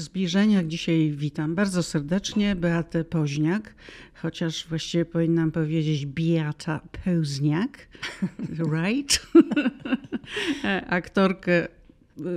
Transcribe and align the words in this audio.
w 0.00 0.02
zbliżeniach 0.02 0.66
dzisiaj 0.66 1.12
witam 1.16 1.54
bardzo 1.54 1.82
serdecznie 1.82 2.56
Beatę 2.56 3.04
Poźniak, 3.04 3.74
chociaż 4.14 4.66
właściwie 4.68 5.04
powinnam 5.04 5.52
powiedzieć 5.52 6.06
Beata 6.06 6.80
Poźniak, 7.04 7.88
right? 8.74 9.26
Aktorkę 10.88 11.68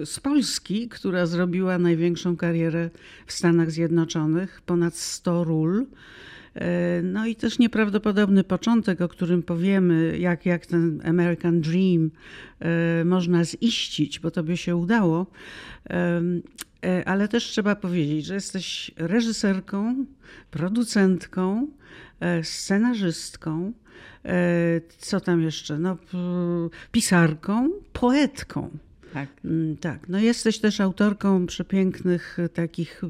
z 0.05 0.19
Polski, 0.19 0.89
która 0.89 1.25
zrobiła 1.25 1.77
największą 1.77 2.37
karierę 2.37 2.89
w 3.25 3.33
Stanach 3.33 3.71
Zjednoczonych, 3.71 4.61
ponad 4.65 4.95
100 4.95 5.43
ról. 5.43 5.85
E, 6.55 7.01
no 7.03 7.25
i 7.25 7.35
też 7.35 7.59
nieprawdopodobny 7.59 8.43
początek, 8.43 9.01
o 9.01 9.07
którym 9.07 9.43
powiemy, 9.43 10.17
jak, 10.19 10.45
jak 10.45 10.65
ten 10.65 11.01
American 11.05 11.61
Dream 11.61 12.11
e, 12.59 13.05
można 13.05 13.43
ziścić, 13.45 14.19
bo 14.19 14.31
to 14.31 14.43
by 14.43 14.57
się 14.57 14.75
udało. 14.75 15.27
E, 16.83 17.07
ale 17.07 17.27
też 17.27 17.43
trzeba 17.43 17.75
powiedzieć, 17.75 18.25
że 18.25 18.33
jesteś 18.33 18.91
reżyserką, 18.97 20.05
producentką, 20.51 21.67
scenarzystką, 22.43 23.73
co 24.97 25.19
tam 25.19 25.41
jeszcze? 25.41 25.79
No, 25.79 25.97
pisarką, 26.91 27.69
poetką. 27.93 28.69
Tak. 29.13 29.29
Mm, 29.45 29.77
tak. 29.77 30.09
No 30.09 30.19
jesteś 30.19 30.59
też 30.59 30.81
autorką 30.81 31.45
przepięknych 31.45 32.37
takich 32.53 33.01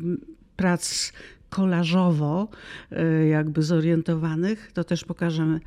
prac 0.55 1.14
kolażowo 1.50 2.48
e, 2.92 3.28
jakby 3.28 3.64
zorientowanych, 3.64 4.72
to 4.72 4.84
też 4.84 5.05
pokażemy 5.05 5.59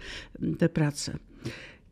te 0.58 0.68
prace. 0.68 1.18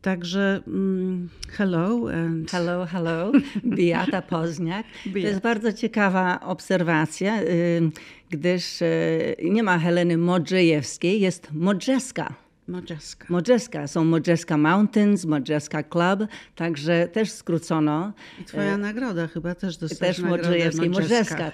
Także 0.05 0.61
um, 0.67 1.29
hello. 1.49 2.09
And... 2.09 2.51
Hello, 2.51 2.85
hello. 2.85 3.31
Beata 3.63 4.21
Pozniak. 4.21 4.85
To 5.13 5.17
jest 5.17 5.39
bardzo 5.39 5.73
ciekawa 5.73 6.39
obserwacja, 6.41 7.41
y, 7.41 7.91
gdyż 8.29 8.81
y, 8.81 9.35
nie 9.43 9.63
ma 9.63 9.79
Heleny 9.79 10.17
Modrzejewskiej, 10.17 11.21
jest 11.21 11.53
Modrzeska. 11.53 12.44
Modrzeska. 12.67 13.25
Modrzeska. 13.29 13.87
Są 13.87 14.05
Modrzeska 14.05 14.57
Mountains, 14.57 15.25
Modrzeska 15.25 15.83
Club, 15.83 16.29
także 16.55 17.07
też 17.07 17.31
skrócono. 17.31 18.13
I 18.41 18.43
twoja 18.43 18.73
e, 18.73 18.77
nagroda 18.77 19.27
chyba 19.27 19.55
też 19.55 19.77
dostała. 19.77 20.11
Też 20.11 20.21
Modrzejewskiej. 20.21 20.91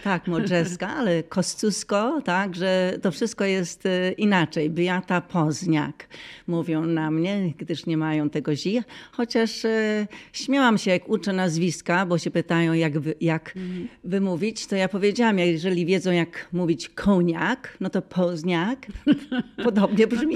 Tak, 0.03 0.27
Modrzeska, 0.35 0.89
ale 0.89 1.23
Kosciusko, 1.23 2.21
tak, 2.25 2.55
że 2.55 2.97
to 3.01 3.11
wszystko 3.11 3.45
jest 3.45 3.85
e, 3.85 4.11
inaczej. 4.11 4.69
Beata 4.69 5.21
Pozniak 5.21 6.07
mówią 6.47 6.85
na 6.85 7.11
mnie, 7.11 7.53
gdyż 7.57 7.85
nie 7.85 7.97
mają 7.97 8.29
tego 8.29 8.55
zi. 8.55 8.81
Chociaż 9.11 9.65
e, 9.65 10.07
śmiałam 10.33 10.77
się, 10.77 10.91
jak 10.91 11.09
uczę 11.09 11.33
nazwiska, 11.33 12.05
bo 12.05 12.17
się 12.17 12.31
pytają, 12.31 12.73
jak, 12.73 12.99
wy, 12.99 13.15
jak 13.21 13.53
mhm. 13.57 13.87
wymówić, 14.03 14.67
to 14.67 14.75
ja 14.75 14.89
powiedziałam, 14.89 15.39
jeżeli 15.39 15.85
wiedzą, 15.85 16.11
jak 16.11 16.47
mówić 16.51 16.89
koniak, 16.89 17.77
no 17.79 17.89
to 17.89 18.01
Pozniak 18.01 18.87
podobnie 19.63 20.07
brzmi. 20.07 20.35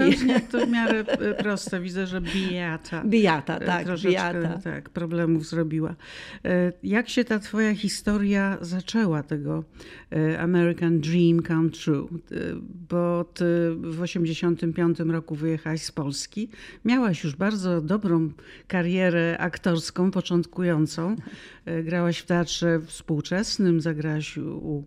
No, 0.53 0.64
w 0.65 0.69
miarę 0.69 0.99
e, 0.99 1.33
proste. 1.33 1.81
Widzę, 1.81 2.07
że 2.07 2.21
Biata. 2.21 3.03
Biata, 3.05 3.57
e, 3.57 3.65
tak. 3.65 3.87
Biata. 4.03 4.59
tak, 4.63 4.89
problemów 4.89 5.47
zrobiła. 5.47 5.95
E, 6.45 6.73
jak 6.83 7.09
się 7.09 7.25
ta 7.25 7.39
twoja 7.39 7.75
historia 7.75 8.57
zaczęła, 8.61 9.23
tego 9.23 9.63
American 10.39 10.99
Dream 10.99 11.43
Come 11.43 11.69
True? 11.69 12.09
Bo 12.89 13.23
ty 13.33 13.45
w 13.75 14.01
85 14.01 14.99
roku 14.99 15.35
wyjechałaś 15.35 15.81
z 15.81 15.91
Polski. 15.91 16.49
Miałaś 16.85 17.23
już 17.23 17.35
bardzo 17.35 17.81
dobrą 17.81 18.29
karierę 18.67 19.37
aktorską, 19.39 20.11
początkującą. 20.11 21.15
Grałaś 21.83 22.17
w 22.17 22.25
teatrze 22.25 22.79
współczesnym, 22.85 23.81
zagrałaś 23.81 24.37
u 24.37 24.83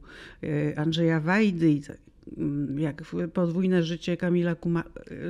Andrzeja 0.77 1.21
Wajdy 1.21 1.69
Mm, 1.69 1.83
jak 2.77 3.03
podwójne 3.35 3.83
życie 3.83 4.17
Kamila 4.17 4.55
Kuma... 4.55 4.85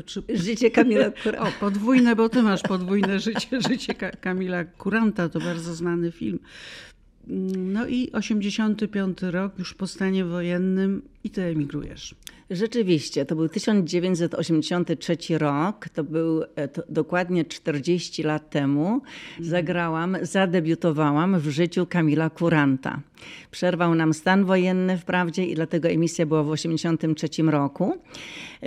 Czy... 0.06 0.22
Życie 0.34 0.70
Kamila 0.70 1.10
Kuranta. 1.10 1.48
O, 1.48 1.52
podwójne, 1.60 2.16
bo 2.16 2.28
ty 2.28 2.42
masz 2.42 2.62
podwójne 2.62 3.20
życie, 3.20 3.60
życie 3.68 3.94
Kamila 3.94 4.64
Kuranta, 4.64 5.28
to 5.28 5.40
bardzo 5.40 5.74
znany 5.74 6.12
film. 6.12 6.38
Mm, 7.28 7.72
no 7.72 7.86
i 7.86 8.12
85 8.12 9.22
rok, 9.22 9.58
już 9.58 9.74
po 9.74 9.86
stanie 9.86 10.24
wojennym 10.24 11.02
i 11.24 11.30
ty 11.30 11.42
emigrujesz. 11.42 12.14
Rzeczywiście, 12.50 13.24
to 13.24 13.36
był 13.36 13.48
1983 13.48 15.38
rok, 15.38 15.88
to 15.88 16.04
był 16.04 16.42
e, 16.56 16.68
to 16.68 16.82
dokładnie 16.88 17.44
40 17.44 18.22
lat 18.22 18.50
temu. 18.50 18.94
Mhm. 18.94 19.04
Zagrałam, 19.40 20.16
zadebiutowałam 20.22 21.40
w 21.40 21.48
życiu 21.48 21.86
Kamila 21.86 22.30
Kuranta. 22.30 23.00
Przerwał 23.50 23.94
nam 23.94 24.14
stan 24.14 24.44
wojenny 24.44 24.98
wprawdzie 24.98 25.46
i 25.46 25.54
dlatego 25.54 25.88
emisja 25.88 26.26
była 26.26 26.42
w 26.42 26.50
1983 26.50 27.42
roku. 27.42 27.96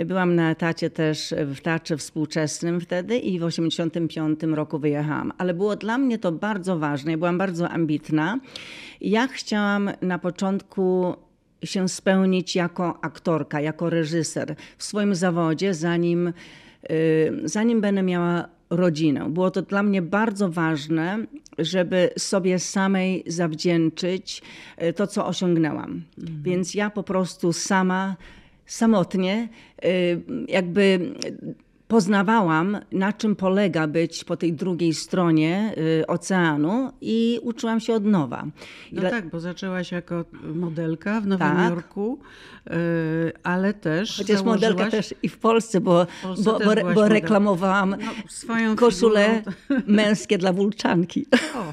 Byłam 0.06 0.34
na 0.34 0.50
etacie 0.50 0.90
też 0.90 1.34
w 1.46 1.60
Teatrze 1.60 1.96
Współczesnym 1.96 2.80
wtedy 2.80 3.18
i 3.18 3.38
w 3.38 3.44
1985 3.44 4.56
roku 4.56 4.78
wyjechałam. 4.78 5.32
Ale 5.38 5.54
było 5.54 5.76
dla 5.76 5.98
mnie 5.98 6.18
to 6.18 6.32
bardzo 6.32 6.78
ważne, 6.78 7.10
ja 7.10 7.18
byłam 7.18 7.38
bardzo 7.38 7.68
ambitna. 7.68 8.40
Ja 9.00 9.26
chciałam 9.28 9.90
na 10.02 10.18
początku 10.18 11.14
się 11.64 11.88
spełnić 11.88 12.56
jako 12.56 13.04
aktorka, 13.04 13.60
jako 13.60 13.90
reżyser 13.90 14.54
w 14.78 14.84
swoim 14.84 15.14
zawodzie, 15.14 15.74
zanim, 15.74 16.32
y, 16.90 17.40
zanim 17.44 17.80
będę 17.80 18.02
miała 18.02 18.48
rodzinę. 18.70 19.30
Było 19.30 19.50
to 19.50 19.62
dla 19.62 19.82
mnie 19.82 20.02
bardzo 20.02 20.48
ważne, 20.50 21.18
żeby 21.58 22.10
sobie 22.18 22.58
samej 22.58 23.24
zawdzięczyć 23.26 24.42
y, 24.82 24.92
to, 24.92 25.06
co 25.06 25.26
osiągnęłam. 25.26 26.02
Mhm. 26.18 26.42
Więc 26.42 26.74
ja 26.74 26.90
po 26.90 27.02
prostu 27.02 27.52
sama, 27.52 28.16
samotnie, 28.66 29.48
y, 29.84 30.20
jakby 30.48 31.14
poznawałam, 31.92 32.78
na 32.92 33.12
czym 33.12 33.36
polega 33.36 33.86
być 33.86 34.24
po 34.24 34.36
tej 34.36 34.52
drugiej 34.52 34.94
stronie 34.94 35.74
y, 36.00 36.06
oceanu 36.06 36.92
i 37.00 37.38
uczyłam 37.42 37.80
się 37.80 37.94
od 37.94 38.04
nowa. 38.04 38.44
No 38.92 39.02
tak, 39.02 39.30
bo 39.30 39.40
zaczęłaś 39.40 39.92
jako 39.92 40.24
modelka 40.54 41.20
w 41.20 41.26
Nowym 41.26 41.48
tak. 41.48 41.70
Jorku, 41.70 42.18
y, 42.66 42.72
ale 43.42 43.74
też 43.74 44.16
Chociaż 44.16 44.36
założyłaś... 44.36 44.70
modelka 44.70 44.90
też 44.90 45.14
i 45.22 45.28
w 45.28 45.38
Polsce, 45.38 45.80
bo, 45.80 46.04
w 46.04 46.22
Polsce 46.22 46.44
bo, 46.44 46.58
bo, 46.58 46.94
bo 46.94 47.08
reklamowałam 47.08 47.90
no, 47.90 48.12
swoją 48.28 48.76
koszulę 48.76 49.42
figurą... 49.68 49.82
męskie 49.86 50.38
dla 50.38 50.52
wulczanki. 50.52 51.26
O, 51.56 51.72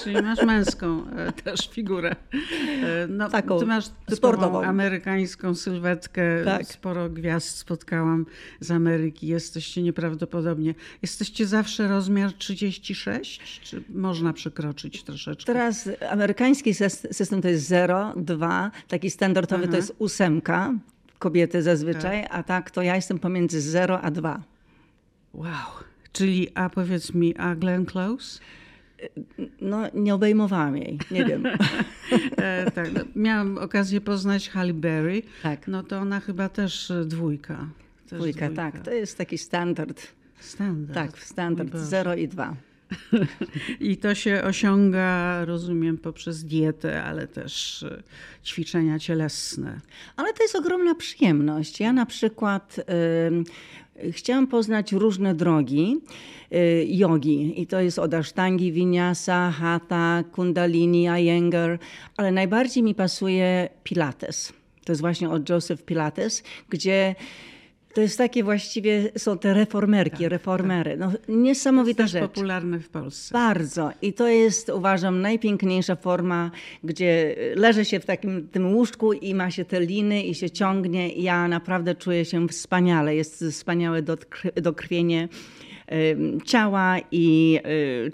czyli 0.00 0.22
masz 0.22 0.42
męską 0.42 1.10
e, 1.10 1.32
też 1.32 1.70
figurę. 1.70 2.10
E, 2.10 3.06
no, 3.08 3.28
Taką 3.28 3.58
ty 3.58 3.66
masz 3.66 3.84
sportową 4.10 4.62
amerykańską 4.62 5.54
sylwetkę. 5.54 6.44
Tak. 6.44 6.66
Sporo 6.66 7.10
gwiazd 7.10 7.58
spotkałam 7.58 8.26
z 8.60 8.70
Ameryki. 8.70 9.26
Jest 9.26 9.55
jesteście 9.56 9.82
nieprawdopodobnie. 9.82 10.74
Jesteście 11.02 11.46
zawsze 11.46 11.88
rozmiar 11.88 12.32
36? 12.32 13.60
Czy 13.60 13.82
można 13.88 14.32
przekroczyć 14.32 15.02
troszeczkę? 15.02 15.52
Teraz 15.52 15.88
amerykański 16.10 16.74
system 17.10 17.42
to 17.42 17.48
jest 17.48 17.66
0, 17.66 18.12
2, 18.16 18.70
taki 18.88 19.10
standardowy 19.10 19.62
Aha. 19.62 19.70
to 19.70 19.76
jest 19.76 19.94
ósemka, 19.98 20.74
kobiety 21.18 21.62
zazwyczaj, 21.62 22.22
tak. 22.22 22.34
a 22.34 22.42
tak 22.42 22.70
to 22.70 22.82
ja 22.82 22.96
jestem 22.96 23.18
pomiędzy 23.18 23.60
0 23.60 24.00
a 24.00 24.10
2. 24.10 24.42
Wow. 25.34 25.46
Czyli, 26.12 26.48
a 26.54 26.70
powiedz 26.70 27.14
mi, 27.14 27.36
a 27.36 27.54
Glenn 27.54 27.86
Close? 27.86 28.40
No, 29.60 29.82
nie 29.94 30.14
obejmowałam 30.14 30.76
jej, 30.76 30.98
nie 31.10 31.24
wiem. 31.24 31.46
e, 32.36 32.70
tak, 32.70 32.92
no, 32.92 33.00
miałam 33.16 33.58
okazję 33.58 34.00
poznać 34.00 34.48
Halle 34.48 34.74
Berry. 34.74 35.22
Tak. 35.42 35.68
No 35.68 35.82
to 35.82 35.98
ona 35.98 36.20
chyba 36.20 36.48
też 36.48 36.92
dwójka. 37.06 37.68
Dwójka, 38.06 38.50
tak. 38.50 38.80
To 38.80 38.90
jest 38.90 39.18
taki 39.18 39.38
standard. 39.38 40.06
Standard. 40.40 40.94
Tak, 40.94 41.18
standard 41.18 41.76
0 41.76 42.14
i 42.14 42.28
2. 42.28 42.56
I 43.80 43.96
to 43.96 44.14
się 44.14 44.42
osiąga, 44.44 45.44
rozumiem, 45.44 45.98
poprzez 45.98 46.44
dietę, 46.44 47.04
ale 47.04 47.26
też 47.28 47.82
e, 47.82 48.02
ćwiczenia 48.44 48.98
cielesne. 48.98 49.80
Ale 50.16 50.32
to 50.32 50.42
jest 50.42 50.56
ogromna 50.56 50.94
przyjemność. 50.94 51.80
Ja 51.80 51.92
na 51.92 52.06
przykład 52.06 52.80
y, 54.04 54.12
chciałam 54.12 54.46
poznać 54.46 54.92
różne 54.92 55.34
drogi 55.34 55.96
y, 56.52 56.86
jogi. 56.88 57.62
I 57.62 57.66
to 57.66 57.80
jest 57.80 57.98
od 57.98 58.14
asztangi, 58.14 58.72
vinyasa, 58.72 59.50
hatha, 59.50 60.24
kundalini, 60.32 61.08
iyengar, 61.08 61.78
ale 62.16 62.32
najbardziej 62.32 62.82
mi 62.82 62.94
pasuje 62.94 63.68
pilates. 63.84 64.52
To 64.84 64.92
jest 64.92 65.00
właśnie 65.00 65.30
od 65.30 65.48
Joseph 65.48 65.82
Pilates, 65.82 66.42
gdzie 66.68 67.14
to 67.96 68.00
jest 68.00 68.18
takie 68.18 68.44
właściwie, 68.44 69.10
są 69.18 69.38
te 69.38 69.54
reformerki, 69.54 70.22
tak, 70.22 70.30
reformery. 70.30 70.90
Tak. 70.90 71.00
No, 71.00 71.12
niesamowita 71.28 71.96
to 71.96 72.02
jest 72.02 72.12
rzecz. 72.12 72.22
popularne 72.22 72.80
w 72.80 72.88
Polsce. 72.88 73.32
Bardzo. 73.32 73.90
I 74.02 74.12
to 74.12 74.28
jest, 74.28 74.68
uważam, 74.68 75.20
najpiękniejsza 75.20 75.96
forma, 75.96 76.50
gdzie 76.84 77.36
leży 77.54 77.84
się 77.84 78.00
w 78.00 78.04
takim 78.04 78.48
tym 78.48 78.74
łóżku 78.74 79.12
i 79.12 79.34
ma 79.34 79.50
się 79.50 79.64
te 79.64 79.80
liny 79.80 80.22
i 80.22 80.34
się 80.34 80.50
ciągnie. 80.50 81.12
I 81.12 81.22
ja 81.22 81.48
naprawdę 81.48 81.94
czuję 81.94 82.24
się 82.24 82.48
wspaniale. 82.48 83.14
Jest 83.14 83.44
wspaniałe 83.50 84.02
dokrwienie 84.54 85.28
ciała 86.44 86.96
i 87.10 87.60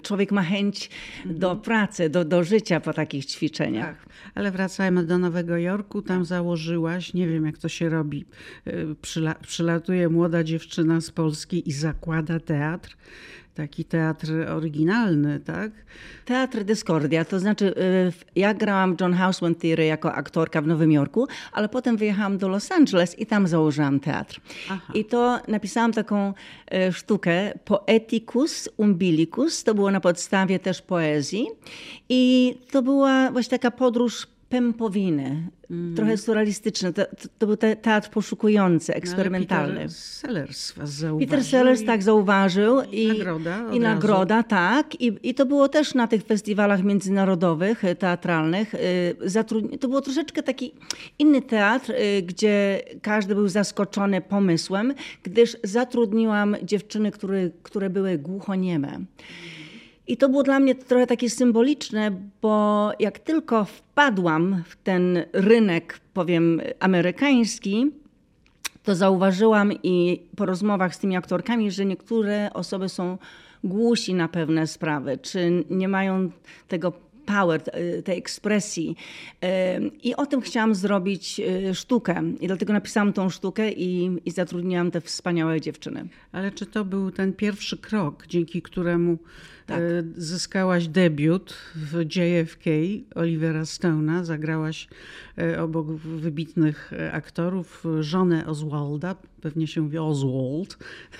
człowiek 0.03 0.31
ma 0.31 0.43
chęć 0.43 0.89
mhm. 1.17 1.39
do 1.39 1.55
pracy, 1.55 2.09
do, 2.09 2.25
do 2.25 2.43
życia 2.43 2.79
po 2.79 2.93
takich 2.93 3.25
ćwiczeniach. 3.25 4.03
Tak. 4.03 4.13
Ale 4.35 4.51
wracajmy 4.51 5.03
do 5.03 5.17
Nowego 5.17 5.57
Jorku, 5.57 6.01
tam 6.01 6.25
założyłaś, 6.25 7.13
nie 7.13 7.27
wiem 7.27 7.45
jak 7.45 7.57
to 7.57 7.69
się 7.69 7.89
robi, 7.89 8.25
przyla 9.01 9.35
przylatuje 9.35 10.09
młoda 10.09 10.43
dziewczyna 10.43 11.01
z 11.01 11.11
Polski 11.11 11.69
i 11.69 11.71
zakłada 11.71 12.39
teatr 12.39 12.97
taki 13.55 13.85
teatr 13.85 14.31
oryginalny, 14.49 15.39
tak? 15.39 15.71
Teatr 16.25 16.63
Discordia, 16.63 17.25
to 17.25 17.39
znaczy 17.39 17.65
y, 17.65 18.13
ja 18.35 18.53
grałam 18.53 18.95
John 19.01 19.13
Houseman 19.13 19.55
Theory 19.55 19.85
jako 19.85 20.13
aktorka 20.13 20.61
w 20.61 20.67
Nowym 20.67 20.91
Jorku, 20.91 21.27
ale 21.51 21.69
potem 21.69 21.97
wyjechałam 21.97 22.37
do 22.37 22.47
Los 22.47 22.71
Angeles 22.71 23.19
i 23.19 23.25
tam 23.25 23.47
założyłam 23.47 23.99
teatr. 23.99 24.41
Aha. 24.69 24.93
I 24.93 25.05
to 25.05 25.39
napisałam 25.47 25.93
taką 25.93 26.33
y, 26.73 26.93
sztukę 26.93 27.53
Poeticus 27.65 28.69
Umbilicus, 28.77 29.63
to 29.63 29.73
było 29.73 29.91
na 29.91 29.99
podstawie 29.99 30.59
też 30.59 30.81
poezji 30.81 31.47
i 32.09 32.53
to 32.71 32.81
była 32.81 33.31
właśnie 33.31 33.59
taka 33.59 33.71
podróż 33.71 34.27
pępowiny, 34.53 35.49
mm. 35.71 35.95
trochę 35.95 36.17
surrealistyczny. 36.17 36.93
To, 36.93 37.05
to, 37.05 37.27
to, 37.37 37.47
był 37.47 37.57
teatr 37.57 38.09
poszukujący, 38.09 38.91
no, 38.91 38.97
eksperymentalny. 38.97 39.73
No, 39.73 39.79
Peter 39.79 39.91
Sellers 39.91 40.71
was 40.71 40.89
zauważył. 40.89 41.19
Peter 41.19 41.43
Sellers 41.43 41.85
tak 41.85 42.03
zauważył. 42.03 42.81
I, 42.91 43.07
nagroda. 43.07 43.73
I 43.73 43.79
nagroda, 43.79 44.43
tak. 44.43 45.01
I, 45.01 45.19
I 45.23 45.33
to 45.33 45.45
było 45.45 45.69
też 45.69 45.93
na 45.93 46.07
tych 46.07 46.23
festiwalach 46.23 46.83
międzynarodowych, 46.83 47.85
e, 47.85 47.95
teatralnych. 47.95 48.75
E, 48.75 49.77
to 49.77 49.87
było 49.87 50.01
troszeczkę 50.01 50.43
taki 50.43 50.73
inny 51.19 51.41
teatr, 51.41 51.91
e, 51.91 52.21
gdzie 52.21 52.81
każdy 53.01 53.35
był 53.35 53.47
zaskoczony 53.47 54.21
pomysłem, 54.21 54.93
gdyż 55.23 55.57
zatrudniłam 55.63 56.55
dziewczyny, 56.63 57.11
które, 57.11 57.49
które 57.63 57.89
były 57.89 58.17
głuchonieme. 58.17 58.99
I 60.07 60.17
to 60.17 60.29
było 60.29 60.43
dla 60.43 60.59
mnie 60.59 60.75
trochę 60.75 61.07
takie 61.07 61.29
symboliczne, 61.29 62.11
bo 62.41 62.91
jak 62.99 63.19
tylko 63.19 63.65
wpadłam 63.65 64.63
w 64.67 64.75
ten 64.75 65.23
rynek, 65.33 65.99
powiem, 66.13 66.61
amerykański, 66.79 67.91
to 68.83 68.95
zauważyłam 68.95 69.71
i 69.83 70.21
po 70.35 70.45
rozmowach 70.45 70.95
z 70.95 70.99
tymi 70.99 71.15
aktorkami, 71.15 71.71
że 71.71 71.85
niektóre 71.85 72.49
osoby 72.53 72.89
są 72.89 73.17
głusi 73.63 74.13
na 74.13 74.27
pewne 74.27 74.67
sprawy, 74.67 75.17
czy 75.17 75.63
nie 75.69 75.87
mają 75.87 76.29
tego 76.67 76.93
power, 77.25 77.61
tej 78.03 78.17
ekspresji. 78.17 78.95
I 80.03 80.15
o 80.15 80.25
tym 80.25 80.41
chciałam 80.41 80.75
zrobić 80.75 81.39
e, 81.39 81.75
sztukę. 81.75 82.23
I 82.39 82.47
dlatego 82.47 82.73
napisałam 82.73 83.13
tą 83.13 83.29
sztukę 83.29 83.71
i, 83.71 84.17
i 84.25 84.31
zatrudniłam 84.31 84.91
te 84.91 85.01
wspaniałe 85.01 85.61
dziewczyny. 85.61 86.07
Ale 86.31 86.51
czy 86.51 86.65
to 86.65 86.85
był 86.85 87.11
ten 87.11 87.33
pierwszy 87.33 87.77
krok, 87.77 88.27
dzięki 88.27 88.61
któremu 88.61 89.17
tak. 89.65 89.79
E, 89.79 90.03
zyskałaś 90.15 90.87
debiut 90.87 91.55
w 91.75 91.99
JFK 92.15 92.65
Olivera 93.15 93.61
Stone'a. 93.61 94.23
Zagrałaś 94.23 94.87
e, 95.37 95.61
obok 95.61 95.87
wybitnych 95.97 96.93
e, 96.93 97.11
aktorów 97.11 97.85
żonę 97.99 98.47
Oswalda, 98.47 99.15
pewnie 99.41 99.67
się 99.67 99.81
mówi 99.81 99.97
Oswald. 99.97 100.77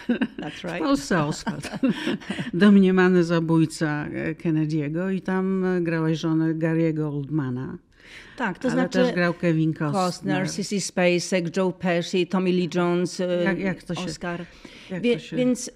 That's 0.09 0.63
right. 0.63 0.75
W 0.75 0.79
Polsce 0.79 1.23
Oswald. 1.23 1.69
Domniemany 2.53 3.23
zabójca 3.23 4.07
Kennedy'ego 4.43 5.13
i 5.13 5.21
tam 5.21 5.65
grałaś 5.81 6.17
żonę 6.17 6.55
Gary'ego 6.55 7.17
Oldmana. 7.17 7.77
Tak, 8.37 8.59
to 8.59 8.67
Ale 8.67 8.73
znaczy. 8.73 8.99
też 8.99 9.15
grał 9.15 9.33
Kevin 9.33 9.73
Costner. 9.73 9.93
Costner, 9.93 10.49
Sissy 10.49 10.81
Spacek, 10.81 11.57
Joe 11.57 11.71
Pesci, 11.71 12.27
Tommy 12.27 12.49
Lee 12.49 12.69
Jones, 12.75 13.21
jak, 13.43 13.59
jak 13.59 13.83
to 13.83 13.95
się, 13.95 14.01
Oscar. 14.01 14.45
Jak 14.89 15.01
Wie, 15.01 15.13
to 15.13 15.19
się... 15.19 15.35
Więc 15.35 15.71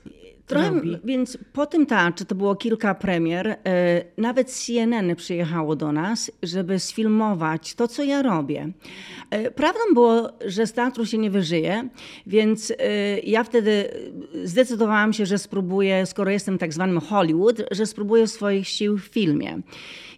Trochę, 0.48 0.72
więc 1.04 1.38
po 1.54 1.66
tym 1.66 1.86
teatrze 1.86 2.26
to 2.26 2.36
było 2.36 2.56
kilka 2.56 2.96
premier. 2.96 3.48
E, 3.48 3.58
nawet 4.18 4.52
CNN 4.52 5.16
przyjechało 5.16 5.76
do 5.76 5.92
nas, 5.92 6.32
żeby 6.44 6.80
sfilmować 6.80 7.76
to, 7.76 7.88
co 7.88 8.04
ja 8.04 8.22
robię. 8.22 8.70
E, 9.30 9.52
prawdą 9.52 9.80
było, 9.94 10.30
że 10.46 10.68
z 10.68 10.74
teatru 10.74 11.06
się 11.06 11.18
nie 11.18 11.32
wyżyje, 11.32 11.90
więc 12.28 12.72
e, 12.72 13.20
ja 13.20 13.44
wtedy 13.44 13.90
zdecydowałam 14.44 15.14
się, 15.14 15.26
że 15.26 15.38
spróbuję, 15.38 16.06
skoro 16.06 16.32
jestem 16.32 16.58
tak 16.58 16.74
zwanym 16.74 17.00
Hollywood, 17.00 17.62
że 17.72 17.86
spróbuję 17.86 18.28
swoich 18.28 18.68
sił 18.68 18.98
w 18.98 19.04
filmie. 19.04 19.62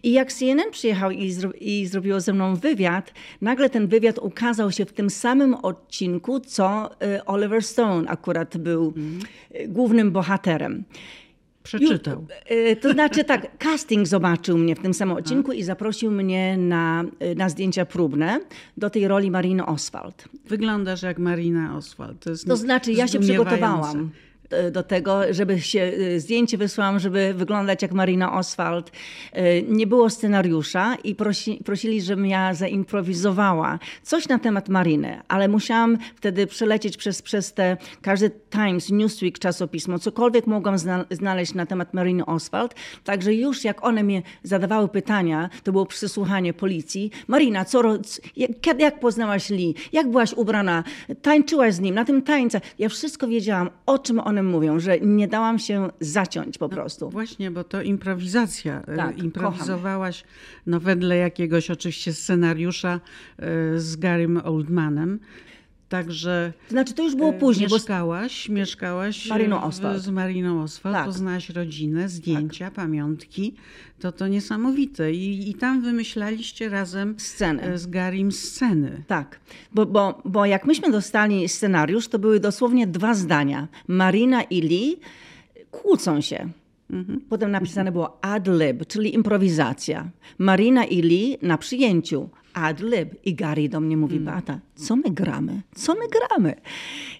I 0.02 0.12
jak 0.12 0.32
CNN 0.32 0.70
przyjechał 0.70 1.10
i, 1.10 1.32
zro 1.32 1.50
i 1.60 1.86
zrobiło 1.86 2.20
ze 2.20 2.32
mną 2.32 2.56
wywiad, 2.56 3.12
nagle 3.40 3.70
ten 3.70 3.86
wywiad 3.86 4.18
ukazał 4.18 4.72
się 4.72 4.84
w 4.84 4.92
tym 4.92 5.10
samym 5.10 5.54
odcinku, 5.54 6.40
co 6.40 6.90
y, 6.92 7.24
Oliver 7.24 7.62
Stone 7.62 8.08
akurat 8.08 8.56
był 8.56 8.92
mm. 8.96 9.20
głównym 9.68 10.12
bohaterem. 10.12 10.84
Przeczytał. 11.62 12.26
Y, 12.50 12.76
to 12.76 12.92
znaczy 12.92 13.24
tak, 13.24 13.46
casting 13.64 14.06
zobaczył 14.06 14.58
mnie 14.58 14.76
w 14.76 14.78
tym 14.78 14.94
samym 14.94 15.16
odcinku 15.16 15.52
i 15.52 15.62
zaprosił 15.62 16.10
mnie 16.10 16.56
na, 16.56 17.04
na 17.36 17.48
zdjęcia 17.48 17.84
próbne 17.84 18.40
do 18.76 18.90
tej 18.90 19.08
roli 19.08 19.30
Mariny 19.30 19.66
Oswald. 19.66 20.28
Wyglądasz 20.44 21.02
jak 21.02 21.18
Marina 21.18 21.76
Oswald. 21.76 22.20
To, 22.20 22.30
to 22.46 22.56
znaczy, 22.56 22.92
ja 22.92 23.08
się 23.08 23.18
przygotowałam. 23.18 24.10
E, 24.50 24.70
do 24.70 24.82
tego, 24.82 25.20
żeby 25.30 25.60
się 25.60 25.80
e, 25.80 26.20
zdjęcie 26.20 26.58
wysłałam, 26.58 26.98
żeby 26.98 27.34
wyglądać 27.34 27.82
jak 27.82 27.92
Marina 27.92 28.32
Oswald. 28.32 28.92
E, 29.32 29.62
nie 29.62 29.86
było 29.86 30.10
scenariusza 30.10 30.94
i 31.04 31.14
prosi, 31.14 31.60
prosili, 31.64 32.02
żebym 32.02 32.26
ja 32.26 32.54
zaimprowizowała 32.54 33.78
coś 34.02 34.28
na 34.28 34.38
temat 34.38 34.68
Mariny, 34.68 35.20
ale 35.28 35.48
musiałam 35.48 35.98
wtedy 36.16 36.46
przelecieć 36.46 36.96
przez, 36.96 37.22
przez 37.22 37.52
te 37.52 37.76
każdy 38.02 38.30
Times, 38.50 38.90
Newsweek, 38.90 39.38
czasopismo, 39.38 39.98
cokolwiek 39.98 40.46
mogłam 40.46 40.76
znaleźć 41.10 41.54
na 41.54 41.66
temat 41.66 41.94
Mariny 41.94 42.26
Oswald. 42.26 42.74
Także 43.04 43.34
już 43.34 43.64
jak 43.64 43.84
one 43.84 44.02
mnie 44.02 44.22
zadawały 44.42 44.88
pytania, 44.88 45.50
to 45.62 45.72
było 45.72 45.86
przesłuchanie 45.86 46.52
policji. 46.52 47.10
Marina, 47.28 47.64
co, 47.64 47.82
jak, 48.36 48.80
jak 48.80 49.00
poznałaś 49.00 49.50
Lee? 49.50 49.74
Jak 49.92 50.10
byłaś 50.10 50.32
ubrana? 50.32 50.84
Tańczyłaś 51.22 51.74
z 51.74 51.80
nim 51.80 51.94
na 51.94 52.04
tym 52.04 52.22
tańce? 52.22 52.60
Ja 52.78 52.88
wszystko 52.88 53.28
wiedziałam, 53.28 53.70
o 53.86 53.98
czym 53.98 54.20
one 54.20 54.39
mówią, 54.46 54.80
że 54.80 55.00
nie 55.00 55.28
dałam 55.28 55.58
się 55.58 55.88
zaciąć 56.00 56.58
po 56.58 56.68
no 56.68 56.74
prostu. 56.74 57.04
No 57.04 57.10
właśnie, 57.10 57.50
bo 57.50 57.64
to 57.64 57.82
improwizacja. 57.82 58.82
E, 58.82 58.96
tak, 58.96 59.18
Improwizowałaś 59.18 60.24
no 60.66 60.80
wedle 60.80 61.16
jakiegoś 61.16 61.70
oczywiście 61.70 62.12
scenariusza 62.12 63.00
e, 63.38 63.78
z 63.78 63.96
Garym 63.96 64.40
Oldmanem. 64.44 65.20
Także. 65.90 66.52
Znaczy, 66.68 66.94
to 66.94 67.02
już 67.02 67.14
było 67.14 67.30
e, 67.30 67.38
później. 67.38 67.68
Mieszkałaś, 67.72 68.48
bo... 68.48 68.54
mieszkałaś 68.54 69.28
Mariną 69.28 69.62
Oswald. 69.62 70.02
z 70.02 70.08
Mariną 70.08 70.62
Oswald, 70.62 70.96
tak. 70.96 71.06
poznałaś 71.06 71.50
rodzinę, 71.50 72.08
zdjęcia, 72.08 72.64
tak. 72.64 72.74
pamiątki. 72.74 73.54
To 74.00 74.12
to 74.12 74.28
niesamowite. 74.28 75.12
I, 75.12 75.50
I 75.50 75.54
tam 75.54 75.82
wymyślaliście 75.82 76.68
razem 76.68 77.14
sceny. 77.18 77.78
z 77.78 77.86
Garim 77.86 78.32
sceny. 78.32 79.02
Tak, 79.06 79.40
bo, 79.74 79.86
bo, 79.86 80.22
bo 80.24 80.46
jak 80.46 80.66
myśmy 80.66 80.90
dostali 80.90 81.48
scenariusz, 81.48 82.08
to 82.08 82.18
były 82.18 82.40
dosłownie 82.40 82.86
dwa 82.86 83.14
zdania. 83.14 83.68
Marina 83.88 84.42
i 84.42 84.60
Lee 84.60 85.00
kłócą 85.70 86.20
się. 86.20 86.48
Mhm. 86.90 87.20
Potem 87.28 87.50
napisane 87.50 87.92
było 87.92 88.18
ad 88.24 88.48
lib, 88.48 88.86
czyli 88.86 89.14
improwizacja. 89.14 90.10
Marina 90.38 90.84
i 90.84 91.02
Lee 91.02 91.38
na 91.42 91.58
przyjęciu 91.58 92.28
ad 92.54 92.80
lib. 92.80 93.14
I 93.24 93.34
Gary 93.34 93.68
do 93.68 93.80
mnie 93.80 93.96
mówi, 93.96 94.16
mm. 94.16 94.24
Beata, 94.24 94.58
co 94.74 94.96
my 94.96 95.10
gramy? 95.10 95.62
Co 95.74 95.94
my 95.94 96.08
gramy? 96.08 96.54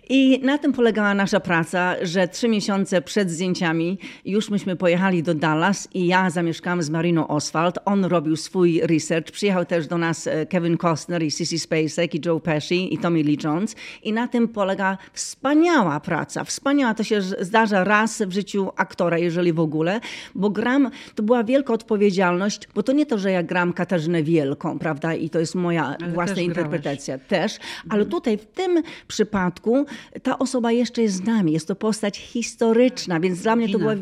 I 0.08 0.40
na 0.42 0.58
tym 0.58 0.72
polegała 0.72 1.14
nasza 1.14 1.40
praca, 1.40 1.96
że 2.02 2.28
trzy 2.28 2.48
miesiące 2.48 3.02
przed 3.02 3.30
zdjęciami 3.30 3.98
już 4.24 4.50
myśmy 4.50 4.76
pojechali 4.76 5.22
do 5.22 5.34
Dallas 5.34 5.88
i 5.94 6.06
ja 6.06 6.30
zamieszkałam 6.30 6.82
z 6.82 6.90
Mariną 6.90 7.28
Oswald. 7.28 7.78
On 7.84 8.04
robił 8.04 8.36
swój 8.36 8.80
research. 8.80 9.30
Przyjechał 9.30 9.64
też 9.64 9.86
do 9.86 9.98
nas 9.98 10.26
e, 10.26 10.46
Kevin 10.46 10.76
Costner 10.76 11.22
i 11.22 11.30
Sissy 11.30 11.58
Spacek 11.58 12.14
i 12.14 12.20
Joe 12.26 12.40
Pesci 12.40 12.94
i 12.94 12.98
Tommy 12.98 13.22
Lee 13.22 13.38
Jones. 13.44 13.76
I 14.02 14.12
na 14.12 14.28
tym 14.28 14.48
polega 14.48 14.98
wspaniała 15.12 16.00
praca. 16.00 16.44
Wspaniała. 16.44 16.94
To 16.94 17.04
się 17.04 17.22
zdarza 17.22 17.84
raz 17.84 18.22
w 18.22 18.32
życiu 18.32 18.70
aktora, 18.76 19.18
jeżeli 19.18 19.52
w 19.52 19.60
ogóle, 19.60 20.00
bo 20.34 20.50
gram, 20.50 20.90
to 21.14 21.22
była 21.22 21.44
wielka 21.44 21.72
odpowiedzialność, 21.72 22.68
bo 22.74 22.82
to 22.82 22.92
nie 22.92 23.06
to, 23.06 23.18
że 23.18 23.30
ja 23.30 23.42
gram 23.42 23.72
Katarzynę 23.72 24.22
Wielką, 24.22 24.78
prawda, 24.78 25.14
i 25.20 25.30
to 25.30 25.38
jest 25.38 25.54
moja 25.54 25.96
ale 26.00 26.12
własna 26.12 26.34
też 26.34 26.44
interpretacja. 26.44 27.18
Też, 27.18 27.58
ale 27.88 28.06
tutaj 28.06 28.38
w 28.38 28.46
tym 28.46 28.82
przypadku 29.08 29.86
ta 30.22 30.38
osoba 30.38 30.72
jeszcze 30.72 31.02
jest 31.02 31.14
z 31.14 31.24
nami. 31.24 31.52
Jest 31.52 31.68
to 31.68 31.76
postać 31.76 32.18
historyczna, 32.18 33.20
więc 33.20 33.42
dla 33.42 33.56
mnie 33.56 33.68
to 33.68 33.78
była 33.78 33.94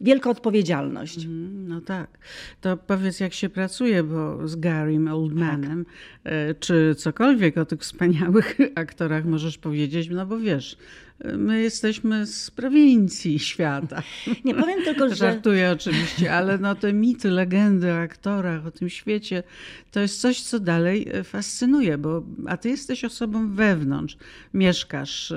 wielka 0.00 0.30
odpowiedzialność. 0.30 1.16
Mhm, 1.16 1.68
no 1.68 1.80
tak. 1.80 2.18
To 2.60 2.76
powiedz, 2.76 3.20
jak 3.20 3.34
się 3.34 3.48
pracuje, 3.48 4.02
bo 4.02 4.48
z 4.48 4.56
Garym 4.56 5.08
Oldmanem, 5.08 5.84
tak. 5.84 5.94
E, 6.24 6.54
czy 6.54 6.94
cokolwiek 6.94 7.58
o 7.58 7.64
tych 7.64 7.80
wspaniałych 7.80 8.58
aktorach 8.74 9.24
możesz 9.24 9.58
powiedzieć, 9.58 10.08
no 10.10 10.26
bo 10.26 10.38
wiesz, 10.38 10.76
my 11.24 11.62
jesteśmy 11.62 12.26
z 12.26 12.50
prowincji 12.50 13.38
świata. 13.50 14.02
Nie 14.44 14.54
powiem 14.54 14.84
tylko, 14.84 15.08
że... 15.08 15.14
Żartuję 15.14 15.70
oczywiście, 15.70 16.32
ale 16.32 16.58
no 16.58 16.74
te 16.74 16.92
mity, 16.92 17.30
legendy 17.30 17.92
o 17.92 17.96
aktorach, 17.96 18.66
o 18.66 18.70
tym 18.70 18.88
świecie, 18.88 19.42
to 19.90 20.00
jest 20.00 20.20
coś, 20.20 20.42
co 20.42 20.60
dalej 20.60 21.08
e, 21.12 21.24
fascynuje, 21.24 21.98
bo 21.98 22.22
a 22.46 22.56
ty 22.56 22.68
jesteś 22.68 23.04
osobą 23.04 23.54
wewnątrz. 23.54 24.16
Mieszkasz 24.54 25.32
e, 25.32 25.36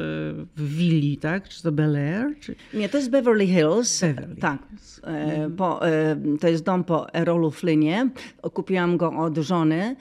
w 0.56 0.76
willi, 0.76 1.18
tak? 1.18 1.50
Czy 1.50 1.64
to 1.64 1.72
Bel 1.72 1.96
Air? 1.96 2.40
Czy... 2.40 2.56
Nie, 2.74 2.90
to 2.90 2.98
jest 2.98 3.10
Beverly 3.10 3.48
Hills. 3.48 4.02
Beverly 4.02 4.36
tak. 4.36 4.60
E, 5.04 6.16
to 6.40 6.48
jest 6.48 6.64
dom 6.64 6.84
po 6.84 7.14
Erolu 7.14 7.52
Flynnie. 7.52 8.10
Kupiłam 8.54 8.98
go 8.98 9.12
od 9.12 9.38
żony, 9.38 9.96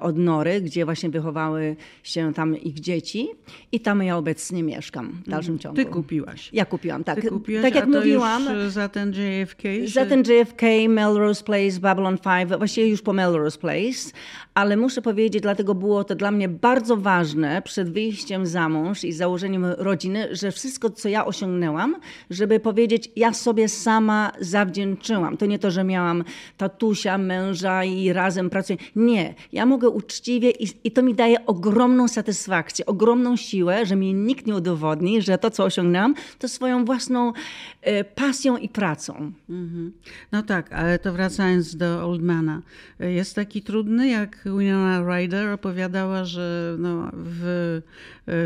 od 0.00 0.16
Nory, 0.28 0.60
gdzie 0.60 0.84
właśnie 0.84 1.10
wychowały 1.10 1.76
się 2.02 2.34
tam 2.34 2.56
ich 2.56 2.80
dzieci. 2.80 3.28
I 3.72 3.80
tam 3.80 4.02
ja 4.02 4.16
obecnie 4.16 4.62
mieszkam 4.62 5.22
w 5.26 5.30
dalszym 5.30 5.58
ciągu. 5.58 5.76
Ty 5.76 5.84
kupiłaś. 5.84 6.50
Ja 6.52 6.64
kupiłam, 6.64 7.04
tak. 7.04 7.20
Ty 7.20 7.28
kupiłaś, 7.28 7.62
tak 7.62 7.74
jak 7.74 7.86
mówiłam. 7.86 8.42
Za 8.68 8.88
ten 8.88 9.12
JFK? 9.12 9.62
Za 9.86 10.06
ten 10.06 10.20
JFK, 10.20 10.62
Melrose 10.88 11.44
Place, 11.44 11.80
Babylon 11.80 12.18
5, 12.18 12.58
właściwie 12.58 12.88
już 12.88 13.02
po 13.02 13.12
Melrose 13.12 13.58
Place, 13.58 14.10
ale 14.54 14.76
muszę 14.76 15.02
powiedzieć, 15.02 15.42
dlatego 15.42 15.74
było 15.74 16.04
to 16.04 16.14
dla 16.14 16.30
mnie 16.30 16.48
bardzo 16.48 16.96
ważne 16.96 17.62
przed 17.62 17.92
wyjściem 17.92 18.46
za 18.46 18.68
mąż 18.68 19.04
i 19.04 19.12
założeniem 19.12 19.64
rodziny, 19.64 20.28
że 20.32 20.52
wszystko, 20.52 20.90
co 20.90 21.08
ja 21.08 21.26
osiągnęłam, 21.26 21.96
żeby 22.30 22.60
powiedzieć, 22.60 23.10
ja 23.16 23.32
sobie 23.32 23.68
sama 23.68 24.32
zawdzięczyłam. 24.40 25.36
To 25.36 25.46
nie 25.46 25.58
to, 25.58 25.70
że 25.70 25.84
miałam 25.84 26.24
tatusia, 26.56 27.18
męża 27.18 27.84
i 27.84 28.12
razem 28.12 28.50
pracuję. 28.50 28.78
Nie, 28.96 29.34
ja 29.52 29.66
mogę 29.66 29.88
uczciwie 30.18 30.50
i, 30.50 30.66
i 30.84 30.90
to 30.90 31.02
mi 31.02 31.14
daje 31.14 31.46
ogromną 31.46 32.08
satysfakcję, 32.08 32.86
ogromną 32.86 33.36
siłę, 33.36 33.86
że 33.86 33.96
mi 33.96 34.14
nikt 34.14 34.46
nie 34.46 34.54
udowodni, 34.54 35.22
że 35.22 35.38
to, 35.38 35.50
co 35.50 35.64
osiągnęłam, 35.64 36.14
to 36.38 36.48
swoją 36.48 36.84
własną 36.84 37.32
e, 37.82 38.04
pasją 38.04 38.56
i 38.56 38.68
pracą. 38.68 39.32
Mhm. 39.48 39.92
No 40.32 40.42
tak, 40.42 40.72
ale 40.72 40.98
to 40.98 41.12
wracając 41.12 41.76
do 41.76 42.06
Oldmana. 42.06 42.62
Jest 43.00 43.34
taki 43.34 43.62
trudny, 43.62 44.08
jak 44.08 44.44
Winona 44.58 45.16
Ryder 45.16 45.48
opowiadała, 45.48 46.24
że 46.24 46.76
no, 46.78 47.10
w 47.14 47.80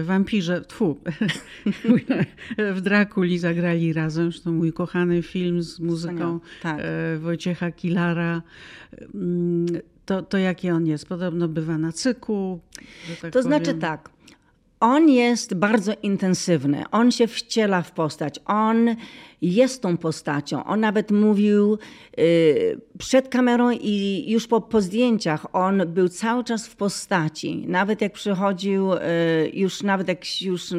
Wampirze, 0.02 0.60
tfu, 0.60 0.96
w 2.76 2.80
Drakuli 2.80 3.38
zagrali 3.38 3.92
razem, 3.92 4.32
zresztą 4.32 4.52
mój 4.52 4.72
kochany 4.72 5.22
film 5.22 5.62
z 5.62 5.80
muzyką 5.80 6.40
tak. 6.62 6.78
E, 6.80 7.18
Wojciecha 7.18 7.70
Kilara. 7.70 8.42
To, 10.12 10.22
to 10.22 10.38
jaki 10.38 10.70
on 10.70 10.86
jest? 10.86 11.08
Podobno 11.08 11.48
bywa 11.48 11.78
na 11.78 11.92
cyku. 11.92 12.60
Tak 13.20 13.32
to 13.32 13.42
znaczy 13.42 13.64
powiem. 13.64 13.64
znaczy 13.64 13.74
tak, 13.74 14.10
on 14.80 15.08
jest 15.08 15.54
bardzo 15.54 15.92
intensywny, 16.02 16.84
on 16.90 17.12
się 17.12 17.26
wciela 17.26 17.82
w 17.82 17.92
postać, 17.92 18.40
on 18.46 18.96
jest 19.42 19.82
tą 19.82 19.96
postacią. 19.96 20.64
On 20.64 20.80
nawet 20.80 21.10
mówił 21.10 21.78
y, 22.18 22.80
przed 22.98 23.28
kamerą 23.28 23.70
i 23.70 24.24
już 24.28 24.46
po, 24.46 24.60
po 24.60 24.80
zdjęciach, 24.80 25.46
on 25.52 25.82
był 25.86 26.08
cały 26.08 26.44
czas 26.44 26.66
w 26.66 26.76
postaci. 26.76 27.64
Nawet 27.68 28.00
jak 28.00 28.12
przychodził, 28.12 28.92
y, 28.92 28.98
już 29.54 29.82
nawet 29.82 30.08
jak 30.08 30.42
już 30.42 30.74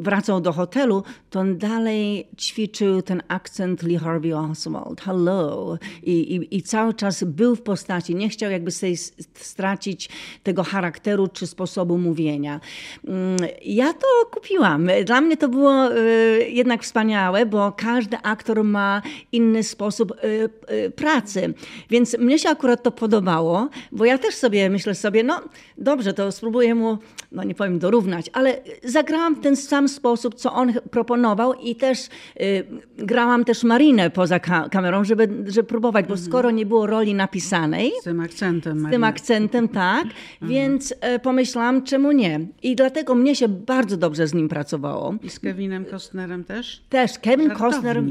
wracał 0.00 0.40
do 0.40 0.52
hotelu, 0.52 1.02
to 1.30 1.40
on 1.40 1.58
dalej 1.58 2.28
ćwiczył 2.38 3.02
ten 3.02 3.22
akcent 3.28 3.82
Lee 3.82 3.98
Harvey 3.98 4.32
Oswald. 4.32 5.00
Hello. 5.00 5.78
I, 6.02 6.12
i, 6.12 6.56
I 6.56 6.62
cały 6.62 6.94
czas 6.94 7.24
był 7.24 7.56
w 7.56 7.62
postaci. 7.62 8.14
Nie 8.14 8.28
chciał 8.28 8.50
jakby 8.50 8.70
sobie 8.70 8.96
stracić 9.34 10.08
tego 10.42 10.62
charakteru 10.62 11.28
czy 11.28 11.46
sposobu 11.46 11.98
mówienia. 11.98 12.60
Mm, 13.08 13.36
ja 13.64 13.92
to 13.92 14.30
kupiłam. 14.30 14.88
Dla 15.04 15.20
mnie 15.20 15.36
to 15.36 15.48
było 15.48 15.96
y, 15.96 16.50
jednak 16.50 16.82
wspaniałe 16.82 17.09
wspaniałe, 17.10 17.46
bo 17.46 17.72
każdy 17.76 18.16
aktor 18.22 18.64
ma 18.64 19.02
inny 19.32 19.62
sposób 19.62 20.12
y, 20.24 20.50
y, 20.86 20.90
pracy. 20.90 21.54
Więc 21.90 22.18
mnie 22.18 22.38
się 22.38 22.48
akurat 22.48 22.82
to 22.82 22.90
podobało, 22.90 23.68
bo 23.92 24.04
ja 24.04 24.18
też 24.18 24.34
sobie 24.34 24.70
myślę 24.70 24.94
sobie, 24.94 25.22
no 25.22 25.40
dobrze, 25.78 26.12
to 26.12 26.32
spróbuję 26.32 26.74
mu, 26.74 26.98
no 27.32 27.44
nie 27.44 27.54
powiem 27.54 27.78
dorównać, 27.78 28.30
ale 28.32 28.60
zagrałam 28.84 29.34
w 29.34 29.40
ten 29.40 29.56
sam 29.56 29.88
sposób, 29.88 30.34
co 30.34 30.52
on 30.52 30.72
proponował 30.90 31.54
i 31.54 31.76
też 31.76 32.08
y, 32.40 32.64
grałam 32.98 33.44
też 33.44 33.64
Marinę 33.64 34.10
poza 34.10 34.38
ka 34.38 34.68
kamerą, 34.68 35.04
żeby, 35.04 35.28
żeby 35.46 35.68
próbować, 35.68 36.06
bo 36.06 36.14
mhm. 36.14 36.28
skoro 36.28 36.50
nie 36.50 36.66
było 36.66 36.86
roli 36.86 37.14
napisanej. 37.14 37.92
Z 38.00 38.04
tym 38.04 38.20
akcentem. 38.20 38.80
Z 38.80 38.90
tym 38.90 39.04
akcentem, 39.04 39.68
tak. 39.68 40.04
Mhm. 40.04 40.50
Więc 40.50 40.92
y, 40.92 41.18
pomyślałam, 41.22 41.82
czemu 41.82 42.12
nie. 42.12 42.40
I 42.62 42.76
dlatego 42.76 43.14
mnie 43.14 43.36
się 43.36 43.48
bardzo 43.48 43.96
dobrze 43.96 44.26
z 44.26 44.34
nim 44.34 44.48
pracowało. 44.48 45.14
I 45.22 45.30
z 45.30 45.40
Kevinem 45.40 45.84
Costnerem 45.84 46.44
też? 46.44 46.82
Też 46.88 46.99
też 47.00 47.18
Kevin 47.18 47.50
Costner. 47.50 48.02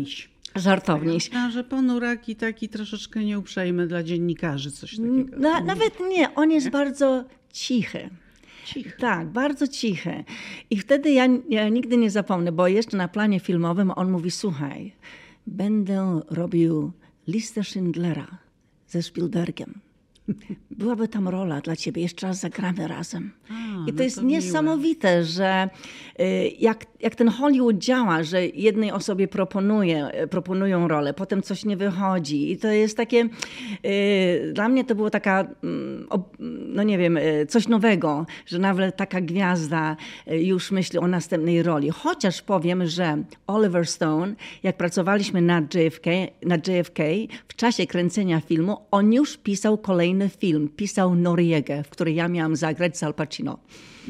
Żartowniś. 0.55 1.29
Ja 1.33 1.51
że 1.51 1.63
ponurak 1.63 2.29
i 2.29 2.35
taki 2.35 2.69
troszeczkę 2.69 3.23
nieuprzejmy 3.23 3.87
dla 3.87 4.03
dziennikarzy, 4.03 4.71
coś 4.71 4.97
takiego. 4.97 5.37
Na, 5.37 5.61
nawet 5.61 5.99
nie, 5.99 6.35
on 6.35 6.51
jest 6.51 6.65
nie? 6.65 6.71
bardzo 6.71 7.25
cichy. 7.53 8.09
Cichy. 8.65 8.99
Tak, 8.99 9.27
bardzo 9.27 9.67
cichy. 9.67 10.23
I 10.69 10.77
wtedy 10.77 11.11
ja, 11.11 11.27
ja 11.49 11.69
nigdy 11.69 11.97
nie 11.97 12.09
zapomnę, 12.09 12.51
bo 12.51 12.67
jeszcze 12.67 12.97
na 12.97 13.07
planie 13.07 13.39
filmowym 13.39 13.91
on 13.91 14.11
mówi: 14.11 14.31
Słuchaj, 14.31 14.95
będę 15.47 16.21
robił 16.29 16.91
listę 17.27 17.63
Schindlera 17.63 18.37
ze 18.87 19.03
Spielbergiem 19.03 19.79
byłaby 20.71 21.07
tam 21.07 21.27
rola 21.27 21.61
dla 21.61 21.75
ciebie, 21.75 22.01
jeszcze 22.01 22.27
raz 22.27 22.39
zagramy 22.39 22.87
razem. 22.87 23.31
A, 23.49 23.89
I 23.89 23.91
to 23.91 23.97
no 23.97 24.03
jest 24.03 24.15
to 24.15 24.21
niesamowite, 24.21 25.11
miłe. 25.11 25.23
że 25.25 25.69
y, 26.19 26.51
jak, 26.59 26.85
jak 26.99 27.15
ten 27.15 27.29
Hollywood 27.29 27.77
działa, 27.77 28.23
że 28.23 28.45
jednej 28.45 28.91
osobie 28.91 29.27
proponuje, 29.27 30.11
proponują 30.29 30.87
rolę, 30.87 31.13
potem 31.13 31.41
coś 31.41 31.65
nie 31.65 31.77
wychodzi. 31.77 32.51
I 32.51 32.57
to 32.57 32.67
jest 32.67 32.97
takie, 32.97 33.29
y, 33.85 34.51
dla 34.53 34.69
mnie 34.69 34.85
to 34.85 34.95
było 34.95 35.09
taka, 35.09 35.47
mm, 35.63 36.07
no 36.67 36.83
nie 36.83 36.97
wiem, 36.97 37.17
y, 37.17 37.45
coś 37.49 37.67
nowego, 37.67 38.25
że 38.45 38.59
nawet 38.59 38.97
taka 38.97 39.21
gwiazda 39.21 39.95
już 40.27 40.71
myśli 40.71 40.99
o 40.99 41.07
następnej 41.07 41.63
roli. 41.63 41.89
Chociaż 41.89 42.41
powiem, 42.41 42.85
że 42.85 43.23
Oliver 43.47 43.87
Stone, 43.87 44.35
jak 44.63 44.77
pracowaliśmy 44.77 45.41
nad 45.41 45.75
JFK, 45.75 46.05
nad 46.45 46.67
JFK 46.67 46.99
w 47.47 47.55
czasie 47.55 47.87
kręcenia 47.87 48.41
filmu, 48.41 48.77
on 48.91 49.13
już 49.13 49.37
pisał 49.37 49.77
kolejny 49.77 50.18
film 50.27 50.69
pisał 50.75 51.15
Noriega, 51.15 51.83
w 51.83 51.89
której 51.89 52.15
ja 52.15 52.27
miałam 52.27 52.55
zagrać 52.55 52.97
z 52.97 53.03
Al 53.03 53.13
Pacino. 53.13 53.59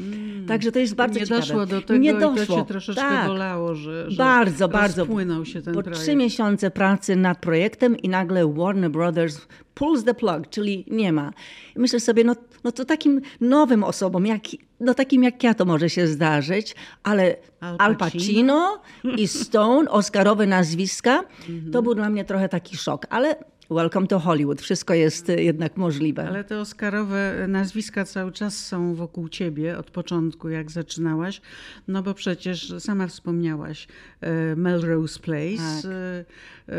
Mm. 0.00 0.46
Także 0.46 0.72
to 0.72 0.78
jest 0.78 0.94
bardzo 0.94 1.20
nie 1.20 1.26
ciekawe. 1.26 1.40
doszło 1.40 1.66
do 1.66 1.80
tego 1.80 2.00
nie 2.00 2.14
doszło. 2.14 2.44
i 2.44 2.46
to 2.46 2.56
cię 2.56 2.64
troszeczkę 2.64 3.02
tak. 3.02 3.26
bolało, 3.26 3.74
że, 3.74 4.10
że 4.10 4.16
bardzo, 4.16 4.68
bardzo. 4.68 5.06
się 5.44 5.62
ten 5.62 5.74
po 5.74 5.82
projekt. 5.82 6.02
trzy 6.02 6.16
miesiące 6.16 6.70
pracy 6.70 7.16
nad 7.16 7.38
projektem 7.38 7.96
i 7.96 8.08
nagle 8.08 8.52
Warner 8.52 8.90
Brothers 8.90 9.46
pulls 9.74 10.04
the 10.04 10.14
plug, 10.14 10.48
czyli 10.50 10.84
nie 10.90 11.12
ma. 11.12 11.32
I 11.76 11.80
myślę 11.80 12.00
sobie, 12.00 12.24
no, 12.24 12.36
no 12.64 12.72
to 12.72 12.84
takim 12.84 13.20
nowym 13.40 13.84
osobom, 13.84 14.26
jak, 14.26 14.42
no 14.80 14.94
takim 14.94 15.22
jak 15.22 15.42
ja 15.42 15.54
to 15.54 15.64
może 15.64 15.90
się 15.90 16.06
zdarzyć, 16.06 16.74
ale 17.02 17.36
Al 17.60 17.76
Pacino, 17.76 17.84
Al 17.84 17.96
Pacino 17.96 18.80
i 19.16 19.28
Stone, 19.28 19.90
Oscarowe 20.00 20.46
nazwiska, 20.46 21.22
to 21.46 21.52
mhm. 21.52 21.84
był 21.84 21.94
dla 21.94 22.10
mnie 22.10 22.24
trochę 22.24 22.48
taki 22.48 22.76
szok, 22.76 23.06
ale 23.10 23.36
Welcome 23.70 24.06
to 24.06 24.18
Hollywood. 24.18 24.60
Wszystko 24.60 24.94
jest 24.94 25.30
e, 25.30 25.42
jednak 25.42 25.76
możliwe. 25.76 26.28
Ale 26.28 26.44
te 26.44 26.60
Oscarowe 26.60 27.46
nazwiska 27.48 28.04
cały 28.04 28.32
czas 28.32 28.66
są 28.66 28.94
wokół 28.94 29.28
ciebie 29.28 29.78
od 29.78 29.90
początku, 29.90 30.48
jak 30.48 30.70
zaczynałaś. 30.70 31.40
No 31.88 32.02
bo 32.02 32.14
przecież 32.14 32.74
sama 32.78 33.06
wspomniałaś 33.06 33.88
e, 34.20 34.56
Melrose 34.56 35.20
Place. 35.20 35.82
Tak. 35.82 35.90
E, 36.70 36.74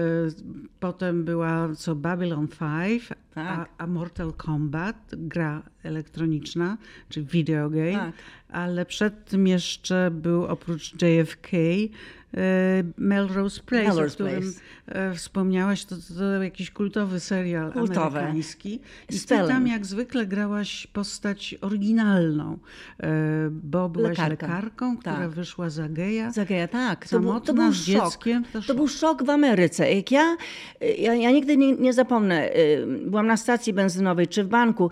potem 0.79 1.23
była 1.23 1.75
co 1.75 1.95
Babylon 1.95 2.47
5, 2.47 3.09
tak. 3.33 3.69
a, 3.77 3.83
a, 3.83 3.87
Mortal 3.87 4.33
Kombat, 4.33 4.95
gra 5.11 5.63
elektroniczna, 5.83 6.77
czy 7.09 7.23
video 7.23 7.69
game. 7.69 7.93
Tak. 7.93 8.11
Ale 8.49 8.85
przed 8.85 9.25
tym 9.25 9.47
jeszcze 9.47 10.11
był 10.11 10.45
oprócz 10.45 10.93
JFK 11.01 11.57
E, 12.37 12.83
Melrose 12.97 13.61
Place, 13.63 13.87
Melrose 13.87 14.13
o 14.13 14.15
którym 14.15 14.41
Place. 14.41 15.09
E, 15.11 15.15
wspomniałaś, 15.15 15.85
to, 15.85 15.95
to, 16.17 16.43
jakiś 16.43 16.71
kultowy 16.71 17.19
serial 17.19 17.73
Kultowe. 17.73 18.19
amerykański. 18.19 18.79
I 19.09 19.19
ty 19.19 19.27
tam 19.27 19.67
jak 19.67 19.85
zwykle 19.85 20.25
grałaś 20.25 20.87
postać 20.87 21.55
oryginalną, 21.61 22.57
e, 22.99 23.09
bo 23.49 23.89
byłaś 23.89 24.17
Lekarka. 24.17 24.47
lekarką, 24.47 24.97
która 24.97 25.15
tak. 25.15 25.29
wyszła 25.29 25.69
za 25.69 25.89
geja. 25.89 26.31
Za 26.31 26.45
geja, 26.45 26.67
tak. 26.67 27.07
To 27.07 27.19
był, 27.19 27.39
to 27.39 27.53
był 27.53 27.73
szok. 27.73 28.23
To, 28.53 28.61
to, 28.61 28.75
był 28.75 28.87
szok 28.87 29.23
w 29.23 29.29
Ameryce. 29.29 29.80
Jak 29.89 30.11
ja, 30.11 30.37
ja, 30.97 31.15
ja 31.15 31.31
nigdy 31.31 31.57
nie, 31.57 31.75
nie 31.75 31.93
zapomnę, 31.93 32.49
byłam 33.05 33.27
na 33.27 33.37
stacji 33.37 33.73
benzynowej 33.73 34.27
czy 34.27 34.43
w 34.43 34.47
banku. 34.47 34.89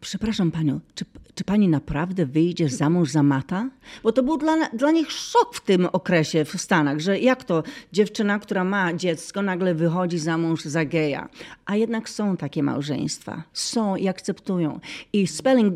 Przepraszam 0.00 0.50
panią, 0.50 0.80
czy, 0.94 1.04
czy 1.34 1.44
pani 1.44 1.68
naprawdę 1.68 2.26
wyjdzie 2.26 2.68
za 2.68 2.90
mąż 2.90 3.10
za 3.10 3.22
mata? 3.22 3.70
Bo 4.02 4.12
to 4.12 4.22
był 4.22 4.36
dla, 4.36 4.68
dla 4.68 4.90
nich 4.90 5.12
szok 5.12 5.54
w 5.54 5.60
tym 5.60 5.88
okresie 5.92 6.44
w 6.44 6.60
Stanach, 6.60 7.00
że 7.00 7.18
jak 7.18 7.44
to 7.44 7.62
dziewczyna, 7.92 8.38
która 8.38 8.64
ma 8.64 8.94
dziecko, 8.94 9.42
nagle 9.42 9.74
wychodzi 9.74 10.18
za 10.18 10.38
mąż 10.38 10.64
za 10.64 10.84
geja. 10.84 11.28
A 11.66 11.76
jednak 11.76 12.08
są 12.08 12.36
takie 12.36 12.62
małżeństwa. 12.62 13.42
Są 13.52 13.96
i 13.96 14.08
akceptują. 14.08 14.80
I 15.12 15.26
Spelling, 15.26 15.74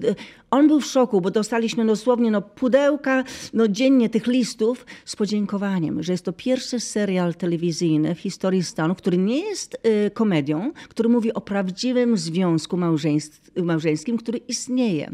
on 0.50 0.68
był 0.68 0.80
w 0.80 0.86
szoku, 0.86 1.20
bo 1.20 1.30
dostaliśmy 1.30 1.86
dosłownie 1.86 2.30
no, 2.30 2.42
pudełka 2.42 3.24
no, 3.52 3.68
dziennie 3.68 4.08
tych 4.08 4.26
listów 4.26 4.86
z 5.04 5.16
podziękowaniem, 5.16 6.02
że 6.02 6.12
jest 6.12 6.24
to 6.24 6.32
pierwszy 6.32 6.80
serial 6.80 7.34
telewizyjny 7.34 8.14
w 8.14 8.20
historii 8.20 8.62
Stanów, 8.62 8.98
który 8.98 9.18
nie 9.18 9.38
jest 9.38 9.78
y, 10.06 10.10
komedią, 10.10 10.72
który 10.88 11.08
mówi 11.08 11.34
o 11.34 11.40
prawdziwym 11.40 12.16
związku 12.16 12.76
małżeńskim, 13.56 14.18
który 14.18 14.38
istnieje 14.38 15.10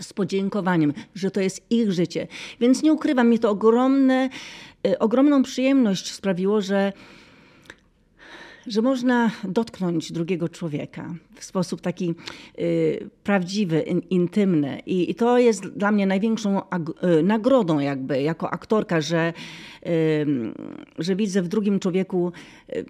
z 0.00 0.12
podziękowaniem, 0.12 0.92
że 1.14 1.30
to 1.30 1.40
jest 1.40 1.66
ich 1.70 1.92
życie. 1.92 2.26
Więc 2.60 2.82
nie 2.82 2.92
ukrywam, 2.92 3.28
mi 3.28 3.38
to 3.38 3.50
ogromne, 3.50 4.28
y, 4.86 4.98
ogromną 4.98 5.42
przyjemność 5.42 6.12
sprawiło, 6.12 6.60
że 6.60 6.92
że 8.68 8.82
można 8.82 9.30
dotknąć 9.44 10.12
drugiego 10.12 10.48
człowieka 10.48 11.14
w 11.34 11.44
sposób 11.44 11.80
taki 11.80 12.14
y, 12.58 13.10
prawdziwy, 13.24 13.80
in, 13.80 14.02
intymny. 14.10 14.80
I, 14.86 15.10
I, 15.10 15.14
to 15.14 15.38
jest 15.38 15.66
dla 15.66 15.92
mnie 15.92 16.06
największą 16.06 16.60
y, 16.60 17.22
nagrodą 17.22 17.78
jakby 17.78 18.22
jako 18.22 18.50
aktorka, 18.50 19.00
że, 19.00 19.32
y, 19.86 20.26
że 20.98 21.16
widzę 21.16 21.42
w 21.42 21.48
drugim 21.48 21.80
człowieku 21.80 22.32
y, 22.76 22.84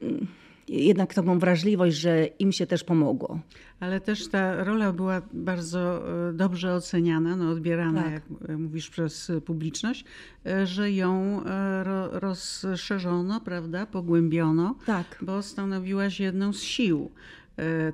jednak 0.69 1.15
taką 1.15 1.39
wrażliwość, 1.39 1.97
że 1.97 2.27
im 2.27 2.53
się 2.53 2.67
też 2.67 2.85
pomogło. 2.85 3.41
Ale 3.81 4.01
też 4.01 4.29
ta 4.29 4.65
rola 4.65 4.93
była 4.93 5.23
bardzo 5.33 6.09
e, 6.29 6.33
dobrze 6.33 6.75
oceniana, 6.75 7.37
no 7.37 7.51
odbierana, 7.51 8.03
tak. 8.03 8.13
jak 8.13 8.59
mówisz, 8.59 8.91
przez 8.91 9.33
publiczność, 9.45 10.05
e, 10.47 10.67
że 10.67 10.93
ją 10.93 11.43
e, 11.45 11.85
rozszerzono, 12.13 13.41
prawda, 13.41 13.87
pogłębiono, 13.87 14.75
tak. 14.87 15.19
bo 15.23 15.43
stanowiłaś 15.43 16.21
jedną 16.21 16.53
z 16.53 16.63
sił 16.63 17.11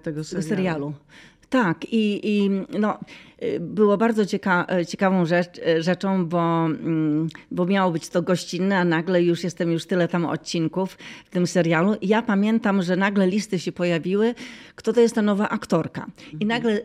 tego 0.02 0.25
serialu. 0.25 0.49
serialu. 0.49 0.95
Tak, 1.54 1.85
i, 1.93 2.28
i 2.28 2.50
no, 2.78 2.99
było 3.60 3.96
bardzo 3.96 4.26
cieka 4.26 4.66
ciekawą 4.88 5.26
rzecz, 5.26 5.60
rzeczą, 5.78 6.26
bo, 6.26 6.66
mm, 6.66 7.28
bo 7.50 7.66
miało 7.66 7.92
być 7.92 8.08
to 8.08 8.22
gościnne, 8.22 8.78
a 8.78 8.84
nagle 8.84 9.22
już 9.22 9.44
jestem 9.44 9.72
już 9.72 9.86
tyle 9.86 10.08
tam 10.08 10.26
odcinków 10.26 10.98
w 11.24 11.30
tym 11.30 11.46
serialu. 11.46 11.94
I 12.00 12.08
ja 12.08 12.22
pamiętam, 12.22 12.82
że 12.82 12.96
nagle 12.96 13.26
listy 13.26 13.58
się 13.58 13.72
pojawiły, 13.72 14.34
kto 14.74 14.92
to 14.92 15.00
jest 15.00 15.14
ta 15.14 15.22
nowa 15.22 15.48
aktorka. 15.48 16.06
I 16.40 16.46
nagle 16.46 16.80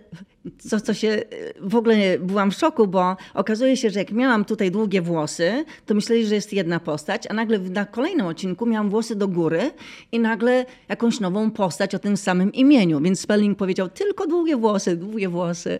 co, 0.60 0.82
co 0.82 0.94
się 0.94 1.22
w 1.62 1.76
ogóle 1.76 2.20
byłam 2.20 2.52
w 2.52 2.56
szoku, 2.56 2.88
bo 2.88 3.18
okazuje 3.34 3.78
się, 3.78 3.90
że 3.90 4.00
jak 4.00 4.12
miałam 4.12 4.46
tutaj 4.46 4.72
długie 4.72 5.02
włosy, 5.02 5.66
to 5.86 5.94
myśleli, 5.94 6.26
że 6.26 6.36
jest 6.36 6.54
jedna 6.54 6.80
postać, 6.80 7.24
a 7.30 7.34
nagle 7.34 7.60
na 7.60 7.86
kolejnym 7.86 8.26
odcinku 8.26 8.66
miałam 8.66 8.90
włosy 8.90 9.16
do 9.16 9.28
góry 9.28 9.72
i 10.12 10.20
nagle 10.20 10.66
jakąś 10.90 11.20
nową 11.20 11.52
postać 11.52 11.96
o 11.96 12.00
tym 12.00 12.18
samym 12.18 12.54
imieniu. 12.54 13.02
Więc 13.02 13.20
Spelling 13.20 13.58
powiedział 13.58 13.90
tylko 13.90 14.28
długie 14.28 14.58
włosy, 14.58 14.98
długie 14.98 15.30
włosy 15.30 15.80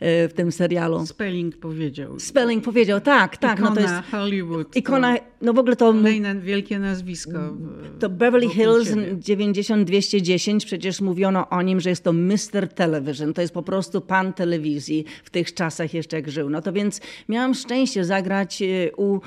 e, 0.00 0.28
w 0.28 0.32
tym 0.32 0.52
serialu. 0.52 1.06
Spelling 1.06 1.56
powiedział. 1.56 2.20
Spelling 2.20 2.64
powiedział, 2.64 3.00
tak, 3.00 3.36
tak. 3.36 3.58
Ikona 3.58 3.70
no 3.70 3.76
to 3.76 3.82
jest 3.82 4.10
Hollywood. 4.10 4.76
Ikona, 4.76 5.16
no 5.40 5.52
w 5.52 5.58
ogóle 5.58 5.76
to... 5.76 5.92
Kolejne 5.92 6.34
wielkie 6.34 6.78
nazwisko. 6.78 7.38
To 7.98 8.10
Beverly 8.10 8.48
Hills 8.48 8.88
90210, 9.18 10.66
przecież 10.66 11.00
mówiono 11.00 11.48
o 11.48 11.62
nim, 11.62 11.80
że 11.80 11.90
jest 11.90 12.04
to 12.04 12.12
Mr. 12.12 12.68
Television. 12.74 13.34
To 13.34 13.40
jest 13.40 13.54
po 13.54 13.62
prostu 13.62 14.00
pan 14.00 14.32
telewizji 14.32 15.04
w 15.24 15.30
tych 15.30 15.54
czasach 15.54 15.94
jeszcze 15.94 16.16
jak 16.16 16.30
żył. 16.30 16.50
No 16.50 16.62
to 16.62 16.72
więc 16.72 17.00
miałam 17.28 17.54
szczęście 17.54 18.04
zagrać 18.04 18.62
e, 18.62 18.66
u 18.96 19.20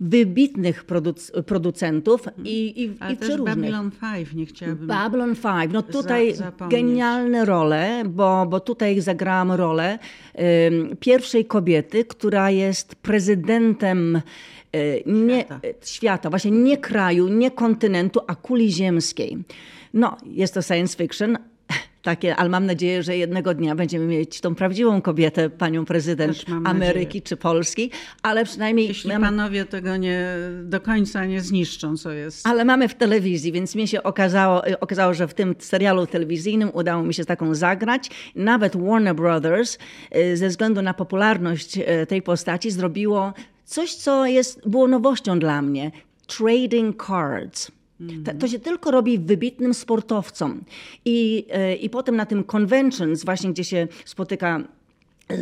wybitnych 0.00 0.84
produc 0.84 1.32
producentów 1.46 2.28
i, 2.44 2.82
i, 2.82 2.96
Ale 3.00 3.14
i 3.14 3.16
też 3.16 3.28
przeróżnych. 3.28 3.56
Babylon 3.56 3.90
5 4.00 4.32
nie 4.34 4.46
chciałabym 4.46 4.86
Babylon 4.86 5.36
5. 5.36 5.72
No 5.72 5.82
tutaj 5.82 6.34
za, 6.34 6.52
genialne 6.70 7.44
role, 7.44 8.02
bo, 8.06 8.46
bo 8.46 8.60
tutaj 8.60 9.00
zagrałam 9.00 9.52
rolę 9.52 9.98
um, 10.34 10.96
pierwszej 11.00 11.44
kobiety, 11.44 12.04
która 12.04 12.50
jest 12.50 12.94
prezydentem 12.94 14.20
nie, 15.06 15.40
Świata. 15.44 15.60
świata, 15.84 16.30
właśnie 16.30 16.50
nie 16.50 16.76
kraju, 16.76 17.28
nie 17.28 17.50
kontynentu, 17.50 18.20
a 18.26 18.34
kuli 18.34 18.72
ziemskiej. 18.72 19.38
No, 19.94 20.16
jest 20.26 20.54
to 20.54 20.62
science 20.62 20.96
fiction, 20.96 21.38
takie, 22.02 22.36
ale 22.36 22.48
mam 22.48 22.66
nadzieję, 22.66 23.02
że 23.02 23.16
jednego 23.16 23.54
dnia 23.54 23.74
będziemy 23.74 24.06
mieć 24.06 24.40
tą 24.40 24.54
prawdziwą 24.54 25.02
kobietę, 25.02 25.50
panią 25.50 25.84
prezydent 25.84 26.44
Ameryki 26.64 27.04
nadzieję. 27.06 27.22
czy 27.22 27.36
Polski, 27.36 27.90
ale 28.22 28.44
przynajmniej 28.44 28.88
Jeśli 28.88 29.10
mam- 29.10 29.22
panowie 29.22 29.64
tego 29.64 29.96
nie 29.96 30.26
do 30.64 30.80
końca 30.80 31.24
nie 31.24 31.40
zniszczą, 31.40 31.96
co 31.96 32.12
jest. 32.12 32.46
ale 32.46 32.64
mamy 32.64 32.88
w 32.88 32.94
telewizji, 32.94 33.52
więc 33.52 33.74
mi 33.74 33.88
się 33.88 34.02
okazało, 34.02 34.62
okazało, 34.80 35.14
że 35.14 35.28
w 35.28 35.34
tym 35.34 35.54
serialu 35.58 36.06
telewizyjnym 36.06 36.70
udało 36.74 37.02
mi 37.02 37.14
się 37.14 37.24
taką 37.24 37.54
zagrać. 37.54 38.10
Nawet 38.34 38.76
Warner 38.76 39.14
Brothers 39.14 39.78
ze 40.34 40.48
względu 40.48 40.82
na 40.82 40.94
popularność 40.94 41.78
tej 42.08 42.22
postaci 42.22 42.70
zrobiło 42.70 43.32
coś, 43.64 43.94
co 43.94 44.26
jest, 44.26 44.68
było 44.68 44.88
nowością 44.88 45.38
dla 45.38 45.62
mnie. 45.62 45.90
Trading 46.26 47.04
cards. 47.06 47.70
Ta- 48.24 48.34
To 48.34 48.48
się 48.48 48.58
tylko 48.58 48.90
robi 48.90 49.18
wybitnym 49.18 49.74
sportowcom. 49.74 50.64
I, 51.04 51.46
y, 51.72 51.76
I 51.76 51.90
potem 51.90 52.16
na 52.16 52.26
tym 52.26 52.44
conventions, 52.44 53.24
właśnie 53.24 53.50
gdzie 53.50 53.64
się 53.64 53.88
spotyka 54.04 54.60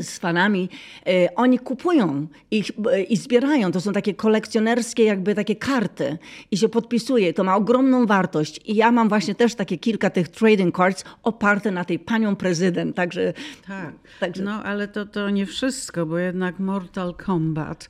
z 0.02 0.18
fanami, 0.18 0.68
e, 1.06 1.34
oni 1.34 1.58
kupują 1.58 2.26
ich, 2.50 2.70
e, 2.92 3.02
i 3.02 3.16
zbierają. 3.16 3.72
To 3.72 3.80
są 3.80 3.92
takie 3.92 4.14
kolekcjonerskie 4.14 5.04
jakby 5.04 5.34
takie 5.34 5.56
karty 5.56 6.18
i 6.50 6.56
się 6.56 6.68
podpisuje. 6.68 7.32
To 7.34 7.44
ma 7.44 7.56
ogromną 7.56 8.06
wartość. 8.06 8.60
I 8.64 8.76
ja 8.76 8.92
mam 8.92 9.08
właśnie 9.08 9.34
też 9.34 9.54
takie 9.54 9.78
kilka 9.78 10.10
tych 10.10 10.28
trading 10.28 10.76
cards 10.76 11.04
oparte 11.22 11.70
na 11.70 11.84
tej 11.84 11.98
panią 11.98 12.36
prezydent. 12.36 12.96
Także, 12.96 13.32
Tak, 13.66 13.92
Także- 14.20 14.44
no 14.44 14.62
ale 14.62 14.88
to, 14.88 15.06
to 15.06 15.30
nie 15.30 15.46
wszystko, 15.46 16.06
bo 16.06 16.18
jednak 16.18 16.58
Mortal 16.58 17.14
Kombat, 17.14 17.88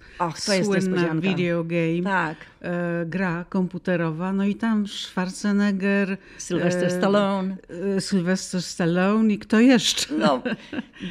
jest 0.49 0.65
słynna 0.65 1.15
video 1.15 1.65
game, 1.65 2.03
Tak. 2.05 2.37
e, 2.63 3.05
gra 3.07 3.45
komputerowa, 3.49 4.33
no 4.33 4.45
i 4.45 4.55
tam 4.55 4.87
Schwarzenegger, 4.87 6.17
Sylvester 6.39 6.85
e, 6.85 6.91
Stallone. 6.91 7.57
e, 7.97 8.01
Sylvester 8.01 8.63
Stallone 8.63 9.33
i 9.33 9.39
kto 9.39 9.61
jeszcze? 9.61 10.15
no, 10.15 10.43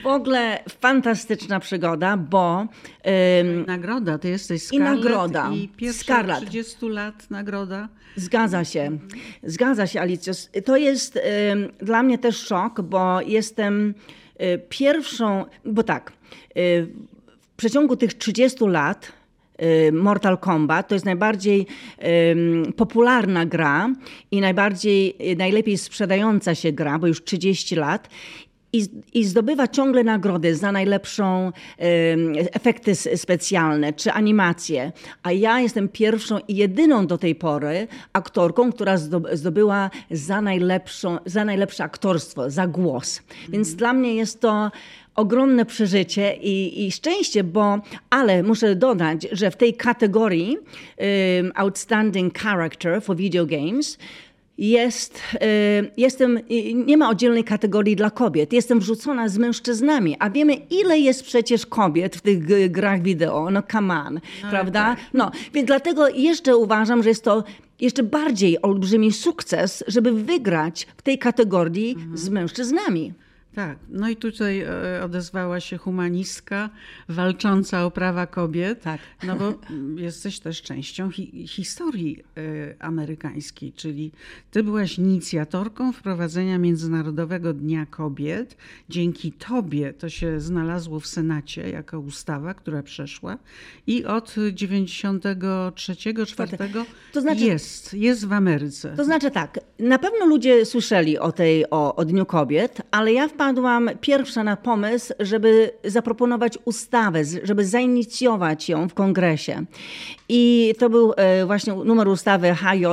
w 0.04 0.08
ogóle 0.08 0.64
fantastyczna 0.72 1.60
przygoda, 1.60 2.18
bo 2.18 2.68
ym, 3.42 3.66
Nagroda, 3.66 4.18
ty 4.18 4.30
jesteś 4.30 4.64
I 4.64 4.66
Scarlett 4.66 5.04
nagroda. 5.04 5.50
i 5.54 5.68
pierwsza 5.68 6.04
Scarlett. 6.04 6.40
30 6.40 6.90
lat 6.90 7.30
nagroda. 7.30 7.90
Zgadza 8.16 8.64
się. 8.66 8.98
Zgadza 9.44 9.88
się, 9.88 10.02
Alicjo. 10.02 10.34
To 10.66 10.78
jest 10.78 11.16
y, 11.16 11.22
dla 11.80 12.04
mnie 12.04 12.18
też 12.18 12.38
szok, 12.38 12.82
bo 12.82 13.22
jestem 13.22 13.94
y, 14.42 14.62
pierwszą, 14.70 15.46
bo 15.66 15.84
tak, 15.84 16.12
y, 16.58 16.88
w 17.54 17.56
przeciągu 17.56 17.96
tych 17.96 18.14
30 18.14 18.66
lat 18.68 19.12
y, 19.88 19.92
Mortal 19.92 20.38
Kombat 20.38 20.88
to 20.88 20.96
jest 20.96 21.06
najbardziej 21.06 21.68
y, 22.68 22.74
popularna 22.74 23.46
gra 23.46 23.90
i 24.32 24.42
najbardziej, 24.42 25.16
y, 25.32 25.36
najlepiej 25.36 25.78
sprzedająca 25.78 26.56
się 26.56 26.72
gra, 26.72 27.00
bo 27.00 27.08
już 27.08 27.24
30 27.24 27.76
lat. 27.76 28.10
I, 28.74 28.86
I 29.14 29.26
zdobywa 29.26 29.68
ciągle 29.68 30.04
nagrody 30.04 30.56
za 30.56 30.72
najlepszą 30.72 31.52
efekty 32.54 32.96
specjalne 32.96 33.94
czy 33.94 34.12
animacje. 34.12 34.92
A 35.24 35.32
ja 35.32 35.60
jestem 35.60 35.90
pierwszą 35.90 36.40
i 36.48 36.56
jedyną 36.56 37.08
do 37.08 37.18
tej 37.18 37.36
pory 37.36 37.88
aktorką, 38.14 38.72
która 38.72 38.96
zdo- 38.96 39.36
zdobyła 39.36 39.90
za, 40.12 40.42
najlepszą, 40.42 41.18
za 41.26 41.46
najlepsze 41.46 41.84
aktorstwo, 41.84 42.50
za 42.50 42.68
głos. 42.68 43.22
Więc 43.50 43.76
dla 43.76 43.94
mnie 43.94 44.16
jest 44.16 44.42
to 44.42 44.72
ogromne 45.16 45.66
przeżycie 45.66 46.34
i, 46.42 46.86
i 46.86 46.92
szczęście, 46.92 47.44
bo, 47.44 47.80
ale 48.10 48.44
muszę 48.44 48.76
dodać, 48.76 49.28
że 49.32 49.52
w 49.52 49.56
tej 49.56 49.74
kategorii 49.74 50.58
Outstanding 51.56 52.40
Character 52.40 53.02
for 53.02 53.16
Video 53.16 53.46
Games 53.46 53.98
jest, 54.62 55.22
y, 55.36 55.40
jestem, 55.98 56.40
nie 56.74 56.98
ma 56.98 57.10
oddzielnej 57.10 57.44
kategorii 57.44 57.96
dla 57.96 58.10
kobiet. 58.10 58.54
Jestem 58.54 58.80
wrzucona 58.80 59.30
z 59.30 59.38
mężczyznami, 59.38 60.16
a 60.20 60.30
wiemy, 60.30 60.54
ile 60.54 61.00
jest 61.00 61.24
przecież 61.24 61.66
kobiet 61.66 62.16
w 62.16 62.22
tych 62.22 62.72
grach 62.72 63.02
wideo. 63.02 63.52
No 63.52 63.64
come 63.72 64.04
on, 64.08 64.20
prawda? 64.50 64.96
No, 65.14 65.32
więc 65.54 65.68
dlatego 65.68 66.10
jeszcze 66.10 66.58
uważam, 66.58 67.04
że 67.04 67.10
jest 67.10 67.24
to 67.24 67.44
jeszcze 67.80 68.04
bardziej 68.04 68.62
olbrzymi 68.62 69.12
sukces, 69.12 69.84
żeby 69.88 70.12
wygrać 70.12 70.88
w 70.98 71.02
tej 71.02 71.18
kategorii 71.18 71.98
z 72.14 72.30
mężczyznami. 72.30 73.14
Tak, 73.56 73.78
no 73.90 74.10
i 74.10 74.16
tutaj 74.16 74.60
e, 74.60 75.04
odezwała 75.04 75.60
się 75.60 75.78
humanistka 75.78 76.70
walcząca 77.10 77.86
o 77.86 77.92
prawa 77.92 78.28
kobiet, 78.28 78.82
tak. 78.82 79.00
no 79.24 79.36
bo 79.36 79.54
jesteś 79.96 80.40
też 80.40 80.62
częścią 80.62 81.12
hi 81.12 81.48
historii 81.48 82.24
e, 82.38 82.42
amerykańskiej, 82.80 83.74
czyli 83.74 84.12
ty 84.52 84.64
byłaś 84.64 84.98
inicjatorką 84.98 85.92
wprowadzenia 85.92 86.58
Międzynarodowego 86.58 87.54
Dnia 87.54 87.86
Kobiet. 87.86 88.58
Dzięki 88.90 89.32
tobie 89.32 89.94
to 89.94 90.10
się 90.10 90.40
znalazło 90.40 91.00
w 91.00 91.08
Senacie 91.08 91.70
jako 91.70 92.00
ustawa, 92.00 92.54
która 92.54 92.84
przeszła 92.84 93.38
i 93.88 94.06
od 94.06 94.30
93-4 94.30 96.84
to 97.14 97.22
znaczy, 97.22 97.46
jest, 97.46 97.94
jest 97.94 98.28
w 98.28 98.34
Ameryce. 98.34 98.94
To 98.98 99.04
znaczy 99.04 99.32
tak, 99.32 99.60
na 99.80 100.00
pewno 100.00 100.26
ludzie 100.26 100.66
słyszeli 100.66 101.20
o 101.20 101.32
tej, 101.32 101.70
o, 101.70 101.96
o 101.96 102.06
Dniu 102.06 102.26
Kobiet, 102.26 102.82
ale 102.92 103.14
ja 103.14 103.28
w 103.28 103.41
wpadłam 103.42 103.90
pierwsza 104.02 104.44
na 104.44 104.58
pomysł, 104.58 105.14
żeby 105.20 105.72
zaproponować 105.84 106.58
ustawę, 106.66 107.20
żeby 107.44 107.66
zainicjować 107.66 108.70
ją 108.70 108.90
w 108.90 108.94
kongresie. 108.94 109.64
I 110.30 110.74
to 110.80 110.90
był 110.90 111.14
e, 111.18 111.46
właśnie 111.46 111.74
numer 111.74 112.08
ustawy 112.08 112.56
HJ 112.56 112.86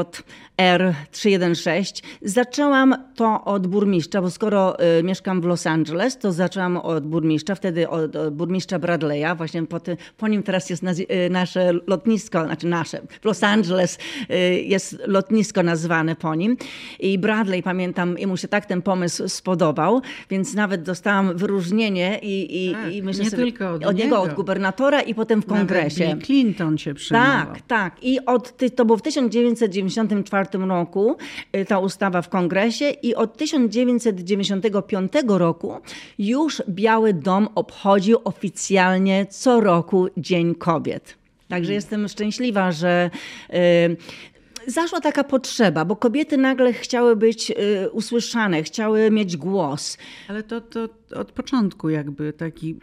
R316. 0.59 2.03
Zaczęłam 2.23 2.95
to 3.15 3.45
od 3.45 3.67
burmistrza, 3.67 4.23
bo 4.23 4.31
skoro 4.31 4.77
y, 4.99 5.03
mieszkam 5.03 5.41
w 5.41 5.45
Los 5.45 5.67
Angeles, 5.67 6.19
to 6.19 6.33
zaczęłam 6.33 6.77
od 6.77 7.07
burmistrza, 7.07 7.55
wtedy 7.55 7.89
od, 7.89 8.17
od 8.17 8.35
burmistrza 8.35 8.79
Bradley'a. 8.79 9.37
Właśnie 9.37 9.67
po, 9.67 9.81
ty, 9.81 9.97
po, 10.17 10.29
nim 10.29 10.43
teraz 10.43 10.71
jest 10.71 10.83
y, 10.83 11.31
nasze 11.31 11.73
lotnisko, 11.87 12.45
znaczy 12.45 12.67
nasze. 12.67 13.01
W 13.21 13.25
Los 13.25 13.43
Angeles 13.43 13.99
y, 14.31 14.35
jest 14.63 14.99
lotnisko 15.07 15.63
nazwane 15.63 16.17
po 16.17 16.35
nim. 16.35 16.57
I 17.01 17.19
Bradley, 17.19 17.63
pamiętam, 17.63 18.17
mu 18.27 18.37
się 18.37 18.49
tak 18.49 18.67
ten 18.67 18.83
pomysł 18.83 19.29
spodobał, 19.29 20.03
więc 20.31 20.55
nawet 20.55 20.83
dostałam 20.83 21.37
wyróżnienie 21.37 22.19
i, 22.23 22.67
i, 22.67 22.73
tak, 22.73 22.93
i 22.93 23.03
myślę 23.03 23.25
nie 23.25 23.31
sobie, 23.31 23.43
tylko 23.43 23.71
od, 23.71 23.87
od 23.87 23.97
niego, 23.97 24.23
od 24.23 24.35
gubernatora 24.35 25.01
i 25.01 25.15
potem 25.15 25.43
w 25.43 25.47
kongresie. 25.47 26.05
Nawet 26.05 26.19
Bill 26.19 26.27
Clinton 26.27 26.79
cię 26.79 26.95
przyjmował. 26.95 27.47
Tak, 27.47 27.63
tak. 27.67 28.05
I 28.05 28.25
od, 28.27 28.55
to 28.77 28.85
było 28.85 28.99
w 28.99 29.03
1994 29.03 30.48
roku 30.55 31.17
y, 31.57 31.65
ta 31.65 31.79
ustawa 31.79 32.23
w 32.23 32.29
kongresie 32.29 32.91
i 32.91 33.15
od 33.15 33.37
1995 33.37 35.13
roku 35.29 35.75
już 36.19 36.63
Biały 36.69 37.13
Dom 37.13 37.49
obchodził 37.55 38.19
oficjalnie 38.25 39.27
co 39.27 39.61
roku 39.61 40.09
Dzień 40.17 40.55
Kobiet. 40.55 41.19
Także 41.49 41.73
jestem 41.73 42.09
szczęśliwa, 42.09 42.73
że 42.73 43.11
y, 43.51 44.71
zaszła 44.71 45.01
taka 45.01 45.25
potrzeba, 45.25 45.85
bo 45.85 45.97
kobiety 45.97 46.37
nagle 46.37 46.73
chciały 46.73 47.17
być 47.17 47.51
y, 47.51 47.91
usłyszane, 47.91 48.63
chciały 48.63 49.11
mieć 49.11 49.37
głos. 49.37 49.99
Ale 50.29 50.43
to, 50.43 50.61
to 50.61 50.89
od 51.15 51.33
początku 51.33 51.89
jakby 51.89 52.33
taki 52.33 52.77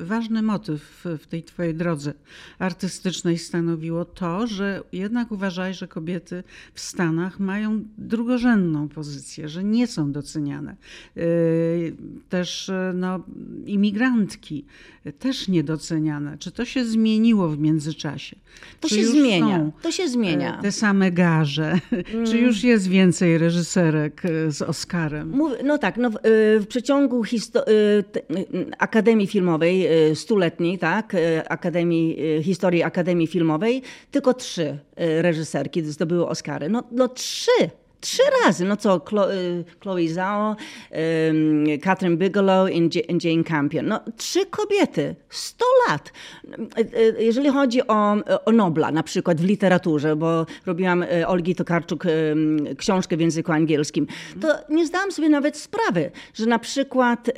ważny 0.00 0.42
motyw 0.42 1.04
w 1.18 1.26
tej 1.26 1.42
twojej 1.42 1.74
drodze 1.74 2.14
artystycznej 2.58 3.38
stanowiło 3.38 4.04
to, 4.04 4.46
że 4.46 4.82
jednak 4.92 5.32
uważaj, 5.32 5.74
że 5.74 5.88
kobiety 5.88 6.44
w 6.74 6.80
Stanach 6.80 7.40
mają 7.40 7.84
drugorzędną 7.98 8.88
pozycję, 8.88 9.48
że 9.48 9.64
nie 9.64 9.86
są 9.86 10.12
doceniane. 10.12 10.76
Y, 11.16 11.96
też 12.28 12.70
no, 12.94 13.20
imigrantki 13.66 14.64
też 15.18 15.48
niedoceniane. 15.48 16.38
Czy 16.38 16.52
to 16.52 16.64
się 16.64 16.84
zmieniło 16.84 17.48
w 17.48 17.58
międzyczasie? 17.58 18.36
To 18.80 18.88
Czy 18.88 18.94
się 18.94 19.06
zmienia. 19.06 19.70
To 19.82 19.92
się 19.92 20.08
zmienia. 20.08 20.58
E, 20.58 20.62
te 20.62 20.72
same 20.72 21.12
garze. 21.12 21.78
Mm. 21.92 22.26
Czy 22.26 22.38
już 22.38 22.64
jest 22.64 22.88
więcej 22.88 23.38
reżyserek 23.38 24.22
z 24.48 24.62
Oscarem? 24.62 25.40
No 25.64 25.78
tak, 25.78 25.96
no 25.96 26.10
w, 26.10 26.16
w 26.60 26.66
przeciągu 26.68 27.24
historii 27.24 27.67
Akademii 28.78 29.26
Filmowej 29.26 29.88
stuletniej, 30.14 30.78
tak, 30.78 31.16
Akademii, 31.48 32.18
historii 32.42 32.82
Akademii 32.82 33.26
Filmowej, 33.26 33.82
tylko 34.10 34.34
trzy 34.34 34.78
reżyserki 34.96 35.82
zdobyły 35.82 36.26
Oscary. 36.26 36.68
No, 36.68 36.82
no 36.92 37.08
trzy! 37.08 37.70
Trzy 38.00 38.22
razy. 38.44 38.64
No 38.64 38.76
co, 38.76 38.96
y, 38.96 39.64
Chloe 39.80 40.08
Zhao, 40.08 40.56
Catherine 41.82 42.16
Bigelow 42.16 42.70
i 42.70 42.90
Jane 43.24 43.44
Campion. 43.44 43.86
No 43.86 44.00
trzy 44.16 44.46
kobiety. 44.46 45.14
Sto 45.30 45.64
lat. 45.88 46.12
Y, 46.78 46.80
y, 46.98 47.24
jeżeli 47.24 47.48
chodzi 47.48 47.86
o, 47.86 48.16
o 48.44 48.52
Nobla 48.52 48.90
na 48.90 49.02
przykład 49.02 49.40
w 49.40 49.44
literaturze, 49.44 50.16
bo 50.16 50.46
robiłam 50.66 51.04
Olgi 51.26 51.54
Tokarczuk 51.54 52.04
książkę 52.78 53.16
w 53.16 53.20
języku 53.20 53.52
angielskim, 53.52 54.06
to 54.40 54.48
nie 54.70 54.86
zdałam 54.86 55.12
sobie 55.12 55.28
nawet 55.28 55.56
sprawy, 55.56 56.10
że 56.34 56.46
na 56.46 56.58
przykład 56.58 57.30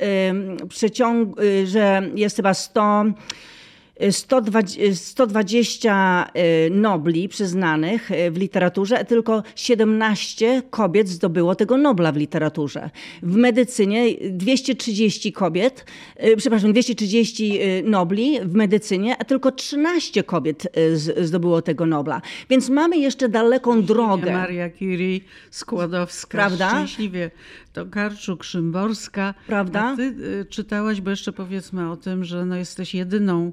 przeciąg, 0.69 1.35
że 1.65 2.01
jest 2.15 2.35
chyba 2.35 2.53
sto 2.53 3.05
120, 4.09 6.27
y, 6.35 6.69
Nobli 6.69 7.29
przyznanych 7.29 8.11
y, 8.11 8.31
w 8.31 8.37
literaturze, 8.37 8.99
a 8.99 9.03
tylko 9.03 9.43
17 9.55 10.61
kobiet 10.69 11.09
zdobyło 11.09 11.55
tego 11.55 11.77
Nobla 11.77 12.11
w 12.11 12.17
literaturze. 12.17 12.89
W 13.23 13.35
medycynie 13.35 14.05
230 14.29 15.33
kobiet, 15.33 15.85
y, 16.23 16.37
przepraszam, 16.37 16.73
230 16.73 17.59
Nobli 17.83 18.39
w 18.43 18.53
medycynie, 18.53 19.17
a 19.17 19.25
tylko 19.25 19.51
13 19.51 20.23
kobiet 20.23 20.67
zdobyło 21.21 21.61
tego 21.61 21.85
Nobla. 21.85 22.21
Więc 22.49 22.69
mamy 22.69 22.97
jeszcze 22.97 23.29
daleką 23.29 23.83
drogę. 23.83 24.33
Maria 24.33 24.69
Curie, 24.69 25.19
Skłodowska, 25.51 26.37
Prawda? 26.37 26.69
szczęśliwie 26.69 27.31
Tokarczuk, 27.73 28.43
Szymborska. 28.43 29.33
Prawda? 29.47 29.83
A 29.83 29.95
ty 29.95 30.15
czytałaś, 30.49 31.01
bo 31.01 31.09
jeszcze 31.09 31.33
powiedzmy 31.33 31.91
o 31.91 31.97
tym, 31.97 32.23
że 32.23 32.45
no 32.45 32.55
jesteś 32.55 32.95
jedyną 32.95 33.51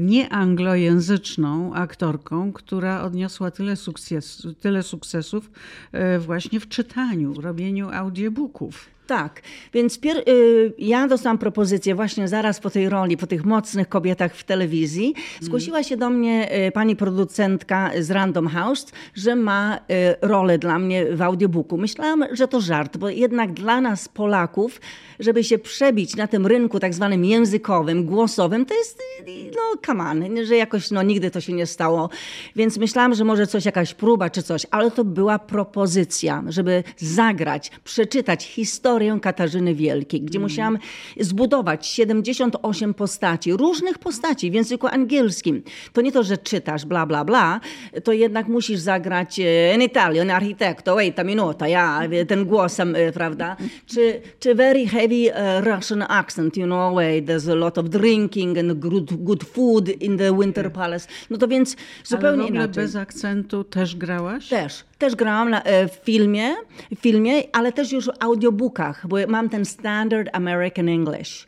nieanglojęzyczną 0.00 1.74
aktorką, 1.74 2.52
która 2.52 3.02
odniosła 3.02 3.50
tyle, 3.50 3.76
sukces, 3.76 4.46
tyle 4.60 4.82
sukcesów 4.82 5.50
e, 5.92 6.18
właśnie 6.18 6.60
w 6.60 6.68
czytaniu, 6.68 7.40
robieniu 7.40 7.90
audiobooków. 7.92 8.94
Tak, 9.06 9.42
więc 9.72 9.98
y, 10.28 10.72
ja 10.78 11.08
dostałam 11.08 11.38
propozycję 11.38 11.94
właśnie 11.94 12.28
zaraz 12.28 12.60
po 12.60 12.70
tej 12.70 12.88
roli, 12.88 13.16
po 13.16 13.26
tych 13.26 13.44
mocnych 13.44 13.88
kobietach 13.88 14.34
w 14.34 14.44
telewizji. 14.44 15.14
Zgłosiła 15.40 15.82
się 15.82 15.96
do 15.96 16.10
mnie 16.10 16.66
y, 16.66 16.72
pani 16.72 16.96
producentka 16.96 17.90
z 18.00 18.10
Random 18.10 18.48
House, 18.48 18.86
że 19.14 19.36
ma 19.36 19.76
y, 19.76 19.80
rolę 20.22 20.58
dla 20.58 20.78
mnie 20.78 21.16
w 21.16 21.22
audiobooku. 21.22 21.76
Myślałam, 21.76 22.24
że 22.32 22.48
to 22.48 22.60
żart, 22.60 22.96
bo 22.96 23.08
jednak 23.08 23.52
dla 23.52 23.80
nas 23.80 24.08
Polaków, 24.08 24.80
żeby 25.20 25.44
się 25.44 25.58
przebić 25.58 26.16
na 26.16 26.26
tym 26.26 26.46
rynku 26.46 26.80
tak 26.80 26.94
zwanym 26.94 27.24
językowym, 27.24 28.04
głosowym, 28.04 28.66
to 28.66 28.74
jest, 28.74 29.02
no 29.26 29.62
come 29.86 30.04
on, 30.04 30.44
że 30.44 30.56
jakoś 30.56 30.90
no, 30.90 31.02
nigdy 31.02 31.30
to 31.30 31.40
się 31.40 31.52
nie 31.52 31.66
stało. 31.66 32.10
Więc 32.56 32.78
myślałam, 32.78 33.14
że 33.14 33.24
może 33.24 33.46
coś, 33.46 33.64
jakaś 33.64 33.94
próba 33.94 34.30
czy 34.30 34.42
coś, 34.42 34.66
ale 34.70 34.90
to 34.90 35.04
była 35.04 35.38
propozycja, 35.38 36.44
żeby 36.48 36.84
zagrać, 36.96 37.70
przeczytać 37.84 38.46
historię 38.46 39.18
Katarzyny 39.22 39.74
Wielkiej, 39.74 40.20
gdzie 40.22 40.38
mm. 40.38 40.50
musiałam 40.50 40.78
zbudować 41.20 41.86
78 41.86 42.94
postaci, 42.94 43.52
różnych 43.52 43.98
postaci 43.98 44.50
w 44.50 44.54
języku 44.54 44.86
angielskim. 44.86 45.62
To 45.92 46.00
nie 46.00 46.12
to, 46.12 46.22
że 46.22 46.38
czytasz 46.38 46.84
bla, 46.84 47.06
bla, 47.06 47.24
bla, 47.24 47.60
to 48.04 48.12
jednak 48.12 48.48
musisz 48.48 48.80
zagrać 48.80 49.38
in 49.74 49.82
Italian, 49.82 50.30
architekto, 50.30 50.94
wait 50.94 51.18
a 51.18 51.24
minuta, 51.24 51.68
ja, 51.68 52.00
ten 52.28 52.44
głos, 52.46 52.76
prawda? 53.14 53.56
Czy, 53.86 54.20
czy 54.40 54.54
very 54.54 54.86
heavy 54.86 55.30
uh, 55.30 55.66
Russian 55.66 56.04
accent, 56.08 56.56
you 56.56 56.66
know, 56.66 56.94
there's 57.24 57.48
a 57.48 57.54
lot 57.54 57.78
of 57.78 57.88
drinking 57.88 58.58
and 58.58 58.72
good, 58.80 59.24
good 59.24 59.44
food 59.54 59.88
in 59.88 60.18
the 60.18 60.38
Winter 60.38 60.72
Palace. 60.72 61.08
No 61.30 61.38
to 61.38 61.48
więc 61.48 61.76
zupełnie 62.04 62.28
Ale 62.28 62.36
w 62.42 62.44
ogóle 62.46 62.64
inaczej. 62.64 62.84
bez 62.84 62.96
akcentu 62.96 63.64
też 63.64 63.96
grałaś? 63.96 64.48
Też. 64.48 64.84
Też 65.04 65.16
grałam 65.16 65.50
na, 65.50 65.62
e, 65.62 65.88
w 65.88 65.92
filmie, 65.92 66.54
w 66.96 66.98
filmie, 67.00 67.42
ale 67.52 67.72
też 67.72 67.92
już 67.92 68.06
w 68.06 68.10
audiobookach, 68.20 69.06
bo 69.08 69.16
mam 69.28 69.48
ten 69.48 69.64
Standard 69.64 70.28
American 70.32 70.88
English. 70.88 71.46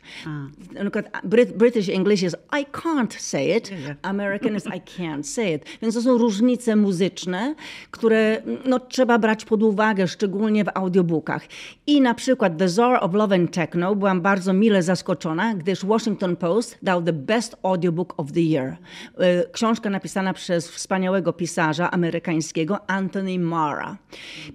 British 1.55 1.89
English 1.89 2.23
is 2.23 2.35
I 2.61 2.65
can't 2.65 3.19
say 3.19 3.57
it, 3.57 3.71
American 4.01 4.55
is 4.55 4.65
I 4.65 5.01
can't 5.01 5.23
say 5.23 5.53
it. 5.53 5.65
Więc 5.81 5.95
to 5.95 6.01
są 6.01 6.17
różnice 6.17 6.75
muzyczne, 6.75 7.55
które 7.91 8.41
no, 8.65 8.79
trzeba 8.79 9.19
brać 9.19 9.45
pod 9.45 9.63
uwagę, 9.63 10.07
szczególnie 10.07 10.63
w 10.63 10.69
audiobookach. 10.73 11.45
I 11.87 12.01
na 12.01 12.13
przykład 12.13 12.57
The 12.57 12.69
Czar 12.69 13.03
of 13.03 13.13
Love 13.13 13.35
and 13.35 13.53
Techno 13.53 13.95
byłam 13.95 14.21
bardzo 14.21 14.53
mile 14.53 14.83
zaskoczona, 14.83 15.53
gdyż 15.55 15.85
Washington 15.85 16.35
Post 16.35 16.77
dał 16.81 17.01
The 17.01 17.13
Best 17.13 17.55
Audiobook 17.63 18.13
of 18.17 18.31
the 18.31 18.41
Year. 18.41 18.77
E, 19.17 19.49
książka 19.51 19.89
napisana 19.89 20.33
przez 20.33 20.71
wspaniałego 20.71 21.33
pisarza 21.33 21.91
amerykańskiego 21.91 22.89
Anthony 22.89 23.39
Mara. 23.47 23.97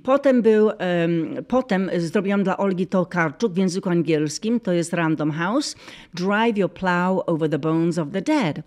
Potem 0.02 0.42
był, 0.42 0.70
potem 1.48 1.90
zrobiłam 1.96 2.42
dla 2.42 2.56
Olgi 2.56 2.86
Tokarczuk 2.86 3.52
w 3.52 3.56
języku 3.56 3.90
angielskim, 3.90 4.60
to 4.60 4.72
jest 4.72 4.92
Random 4.92 5.30
House, 5.30 5.76
Drive 6.14 6.58
Your 6.58 6.72
Plow 6.72 7.22
Over 7.26 7.50
the 7.50 7.58
Bones 7.58 7.98
of 7.98 8.08
the 8.12 8.22
Dead. 8.22 8.60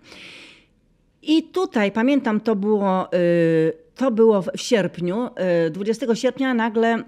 I 1.22 1.42
tutaj, 1.42 1.92
pamiętam, 1.92 2.40
to 2.40 2.56
było, 2.56 3.14
y, 3.14 3.72
to 3.94 4.10
było 4.10 4.42
w 4.42 4.48
sierpniu, 4.56 5.30
20 5.70 6.06
y, 6.06 6.16
sierpnia 6.16 6.54
nagle 6.54 7.04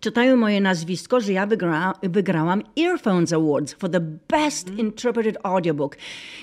czytają 0.00 0.36
moje 0.36 0.60
nazwisko, 0.60 1.20
że 1.20 1.32
ja 1.32 1.46
wygra, 1.46 1.92
wygrałam 2.02 2.62
Earphones 2.80 3.32
Awards 3.32 3.72
for 3.72 3.90
the 3.90 4.00
best 4.28 4.78
interpreted 4.78 5.36
audiobook. 5.42 5.96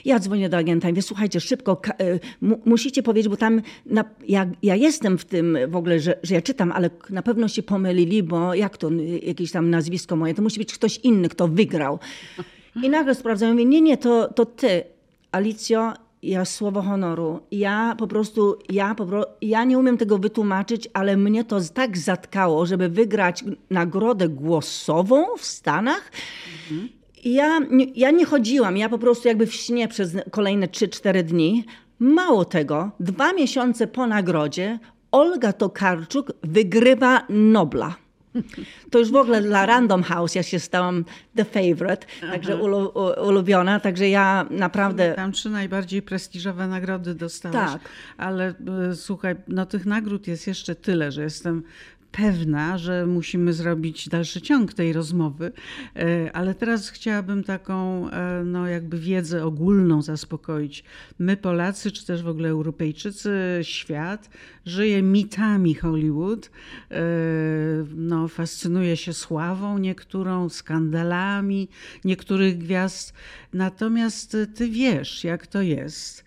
Ja 0.06 0.20
dzwonię 0.20 0.50
do 0.50 0.58
agenta 0.58 0.89
i 0.89 0.91
mówię, 0.91 1.02
słuchajcie, 1.02 1.39
szybko, 1.39 1.82
y, 2.02 2.20
musicie 2.65 3.04
powiedzieć, 3.04 3.30
bo 3.30 3.38
tam 3.38 3.62
na, 3.86 4.06
ja, 4.28 4.46
ja, 4.63 4.76
jestem 4.76 5.18
w 5.18 5.26
tym 5.26 5.58
w 5.68 5.76
ogóle, 5.76 6.00
że, 6.00 6.20
że 6.24 6.36
ja 6.36 6.41
czytam, 6.41 6.72
ale 6.72 6.89
na 7.10 7.22
pewno 7.22 7.48
się 7.48 7.63
pomylili, 7.63 8.24
bo 8.24 8.54
jak 8.54 8.78
to, 8.78 8.89
jakieś 9.24 9.52
tam 9.52 9.70
nazwisko 9.70 10.15
moje, 10.15 10.34
to 10.34 10.41
musi 10.41 10.60
być 10.60 10.74
ktoś 10.74 10.98
inny, 10.98 11.30
kto 11.30 11.48
wygrał. 11.48 12.00
I 12.84 12.89
nagle 12.89 13.15
sprawdzają, 13.15 13.52
mówię, 13.52 13.65
nie, 13.65 13.82
nie, 13.82 13.98
to, 13.98 14.34
to 14.34 14.46
ty, 14.46 14.84
Alicjo, 15.32 15.94
ja 16.26 16.46
słowo 16.46 16.82
honoru. 16.82 17.40
Ja 17.52 17.96
po 17.98 18.08
prostu, 18.08 18.60
ja, 18.70 18.96
po 18.96 19.06
ja 19.42 19.64
nie 19.64 19.80
umiem 19.80 19.98
tego 19.98 20.18
wytłumaczyć, 20.18 20.90
ale 20.94 21.18
mnie 21.18 21.44
to 21.44 21.60
tak 21.74 21.98
zatkało, 21.98 22.66
żeby 22.66 22.90
wygrać 22.90 23.44
nagrodę 23.70 24.30
głosową 24.30 25.26
w 25.38 25.46
Stanach. 25.46 26.12
Mhm. 26.70 26.90
Ja, 27.26 27.60
ja 27.96 28.12
nie 28.12 28.26
chodziłam, 28.26 28.78
ja 28.78 28.90
po 28.90 28.98
prostu 28.98 29.28
jakby 29.28 29.48
w 29.48 29.54
śnie 29.54 29.88
przez 29.88 30.18
kolejne 30.32 30.68
3-4 30.68 31.24
dni. 31.24 31.66
Mało 32.00 32.46
tego, 32.46 32.92
dwa 33.00 33.34
miesiące 33.34 33.88
po 33.88 34.08
nagrodzie 34.08 34.80
Olga 35.12 35.54
Tokarczuk 35.54 36.32
wygrywa 36.44 37.26
Nobla. 37.30 37.96
To 38.91 39.00
już 39.00 39.12
w 39.12 39.15
ogóle 39.15 39.41
dla 39.41 39.65
Random 39.65 40.04
House 40.04 40.36
ja 40.36 40.43
się 40.43 40.60
stałam 40.60 41.06
the 41.36 41.45
favorite, 41.45 42.08
także 42.21 42.58
ulu, 42.58 42.91
ulubiona, 43.28 43.80
także 43.80 44.10
ja 44.10 44.45
naprawdę... 44.50 45.13
Tam 45.13 45.32
trzy 45.32 45.50
najbardziej 45.50 46.02
prestiżowe 46.02 46.67
nagrody 46.67 47.15
dostałaś. 47.15 47.71
Tak. 47.71 47.82
Ale 48.17 48.54
e, 48.89 48.95
słuchaj, 48.95 49.36
no 49.48 49.65
tych 49.65 49.86
nagród 49.86 50.28
jest 50.28 50.48
jeszcze 50.48 50.76
tyle, 50.76 51.12
że 51.12 51.24
jestem 51.24 51.63
pewna, 52.15 52.78
że 52.78 53.06
musimy 53.06 53.54
zrobić 53.54 54.10
dalszy 54.10 54.41
ciąg 54.41 54.73
tej 54.73 54.93
rozmowy, 54.93 55.51
e, 55.95 56.36
ale 56.36 56.56
teraz 56.56 56.89
chciałabym 56.89 57.43
taką 57.43 58.10
e, 58.10 58.43
no, 58.45 58.67
jakby 58.67 58.99
wiedzę 58.99 59.45
ogólną 59.45 60.01
zaspokoić. 60.01 60.84
My 61.19 61.38
Polacy, 61.38 61.91
czy 61.91 62.06
też 62.06 62.23
w 62.23 62.28
ogóle 62.28 62.49
Europejczycy, 62.49 63.60
świat 63.62 64.30
żyje 64.65 65.01
mitami 65.01 65.75
Hollywood, 65.75 66.51
e, 66.91 67.01
no, 67.95 68.28
fascynuje 68.28 68.97
się 68.97 69.13
sławą 69.13 69.78
niektórą, 69.78 70.49
skandalami 70.49 71.67
niektórych 72.06 72.58
gwiazd, 72.58 73.13
natomiast 73.54 74.38
ty 74.56 74.69
wiesz, 74.69 75.23
jak 75.23 75.47
to 75.47 75.62
jest 75.62 76.25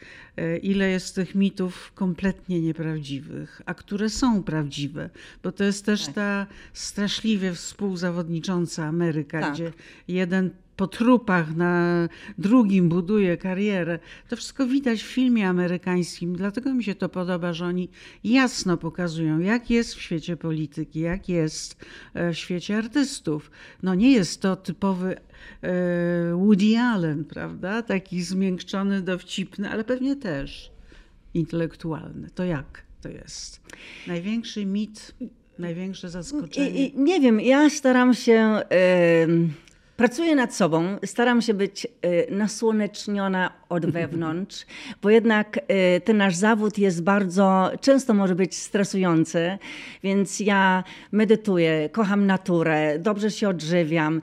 ile 0.63 0.91
jest 0.91 1.15
tych 1.15 1.35
mitów 1.35 1.93
kompletnie 1.95 2.61
nieprawdziwych, 2.61 3.63
a 3.67 3.75
które 3.75 4.11
są 4.11 4.43
prawdziwe, 4.43 5.11
bo 5.43 5.53
to 5.53 5.65
jest 5.65 5.85
też 5.87 6.05
tak. 6.05 6.15
ta 6.15 6.47
straszliwie 6.73 7.55
współzawodnicząca 7.55 8.85
Ameryka, 8.85 9.41
tak. 9.41 9.55
gdzie 9.55 9.73
jeden 10.09 10.51
po 10.79 10.87
trupach 10.87 11.57
na 11.57 12.09
drugim 12.39 12.89
buduje 12.89 13.37
karierę. 13.37 13.99
To 14.29 14.37
wszystko 14.37 14.67
widać 14.67 15.03
w 15.03 15.07
filmie 15.07 15.49
amerykańskim, 15.49 16.37
dlatego 16.37 16.75
mi 16.75 16.85
się 16.85 16.95
to 16.95 17.09
podoba, 17.09 17.53
że 17.53 17.67
oni 17.67 17.89
jasno 18.25 18.77
pokazują, 18.77 19.39
jak 19.39 19.71
jest 19.71 19.95
w 19.95 20.01
świecie 20.01 20.37
polityki, 20.37 21.01
jak 21.01 21.29
jest 21.29 21.85
e, 22.15 22.33
w 22.33 22.39
świecie 22.39 22.79
artystów. 22.79 23.51
No 23.83 23.95
nie 23.95 24.13
jest 24.13 24.43
to 24.43 24.57
typowy 24.57 25.17
E, 25.63 26.35
Woody 26.35 26.79
Allen, 26.79 27.25
prawda? 27.25 27.83
Taki 27.83 28.23
zmiękczony, 28.23 29.03
dowcipny, 29.03 29.71
ale 29.71 29.85
pewnie 29.85 30.17
też 30.17 30.71
intelektualny. 31.35 32.31
To 32.35 32.45
jak 32.45 32.83
to 33.03 33.09
jest? 33.09 33.61
Największy 34.07 34.67
mit, 34.67 35.15
największe 35.59 36.11
zaskoczenie? 36.11 36.91
Nie 36.91 37.21
wiem, 37.21 37.41
ja 37.41 37.71
staram 37.71 38.15
się... 38.15 38.63
Pracuję 39.99 40.35
nad 40.35 40.55
sobą, 40.55 40.99
staram 41.05 41.43
się 41.43 41.55
być 41.55 41.85
y, 41.85 41.89
nasłoneczniona 42.31 43.53
od 43.69 43.87
wewnątrz, 43.87 44.67
bo 45.03 45.11
jednak 45.11 45.57
y, 45.57 46.01
ten 46.01 46.17
nasz 46.17 46.37
zawód 46.37 46.79
jest 46.79 47.03
bardzo, 47.03 47.71
często 47.81 48.15
może 48.15 48.35
być 48.35 48.57
stresujący, 48.57 49.59
więc 50.03 50.41
ja 50.41 50.85
medytuję, 51.13 51.89
kocham 51.93 52.27
naturę, 52.27 52.99
dobrze 52.99 53.31
się 53.31 53.49
odżywiam, 53.49 54.21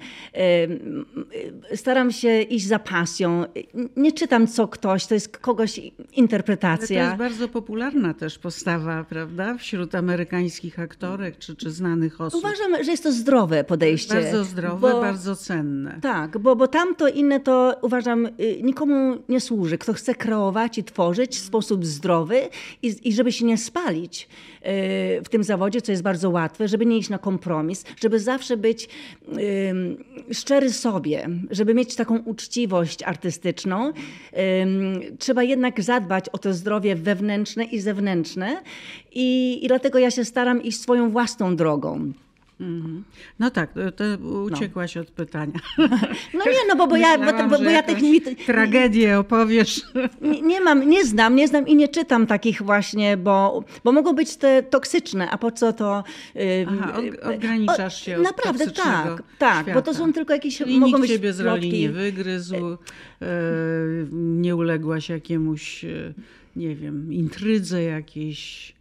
y, 1.71 1.77
staram 1.77 2.11
się 2.11 2.41
iść 2.41 2.67
za 2.67 2.79
pasją. 2.79 3.45
Nie 3.97 4.11
czytam 4.11 4.47
co 4.47 4.67
ktoś, 4.67 5.05
to 5.05 5.13
jest 5.13 5.37
kogoś 5.37 5.79
interpretacja. 6.13 7.01
Ale 7.01 7.17
to 7.17 7.23
jest 7.23 7.33
bardzo 7.35 7.53
popularna 7.53 8.13
też 8.13 8.39
postawa, 8.39 9.03
prawda, 9.03 9.57
wśród 9.57 9.95
amerykańskich 9.95 10.79
aktorek 10.79 11.37
czy, 11.37 11.55
czy 11.55 11.71
znanych 11.71 12.21
osób. 12.21 12.39
Uważam, 12.39 12.83
że 12.83 12.91
jest 12.91 13.03
to 13.03 13.11
zdrowe 13.11 13.63
podejście. 13.63 14.15
Bardzo 14.15 14.43
zdrowe, 14.43 14.91
bo... 14.91 15.01
bardzo 15.01 15.35
cenne. 15.35 15.99
Tak, 16.01 16.37
bo, 16.37 16.55
bo 16.55 16.67
tamto 16.67 17.07
inne 17.07 17.39
to 17.39 17.75
uważam 17.81 18.25
y, 18.25 18.31
nikomu 18.63 19.17
nie 19.29 19.34
służy. 19.39 19.77
Kto 19.77 19.93
chce 19.93 20.15
kreować 20.15 20.77
i 20.77 20.83
tworzyć 20.83 21.35
w 21.35 21.45
sposób 21.45 21.85
zdrowy 21.85 22.41
i, 22.81 22.95
i 23.03 23.13
żeby 23.13 23.31
się 23.31 23.45
nie 23.45 23.57
spalić 23.57 24.23
y, 24.23 24.27
w 25.23 25.29
tym 25.29 25.43
zawodzie, 25.43 25.81
co 25.81 25.91
jest 25.91 26.03
bardzo 26.03 26.29
łatwe, 26.29 26.67
żeby 26.67 26.85
nie 26.85 26.97
iść 26.97 27.09
na 27.09 27.17
kompromis, 27.17 27.83
żeby 28.01 28.19
zawsze 28.19 28.57
być 28.57 28.89
szczery 30.31 30.73
sobie, 30.73 31.29
żeby 31.51 31.73
mieć 31.73 31.95
taką 31.95 32.17
uczciwość 32.19 33.03
artystyczną. 33.03 33.93
Trzeba 35.19 35.43
jednak 35.43 35.81
zadbać 35.83 36.29
o 36.29 36.37
to 36.37 36.53
zdrowie 36.53 36.95
wewnętrzne 36.95 37.63
i 37.63 37.79
zewnętrzne 37.79 38.61
i, 39.11 39.59
i 39.65 39.67
dlatego 39.67 39.99
ja 39.99 40.11
się 40.11 40.25
staram 40.25 40.63
iść 40.63 40.81
swoją 40.81 41.09
własną 41.09 41.55
drogą. 41.55 42.13
Mhm. 42.59 43.03
No 43.39 43.51
tak, 43.51 43.73
to 43.95 44.03
uciekłaś 44.27 44.95
no. 44.95 45.01
od 45.01 45.11
pytania. 45.11 45.59
No 46.33 46.45
nie, 46.45 46.67
no 46.67 46.75
bo, 46.75 46.87
bo 46.87 46.97
ja, 46.97 47.17
bo, 47.17 47.49
bo, 47.49 47.63
bo 47.63 47.69
ja 47.69 47.83
tych 47.83 48.01
mit... 48.01 48.45
Tragedię 48.45 49.19
opowiesz. 49.19 49.81
Nie, 50.21 50.41
nie, 50.41 50.61
mam, 50.61 50.89
nie 50.89 51.05
znam, 51.05 51.35
nie 51.35 51.47
znam 51.47 51.67
i 51.67 51.75
nie 51.75 51.87
czytam 51.87 52.27
takich 52.27 52.61
właśnie, 52.61 53.17
bo, 53.17 53.63
bo 53.83 53.91
mogą 53.91 54.13
być 54.13 54.37
te 54.37 54.63
toksyczne, 54.63 55.29
a 55.29 55.37
po 55.37 55.51
co 55.51 55.73
to... 55.73 56.03
Aha, 56.67 56.93
ograniczasz 57.35 58.01
się 58.01 58.17
od 58.17 58.23
Naprawdę 58.23 58.71
tak, 58.71 59.23
tak, 59.37 59.63
świata. 59.63 59.73
bo 59.73 59.81
to 59.81 59.93
są 59.93 60.13
tylko 60.13 60.33
jakieś... 60.33 60.57
Czyli 60.57 60.79
mogą 60.79 60.87
nikt 60.87 61.01
być 61.01 61.11
ciebie 61.11 61.33
z 61.33 61.39
roli 61.39 61.81
nie 61.81 61.89
wygryzł, 61.89 62.55
e, 62.55 62.77
nie 64.11 64.55
uległaś 64.55 65.09
jakiemuś, 65.09 65.85
e, 65.85 66.13
nie 66.55 66.75
wiem, 66.75 67.13
intrydze 67.13 67.83
jakiejś 67.83 68.74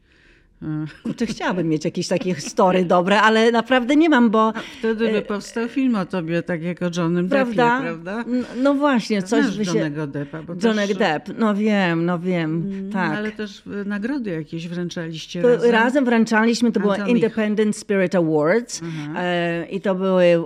Kurczę, 1.03 1.27
chciałabym 1.27 1.69
mieć 1.69 1.85
jakieś 1.85 2.09
takie 2.09 2.35
story 2.35 2.85
dobre, 2.85 3.21
ale 3.21 3.53
naprawdę 3.53 3.97
nie 3.97 4.09
mam, 4.09 4.31
bo... 4.31 4.49
A 4.49 4.61
wtedy 4.79 5.09
by 5.09 5.19
e, 5.19 5.23
powstał 5.23 5.69
film 5.69 5.95
o 5.95 6.07
tobie, 6.07 6.43
tak 6.43 6.62
jak 6.62 6.83
o 6.83 6.90
Johnem 6.97 7.29
prawda? 7.29 7.81
Deppie, 7.81 8.03
prawda? 8.03 8.25
No 8.62 8.75
właśnie, 8.75 9.23
coś 9.23 9.59
by 9.59 9.64
się... 9.64 9.71
Johnego 9.71 10.07
Deppa. 10.07 10.43
Bo 10.43 10.55
Johnny 10.62 10.88
też... 10.88 10.97
Depp, 10.97 11.33
no 11.38 11.55
wiem, 11.55 12.07
no 12.07 12.19
wiem, 12.19 12.71
mm, 12.73 12.93
tak. 12.93 13.12
Ale 13.19 13.33
też 13.33 13.62
e, 13.67 13.85
nagrody 13.85 14.31
jakieś 14.31 14.69
wręczaliście 14.69 15.43
to 15.43 15.49
razem. 15.49 15.71
Razem 15.71 16.05
wręczaliśmy, 16.05 16.73
to 16.73 16.81
było 16.81 16.97
Independent 16.97 17.77
Spirit 17.77 18.14
Awards 18.14 18.83
e, 19.17 19.67
i 19.71 19.81
to 19.81 19.95
były, 19.95 20.45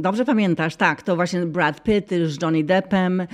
dobrze 0.00 0.24
pamiętasz, 0.24 0.76
tak, 0.76 1.02
to 1.02 1.16
właśnie 1.16 1.46
Brad 1.46 1.82
Pitt 1.82 2.10
z 2.24 2.42
Johnny 2.42 2.64
Deppem, 2.64 3.26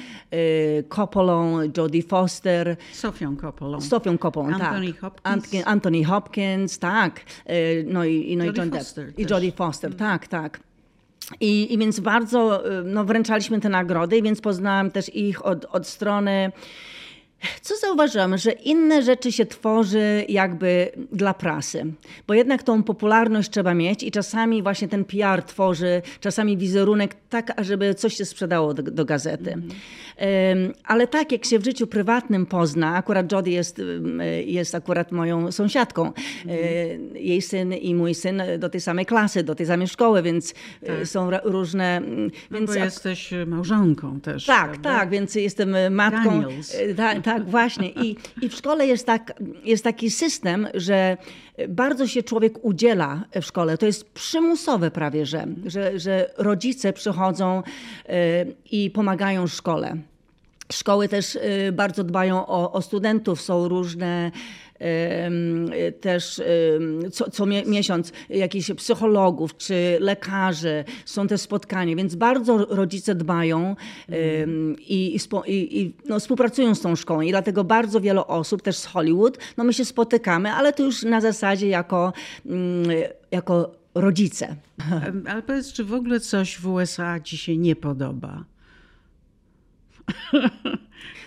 Coppolą, 0.88 1.58
Jodie 1.76 2.02
Foster. 2.02 2.76
Sofią 2.92 3.36
Coppolą. 3.36 3.80
Sofią 3.80 4.18
Coppolą, 4.18 4.48
Anthony 4.48 4.92
tak. 4.92 5.00
Hopkins. 5.00 5.66
Anthony 5.84 6.04
Hopkins, 6.04 6.78
tak. 6.78 7.20
Y, 7.50 7.84
no 7.88 8.04
i, 8.04 8.36
no 8.36 8.44
i 8.44 8.52
John 8.56 8.70
Depp. 8.70 9.18
I 9.18 9.26
Jodie 9.26 9.52
Foster, 9.52 9.90
mm. 9.90 9.98
tak, 9.98 10.28
tak. 10.28 10.60
I, 11.40 11.72
I 11.74 11.78
więc 11.78 12.00
bardzo 12.00 12.70
y, 12.80 12.84
no, 12.84 13.04
wręczaliśmy 13.04 13.60
te 13.60 13.68
nagrody, 13.68 14.22
więc 14.22 14.40
poznałam 14.40 14.90
też 14.90 15.14
ich 15.14 15.46
od, 15.46 15.64
od 15.64 15.86
strony 15.86 16.52
co 17.62 17.76
zauważyłam, 17.76 18.38
że 18.38 18.52
inne 18.52 19.02
rzeczy 19.02 19.32
się 19.32 19.46
tworzy 19.46 20.24
jakby 20.28 20.88
dla 21.12 21.34
prasy, 21.34 21.84
bo 22.26 22.34
jednak 22.34 22.62
tą 22.62 22.82
popularność 22.82 23.50
trzeba 23.50 23.74
mieć 23.74 24.02
i 24.02 24.10
czasami 24.10 24.62
właśnie 24.62 24.88
ten 24.88 25.04
PR 25.04 25.42
tworzy, 25.42 26.02
czasami 26.20 26.56
wizerunek 26.56 27.16
tak, 27.30 27.52
żeby 27.58 27.94
coś 27.94 28.14
się 28.14 28.24
sprzedało 28.24 28.74
do, 28.74 28.82
do 28.82 29.04
gazety. 29.04 29.52
Mm 29.52 29.68
-hmm. 29.68 29.74
Ale 30.84 31.06
tak 31.06 31.32
jak 31.32 31.44
się 31.44 31.58
w 31.58 31.64
życiu 31.64 31.86
prywatnym 31.86 32.46
pozna, 32.46 32.96
akurat 32.96 33.32
Jodie 33.32 33.52
jest, 33.52 33.80
jest 34.44 34.74
akurat 34.74 35.12
moją 35.12 35.52
sąsiadką, 35.52 36.12
mm 36.46 36.64
jej 37.14 37.42
syn 37.42 37.72
i 37.72 37.94
mój 37.94 38.14
syn 38.14 38.42
do 38.58 38.68
tej 38.68 38.80
samej 38.80 39.06
klasy, 39.06 39.42
do 39.42 39.54
tej 39.54 39.66
samej 39.66 39.88
szkoły, 39.88 40.22
więc 40.22 40.54
e, 40.82 40.86
tak. 40.86 41.06
są 41.06 41.30
różne... 41.44 42.00
No 42.50 42.58
więc 42.58 42.70
bo 42.70 42.76
jesteś 42.76 43.30
małżonką 43.46 44.20
też. 44.20 44.46
Tak, 44.46 44.70
prawda? 44.70 44.98
tak, 44.98 45.10
więc 45.10 45.34
jestem 45.34 45.94
matką. 45.94 46.42
Tak, 46.96 47.22
tak, 47.22 47.33
tak, 47.34 47.50
właśnie. 47.50 47.88
I, 47.88 48.16
I 48.42 48.48
w 48.48 48.54
szkole 48.54 48.86
jest, 48.86 49.06
tak, 49.06 49.32
jest 49.64 49.84
taki 49.84 50.10
system, 50.10 50.68
że 50.74 51.16
bardzo 51.68 52.06
się 52.06 52.22
człowiek 52.22 52.64
udziela 52.64 53.24
w 53.40 53.44
szkole. 53.44 53.78
To 53.78 53.86
jest 53.86 54.10
przymusowe 54.10 54.90
prawie, 54.90 55.26
że, 55.26 55.46
że, 55.66 55.98
że 55.98 56.30
rodzice 56.38 56.92
przychodzą 56.92 57.62
y, 57.62 58.12
i 58.70 58.90
pomagają 58.90 59.46
szkole. 59.46 59.96
Szkoły 60.72 61.08
też 61.08 61.34
y, 61.34 61.72
bardzo 61.72 62.04
dbają 62.04 62.46
o, 62.46 62.72
o 62.72 62.82
studentów, 62.82 63.40
są 63.40 63.68
różne 63.68 64.30
też 66.00 66.42
co, 67.12 67.30
co 67.30 67.46
miesiąc 67.46 68.12
jakichś 68.28 68.70
psychologów 68.70 69.56
czy 69.56 69.96
lekarzy, 70.00 70.84
są 71.04 71.26
te 71.26 71.38
spotkania, 71.38 71.96
więc 71.96 72.14
bardzo 72.14 72.56
rodzice 72.58 73.14
dbają 73.14 73.76
i, 74.78 75.18
i, 75.46 75.80
i 75.80 75.94
no, 76.08 76.20
współpracują 76.20 76.74
z 76.74 76.80
tą 76.80 76.96
szkołą 76.96 77.20
i 77.20 77.30
dlatego 77.30 77.64
bardzo 77.64 78.00
wiele 78.00 78.26
osób, 78.26 78.62
też 78.62 78.76
z 78.76 78.86
Hollywood, 78.86 79.38
no 79.56 79.64
my 79.64 79.72
się 79.72 79.84
spotykamy, 79.84 80.52
ale 80.52 80.72
to 80.72 80.82
już 80.82 81.02
na 81.02 81.20
zasadzie 81.20 81.68
jako, 81.68 82.12
mm, 82.46 82.90
jako 83.30 83.70
rodzice. 83.94 84.56
Ale 85.28 85.42
powiedz, 85.42 85.72
czy 85.72 85.84
w 85.84 85.94
ogóle 85.94 86.20
coś 86.20 86.58
w 86.58 86.66
USA 86.66 87.20
ci 87.20 87.36
się 87.36 87.56
nie 87.56 87.76
podoba? 87.76 88.44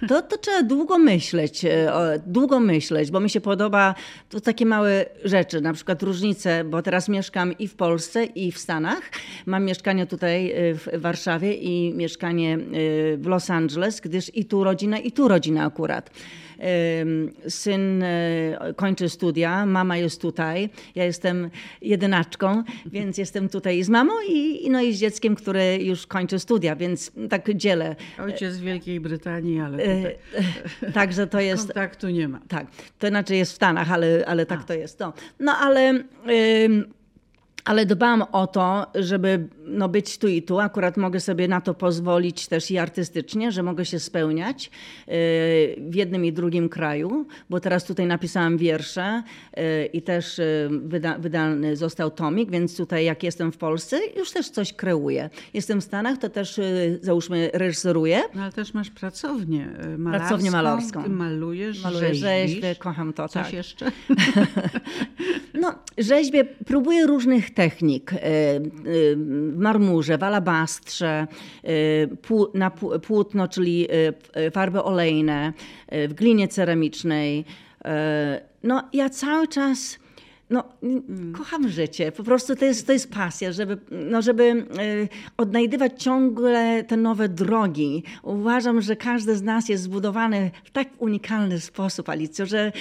To, 0.07 0.21
to 0.21 0.37
trzeba 0.37 0.63
długo 0.63 0.97
myśleć, 0.97 1.65
e, 1.65 1.91
długo 2.25 2.59
myśleć, 2.59 3.11
bo 3.11 3.19
mi 3.19 3.29
się 3.29 3.41
podoba 3.41 3.95
to 4.29 4.41
takie 4.41 4.65
małe 4.65 5.05
rzeczy, 5.23 5.61
na 5.61 5.73
przykład 5.73 6.03
różnice, 6.03 6.63
bo 6.63 6.81
teraz 6.81 7.09
mieszkam 7.09 7.57
i 7.57 7.67
w 7.67 7.75
Polsce, 7.75 8.25
i 8.25 8.51
w 8.51 8.57
Stanach. 8.57 9.01
Mam 9.45 9.65
mieszkanie 9.65 10.05
tutaj 10.05 10.51
e, 10.51 10.73
w 10.73 10.89
Warszawie 10.93 11.53
i 11.53 11.93
mieszkanie 11.93 12.53
e, 12.53 12.57
w 13.17 13.25
Los 13.25 13.49
Angeles, 13.49 14.01
gdyż 14.01 14.31
i 14.35 14.45
tu 14.45 14.63
rodzina, 14.63 14.99
i 14.99 15.11
tu 15.11 15.27
rodzina 15.27 15.65
akurat 15.65 16.09
syn 17.47 18.03
e, 18.03 18.73
kończy 18.75 19.09
studia, 19.09 19.65
mama 19.65 19.97
jest 19.97 20.21
tutaj, 20.21 20.69
ja 20.95 21.05
jestem 21.05 21.49
jedynaczką, 21.81 22.63
więc 22.85 23.17
jestem 23.17 23.49
tutaj 23.49 23.83
z 23.83 23.89
mamą 23.89 24.13
i, 24.29 24.69
no 24.69 24.81
i 24.81 24.93
z 24.93 24.99
dzieckiem, 24.99 25.35
które 25.35 25.77
już 25.77 26.07
kończy 26.07 26.39
studia, 26.39 26.75
więc 26.75 27.11
tak 27.29 27.53
dzielę. 27.53 27.95
Ojciec 28.19 28.53
z 28.53 28.59
Wielkiej 28.59 28.99
Brytanii, 28.99 29.59
ale 29.59 29.77
e, 29.77 29.95
tutaj 29.97 30.15
Także 30.93 31.27
to 31.27 31.39
jest... 31.39 31.65
Kontaktu 31.65 32.09
nie 32.09 32.27
ma. 32.27 32.39
Tak, 32.47 32.67
to 32.99 33.07
znaczy 33.07 33.35
jest 33.35 33.51
w 33.51 33.55
Stanach, 33.55 33.91
ale, 33.91 34.23
ale 34.27 34.45
tak 34.45 34.59
A. 34.59 34.63
to 34.63 34.73
jest. 34.73 34.99
No, 34.99 35.13
no 35.39 35.51
ale 35.51 36.03
ale 37.67 37.85
dbam 37.85 38.23
o 38.31 38.47
to, 38.47 38.87
żeby 38.95 39.47
no, 39.65 39.89
być 39.89 40.17
tu 40.17 40.27
i 40.27 40.41
tu. 40.41 40.59
Akurat 40.59 40.97
mogę 40.97 41.19
sobie 41.19 41.47
na 41.47 41.61
to 41.61 41.73
pozwolić 41.73 42.47
też 42.47 42.71
i 42.71 42.77
artystycznie, 42.77 43.51
że 43.51 43.63
mogę 43.63 43.85
się 43.85 43.99
spełniać 43.99 44.65
y, 44.65 44.69
w 45.89 45.95
jednym 45.95 46.25
i 46.25 46.33
drugim 46.33 46.69
kraju, 46.69 47.27
bo 47.49 47.59
teraz 47.59 47.85
tutaj 47.85 48.05
napisałam 48.05 48.57
wiersze 48.57 49.23
y, 49.57 49.85
i 49.85 50.01
też 50.01 50.39
y, 50.39 50.69
wyda, 50.71 51.17
wydany 51.17 51.75
został 51.75 52.11
tomik, 52.11 52.51
więc 52.51 52.77
tutaj 52.77 53.05
jak 53.05 53.23
jestem 53.23 53.51
w 53.51 53.57
Polsce, 53.57 53.99
już 54.17 54.31
też 54.31 54.49
coś 54.49 54.73
kreuję. 54.73 55.29
Jestem 55.53 55.81
w 55.81 55.83
Stanach, 55.83 56.17
to 56.17 56.29
też 56.29 56.59
załóżmy 57.01 57.49
reżyseruję. 57.53 58.21
No, 58.35 58.41
ale 58.41 58.51
też 58.51 58.73
masz 58.73 58.89
pracownię 58.89 59.67
malarską. 59.97 60.27
Pracownię 60.27 60.51
malarską. 60.51 61.03
Ty 61.03 61.09
malujesz, 61.09 61.83
Maluję 61.83 62.15
rzeźbię, 62.15 62.75
kocham 62.75 63.13
to. 63.13 63.27
Coś 63.27 63.43
tak. 63.43 63.53
jeszcze? 63.53 63.91
no, 65.61 65.75
rzeźbię, 65.97 66.45
próbuję 66.65 67.07
różnych 67.07 67.53
technik. 67.57 68.13
E, 68.13 68.17
e, 68.17 68.59
w 69.15 69.57
marmurze, 69.57 70.17
w 70.17 70.23
alabastrze, 70.23 71.27
e, 71.63 72.47
na 72.53 72.71
płótno, 73.01 73.47
czyli 73.47 73.87
farby 74.51 74.83
olejne, 74.83 75.53
w 75.91 76.13
glinie 76.13 76.47
ceramicznej. 76.47 77.45
No, 78.63 78.83
ja 78.93 79.09
cały 79.09 79.47
czas 79.47 79.99
no, 80.49 80.63
mm. 80.83 81.33
kocham 81.33 81.69
życie. 81.69 82.11
Po 82.11 82.23
prostu 82.23 82.55
to 82.55 82.65
jest, 82.65 82.87
to 82.87 82.93
jest 82.93 83.11
pasja, 83.11 83.51
żeby, 83.51 83.77
no, 83.91 84.21
żeby 84.21 84.65
odnajdywać 85.37 86.03
ciągle 86.03 86.83
te 86.83 86.97
nowe 86.97 87.29
drogi. 87.29 88.03
Uważam, 88.23 88.81
że 88.81 88.95
każdy 88.95 89.35
z 89.35 89.41
nas 89.41 89.69
jest 89.69 89.83
zbudowany 89.83 90.51
w 90.63 90.71
tak 90.71 90.87
unikalny 90.97 91.59
sposób, 91.59 92.09
Alicjo, 92.09 92.45
że, 92.45 92.71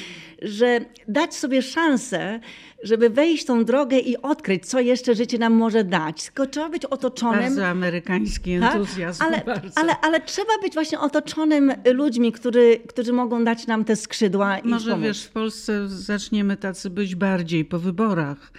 że 0.43 0.81
dać 1.09 1.35
sobie 1.35 1.63
szansę, 1.63 2.41
żeby 2.87 3.11
wejść 3.11 3.45
tą 3.45 3.65
drogę 3.65 3.99
i 3.99 4.17
odkryć, 4.17 4.67
co 4.67 4.81
jeszcze 4.81 5.15
życie 5.15 5.39
nam 5.39 5.53
może 5.53 5.85
dać. 5.85 6.25
Tylko 6.25 6.47
trzeba 6.47 6.69
być 6.69 6.85
otoczonym. 6.85 7.41
Bardzo 7.41 7.67
amerykański 7.67 8.61
tak? 8.61 8.75
entuzjazm. 8.75 9.23
Ale, 9.23 9.43
ale, 9.75 10.01
ale, 10.01 10.21
trzeba 10.21 10.53
być 10.63 10.75
właśnie 10.75 11.01
otoczonym 11.01 11.73
ludźmi, 11.95 12.33
którzy, 12.33 12.79
którzy 12.89 13.13
mogą 13.13 13.45
dać 13.45 13.67
nam 13.67 13.85
te 13.85 13.97
skrzydła. 13.97 14.59
Może 14.65 14.91
i 14.91 14.93
pomóc. 14.93 15.05
wiesz, 15.05 15.25
w 15.25 15.31
Polsce 15.31 15.89
zaczniemy 15.89 16.57
tacy 16.57 16.91
być 16.91 17.15
bardziej 17.15 17.65
po 17.65 17.79
wyborach. 17.79 18.53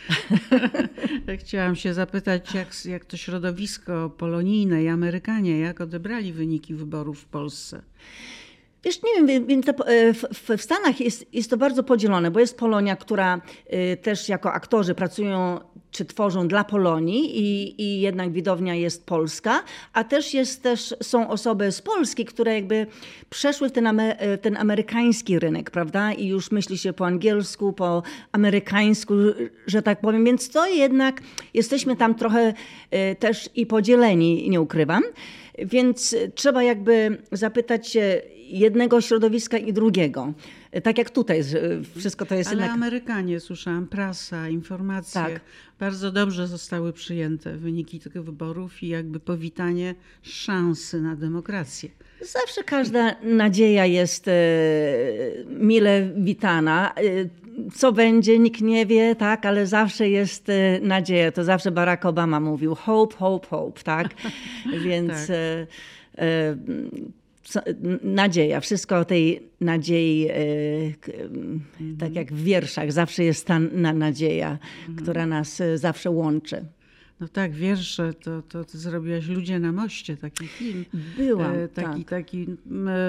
Chciałam 1.39 1.75
się 1.75 1.93
zapytać, 1.93 2.53
jak, 2.53 2.85
jak 2.85 3.05
to 3.05 3.17
środowisko 3.17 4.09
polonijne 4.17 4.83
i 4.83 4.87
Amerykanie, 4.87 5.59
jak 5.59 5.81
odebrali 5.81 6.33
wyniki 6.33 6.73
wyborów 6.73 7.19
w 7.19 7.25
Polsce? 7.25 7.81
Wiesz, 8.83 8.99
nie 9.03 9.27
wiem, 9.27 9.45
więc 9.47 9.69
e, 9.69 9.73
w, 10.57 10.61
Stanach 10.61 10.99
jest, 10.99 11.33
jest 11.33 11.49
to 11.49 11.57
bardzo 11.57 11.83
podzielone, 11.83 12.31
bo 12.31 12.39
jest 12.39 12.57
Polonia, 12.57 12.95
która 12.95 13.41
e, 13.67 13.97
też 13.97 14.29
jako 14.29 14.53
aktorzy 14.53 14.95
pracują 14.95 15.59
czy 15.91 16.05
tworzą 16.05 16.47
dla 16.47 16.63
Polonii 16.63 17.39
i, 17.39 17.81
i 17.81 18.01
jednak 18.01 18.31
widownia 18.31 18.75
jest 18.75 19.05
polska, 19.05 19.63
a 19.93 20.03
też, 20.03 20.33
jest, 20.33 20.63
też 20.63 20.95
są 21.01 21.29
osoby 21.29 21.71
z 21.71 21.81
Polski, 21.81 22.25
które 22.25 22.53
jakby 22.53 22.87
przeszły 23.29 23.69
w 23.69 23.71
ten, 23.71 23.99
e, 23.99 24.37
ten 24.37 24.57
amerykański 24.57 25.39
rynek, 25.39 25.71
prawda? 25.71 26.13
I 26.13 26.27
już 26.27 26.51
myśli 26.51 26.77
się 26.77 26.93
po 26.93 27.05
angielsku, 27.05 27.73
po 27.73 28.03
amerykańsku, 28.31 29.13
że 29.67 29.81
tak 29.81 30.01
powiem, 30.01 30.25
więc 30.25 30.49
to 30.49 30.67
jednak 30.67 31.21
jesteśmy 31.53 31.95
tam 31.95 32.15
trochę 32.15 32.53
też 33.19 33.49
i 33.55 33.65
podzieleni, 33.65 34.49
nie 34.49 34.61
ukrywam. 34.61 35.03
Więc 35.58 36.15
trzeba 36.36 36.63
jakby 36.63 37.17
zapytać 37.32 37.88
się, 37.88 38.22
jednego 38.50 39.02
środowiska 39.02 39.58
i 39.58 39.74
drugiego. 39.74 40.34
Tak 40.84 40.98
jak 40.98 41.10
tutaj, 41.10 41.43
wszystko 41.98 42.26
to 42.26 42.36
jest 42.36 42.50
Ale 42.50 42.58
jednak... 42.58 42.76
Amerykanie, 42.76 43.39
słyszałam, 43.39 43.88
prasa, 43.88 44.50
informacje, 44.50 45.22
tak. 45.22 45.41
bardzo 45.80 46.12
dobrze 46.12 46.48
zostały 46.48 46.93
przyjęte 46.93 47.58
wyniki 47.58 48.00
tych 48.00 48.24
wyborów 48.24 48.84
i 48.84 48.88
jakby 48.88 49.20
powitanie 49.20 49.96
szansy 50.22 51.02
na 51.02 51.15
demokrację. 51.15 51.89
Zawsze 52.22 52.63
każda 52.63 53.15
nadzieja 53.24 53.86
jest 53.86 54.28
e, 54.28 54.32
mile 55.50 56.10
witana. 56.15 56.93
E, 57.58 57.72
co 57.72 57.91
będzie, 57.91 58.39
nikt 58.39 58.62
nie 58.62 58.86
wie, 58.86 59.15
tak, 59.15 59.46
ale 59.46 59.67
zawsze 59.67 60.10
jest 60.10 60.50
e, 60.50 60.80
nadzieja. 60.82 61.32
To 61.32 61.43
zawsze 61.43 61.72
Barack 61.72 62.06
Obama 62.06 62.39
mówił 62.39 62.76
hope, 62.76 63.15
hope, 63.15 63.48
hope, 63.48 63.84
tak? 63.84 64.08
Więc 64.86 65.12
tak 65.12 65.67
nadzieja, 68.04 68.60
wszystko 68.60 69.00
o 69.00 69.06
tej 69.06 69.50
nadziei, 69.62 70.28
e, 70.30 70.34
tak 72.00 72.15
jak 72.15 72.34
w 72.34 72.43
wierszach, 72.43 72.91
zawsze 72.91 73.24
jest 73.24 73.46
ta 73.46 73.60
nadzieja, 73.93 74.58
która 74.98 75.26
nas 75.26 75.62
e, 75.62 75.78
zawsze 75.78 76.10
łączy. 76.10 76.65
No 77.20 77.28
tak, 77.28 77.54
wiersze, 77.54 78.13
to, 78.13 78.41
to 78.41 78.63
zrobiłaś 78.78 79.28
Ludzie 79.28 79.60
na 79.60 79.72
moście, 79.72 80.17
taki 80.17 80.48
film. 80.48 80.86
Byłam, 81.17 81.56
e, 81.56 81.67
taki, 81.67 82.06
tak. 82.06 82.10
taki 82.10 82.48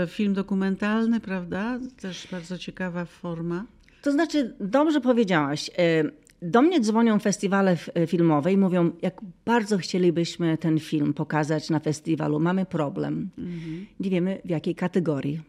film 0.08 0.34
dokumentalny, 0.34 1.20
prawda? 1.20 1.78
Też 2.00 2.28
bardzo 2.30 2.58
ciekawa 2.58 3.04
forma. 3.04 3.64
To 4.02 4.12
znaczy, 4.12 4.54
dobrze 4.60 5.00
powiedziałaś. 5.00 5.70
Do 6.42 6.62
mnie 6.62 6.80
dzwonią 6.80 7.18
festiwale 7.18 7.76
e, 7.94 8.06
filmowe 8.06 8.52
i 8.52 8.56
mówią, 8.56 8.90
jak 9.02 9.20
bardzo 9.44 9.78
chcielibyśmy 9.78 10.58
ten 10.58 10.78
film 10.78 11.14
pokazać 11.14 11.70
na 11.70 11.80
festiwalu. 11.80 12.40
Mamy 12.40 12.66
problem. 12.66 13.30
Mhm. 13.38 13.86
Nie 14.00 14.10
wiemy 14.10 14.40
w 14.44 14.50
jakiej 14.50 14.74
kategorii. 14.74 15.40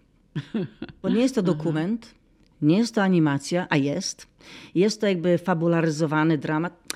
Bo 1.02 1.10
nie 1.10 1.22
jest 1.22 1.36
to 1.36 1.42
dokument, 1.42 2.16
nie 2.62 2.78
jest 2.78 2.96
to 2.96 3.04
animacja, 3.04 3.68
a 3.70 3.78
jest. 3.78 4.28
Jest 4.76 5.02
to 5.02 5.08
jakby 5.08 5.38
fabularyzowany 5.38 6.38
dramat. 6.38 6.94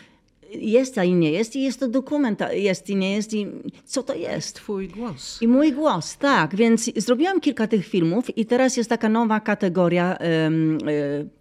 Jest, 0.56 0.98
a 0.98 1.04
i 1.04 1.14
nie 1.14 1.32
jest. 1.32 1.56
I 1.56 1.64
jest 1.64 1.80
to 1.80 1.88
dokument, 1.88 2.40
jest 2.52 2.90
i 2.90 2.96
nie 2.96 3.16
jest. 3.16 3.34
I 3.34 3.48
co 3.86 4.04
to 4.04 4.16
jest? 4.16 4.56
Twój 4.56 4.88
głos. 4.88 5.42
I 5.42 5.48
mój 5.48 5.72
głos, 5.72 6.18
tak. 6.18 6.56
Więc 6.56 6.92
zrobiłam 6.96 7.42
kilka 7.42 7.68
tych 7.68 7.88
filmów 7.88 8.38
i 8.38 8.46
teraz 8.46 8.78
jest 8.78 8.90
taka 8.90 9.10
nowa 9.10 9.40
kategoria 9.40 10.18
um, 10.44 10.78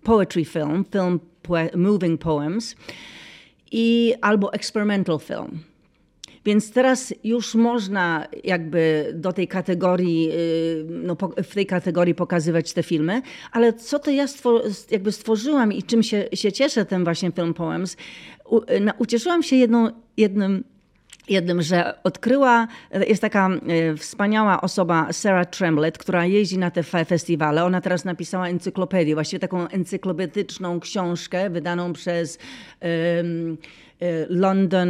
poetry 0.03 0.45
film, 0.45 0.85
film 0.93 1.21
moving 1.75 2.21
poems 2.21 2.77
i 3.73 4.15
albo 4.21 4.53
experimental 4.53 5.19
film. 5.19 5.73
Więc 6.45 6.73
teraz 6.73 7.15
już 7.25 7.55
można 7.55 8.27
jakby 8.45 9.13
do 9.15 9.33
tej 9.33 9.49
kategorii, 9.49 10.31
y, 10.33 10.85
no, 10.89 11.17
w 11.43 11.55
tej 11.55 11.67
kategorii 11.67 12.15
pokazywać 12.15 12.73
te 12.73 12.83
filmy, 12.83 13.23
ale 13.53 13.73
co 13.73 13.99
to 13.99 14.11
ja 14.11 14.27
jakby 14.91 15.13
stworzyłam 15.13 15.73
i 15.73 15.83
czym 15.83 16.03
się, 16.03 16.29
się 16.35 16.53
cieszę 16.53 16.85
ten 16.85 17.05
właśnie 17.05 17.33
film 17.33 17.55
Poems, 17.55 17.97
u, 18.53 18.61
ucieszyłam 18.99 19.43
się 19.43 19.57
jedną, 19.57 19.91
jednym 20.17 20.65
jednym, 21.29 21.63
że 21.63 22.03
odkryła, 22.03 22.69
jest 23.09 23.23
taka 23.23 23.49
e, 23.49 23.97
wspaniała 23.97 24.61
osoba, 24.61 25.13
Sarah 25.13 25.47
Tremblett, 25.47 25.99
która 25.99 26.27
jeździ 26.27 26.59
na 26.59 26.71
te 26.71 26.83
festiwale. 26.83 27.65
Ona 27.65 27.81
teraz 27.81 28.05
napisała 28.05 28.49
encyklopedię, 28.49 29.15
właściwie 29.15 29.41
taką 29.41 29.69
encyklopedyczną 29.69 30.81
książkę 30.81 31.51
wydaną 31.51 31.93
przez 31.93 32.39
um, 33.17 33.59
London, 34.29 34.89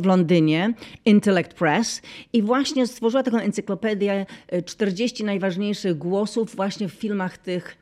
w 0.00 0.06
Londynie, 0.06 0.74
Intellect 1.04 1.54
Press 1.54 2.02
i 2.32 2.42
właśnie 2.42 2.86
stworzyła 2.86 3.22
taką 3.22 3.38
encyklopedię 3.38 4.26
40 4.64 5.24
najważniejszych 5.24 5.98
głosów 5.98 6.56
właśnie 6.56 6.88
w 6.88 6.92
filmach 6.92 7.38
tych 7.38 7.76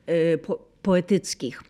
poetyckich. 0.82 1.62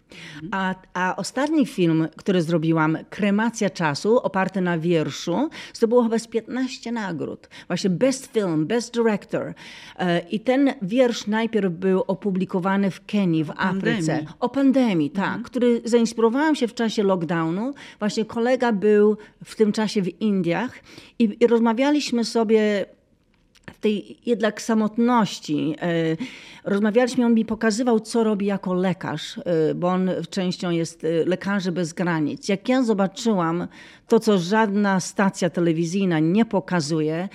A, 0.51 0.75
a 0.95 1.17
ostatni 1.17 1.67
film, 1.67 2.09
który 2.17 2.43
zrobiłam, 2.43 2.99
Kremacja 3.11 3.71
czasu, 3.71 4.19
oparty 4.19 4.61
na 4.61 4.79
wierszu, 4.79 5.49
zdobyło 5.73 6.03
chyba 6.03 6.19
z 6.19 6.27
15 6.27 6.93
nagród. 6.93 7.49
Właśnie 7.67 7.91
Best 7.91 8.33
Film, 8.33 8.67
Best 8.67 8.95
Director. 8.95 9.55
E, 9.99 10.19
I 10.19 10.41
ten 10.41 10.75
wiersz 10.83 11.27
najpierw 11.27 11.73
był 11.73 12.05
opublikowany 12.07 12.91
w 12.91 13.07
Kenii, 13.07 13.45
w 13.45 13.51
Afryce. 13.51 13.97
pandemii. 13.97 14.27
O 14.41 14.49
pandemii, 14.49 15.11
tak. 15.11 15.43
Który 15.43 15.83
zainspirowałam 15.85 16.55
się 16.55 16.69
w 16.69 16.75
czasie 16.75 17.03
lockdownu. 17.03 17.75
Właśnie 17.99 18.25
kolega 18.25 18.73
był 18.73 19.17
w 19.45 19.57
tym 19.57 19.73
czasie 19.73 20.03
w 20.03 20.21
Indiach 20.21 20.79
i, 21.19 21.37
i 21.41 21.47
rozmawialiśmy 21.47 22.25
sobie 22.25 22.87
w 23.75 23.79
tej 23.81 24.19
jednak 24.27 24.63
samotności. 24.63 25.77
e, 25.83 26.17
Rozmawialiśmy, 26.65 27.27
on 27.27 27.35
mi 27.35 27.45
pokazywał, 27.45 28.01
co 28.01 28.25
robi 28.25 28.47
jako 28.47 28.75
lekarz, 28.75 29.39
e, 29.39 29.75
bo 29.75 29.89
on 29.89 30.11
częścią 30.31 30.71
jest 30.71 31.05
e, 31.05 31.09
lekarzy 31.27 31.73
bez 31.73 31.93
granic. 31.93 32.49
Jak 32.49 32.69
ja 32.69 32.83
zobaczyłam 32.83 33.69
to, 34.09 34.21
co 34.21 34.39
żadna 34.39 35.01
stacja 35.01 35.51
telewizyjna 35.51 36.19
nie 36.19 36.45
pokazuje, 36.45 37.29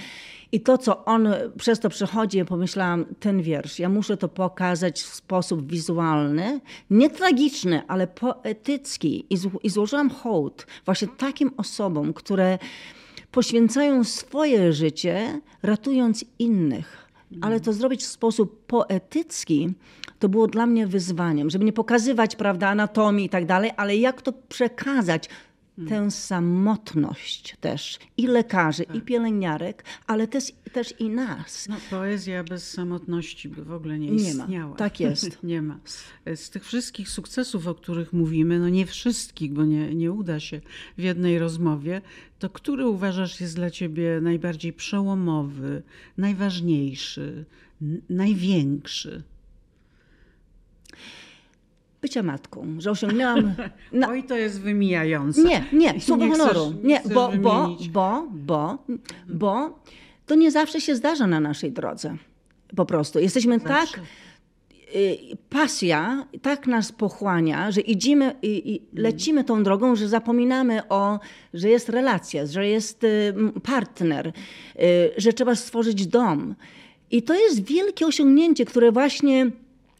i 0.51 0.61
to, 0.61 0.77
co 0.77 1.05
on 1.05 1.27
przez 1.57 1.79
to 1.79 1.89
przechodzi, 1.89 2.45
pomyślałam, 2.45 3.05
ten 3.19 3.41
wiersz, 3.41 3.79
ja 3.79 3.89
muszę 3.89 4.17
to 4.17 4.27
pokazać 4.27 5.01
w 5.01 5.15
sposób 5.15 5.71
wizualny, 5.71 6.59
nie 6.89 7.09
tragiczny, 7.09 7.81
ale 7.87 8.07
poetycki. 8.07 9.25
I, 9.29 9.37
zł- 9.37 9.59
i 9.63 9.69
złożyłam 9.69 10.09
hołd 10.09 10.67
właśnie 10.85 11.07
takim 11.07 11.51
osobom, 11.57 12.13
które 12.13 12.59
poświęcają 13.35 14.03
swoje 14.03 14.73
życie, 14.73 15.41
ratując 15.63 16.25
innych. 16.39 17.07
Ale 17.41 17.59
to 17.59 17.73
zrobić 17.73 18.03
w 18.03 18.07
sposób 18.07 18.65
poetycki, 18.65 19.73
to 20.19 20.29
było 20.29 20.47
dla 20.47 20.65
mnie 20.65 20.87
wyzwaniem, 20.87 21.49
żeby 21.49 21.65
nie 21.65 21.73
pokazywać 21.73 22.35
prawda, 22.35 22.67
anatomii 22.67 23.25
i 23.25 23.29
tak 23.29 23.45
dalej, 23.45 23.71
ale 23.77 23.97
jak 23.97 24.21
to 24.21 24.33
przekazać, 24.33 25.29
tę 25.89 26.11
samotność 26.11 27.57
też. 27.61 27.99
I 28.17 28.27
lekarzy, 28.27 28.83
i 28.93 29.01
pielęgniarek, 29.01 29.83
ale 30.07 30.27
też, 30.27 30.51
też 30.75 30.93
i 30.99 31.09
nas. 31.09 31.67
No, 31.69 31.75
poezja 31.89 32.43
bez 32.43 32.71
samotności 32.71 33.49
by 33.49 33.63
w 33.63 33.71
ogóle 33.71 33.99
nie 33.99 34.11
Nie 34.11 34.33
ma. 34.33 34.43
istniała. 34.43 34.75
Tak 34.75 34.99
jest. 34.99 35.37
nie 35.43 35.61
ma. 35.61 35.79
Z 36.35 36.49
tych 36.49 36.65
wszystkich 36.65 37.09
sukcesów, 37.09 37.67
o 37.67 37.75
których 37.75 38.13
mówimy, 38.13 38.59
no 38.59 38.69
nie 38.69 38.85
wszystkich, 38.85 39.53
bo 39.53 39.65
nie, 39.65 39.95
nie 39.95 40.11
uda 40.11 40.39
się 40.39 40.61
w 40.97 41.01
jednej 41.03 41.39
rozmowie, 41.39 42.01
to 42.39 42.49
który 42.49 42.87
uważasz 42.87 43.41
jest 43.41 43.55
dla 43.55 43.69
ciebie 43.69 44.19
najbardziej 44.21 44.73
przełomowy, 44.73 45.83
najważniejszy, 46.17 47.45
największy? 48.09 49.23
Bycia 52.01 52.23
matką, 52.23 52.75
że 52.79 52.91
osiągnęłam... 52.91 53.53
Na, 53.91 54.09
Oj, 54.09 54.23
to 54.23 54.35
jest 54.37 54.61
wymijające. 54.61 55.43
Nie, 55.43 55.65
nie, 55.73 56.01
słowo 56.01 56.25
Nie 56.27 56.31
chcesz- 56.33 56.47
honoru. 56.47 56.73
nie 56.83 56.83
Nie, 56.83 56.99
chcesz 56.99 57.13
bo, 57.13 57.31
bo, 57.41 57.61
wymienić. 57.63 57.89
bo, 57.89 58.27
bo, 58.31 58.77
bo 59.29 59.79
to 60.25 60.35
nie 60.35 60.51
zawsze 60.51 60.81
się 60.81 60.95
zdarza 60.95 61.27
na 61.27 61.39
naszej 61.39 61.71
drodze. 61.71 62.17
Po 62.75 62.85
prostu. 62.85 63.19
Jesteśmy 63.19 63.59
tak, 63.59 63.69
Zawsze. 63.69 64.01
y, 64.95 65.17
pasja 65.49 66.27
tak 66.41 66.67
nas 66.67 66.91
pochłania, 66.91 67.71
że 67.71 67.81
idziemy 67.81 68.35
i, 68.41 68.73
i 68.73 68.99
lecimy 69.01 69.43
tą 69.43 69.63
drogą, 69.63 69.95
że 69.95 70.07
zapominamy 70.07 70.87
o, 70.89 71.19
że 71.53 71.69
jest 71.69 71.89
relacja, 71.89 72.45
że 72.45 72.67
jest 72.67 73.03
y, 73.03 73.33
partner, 73.63 74.27
y, 74.27 74.31
że 75.17 75.33
trzeba 75.33 75.55
stworzyć 75.55 76.07
dom. 76.07 76.55
I 77.11 77.23
to 77.23 77.33
jest 77.33 77.63
wielkie 77.63 78.07
osiągnięcie, 78.07 78.65
które 78.65 78.91
właśnie 78.91 79.51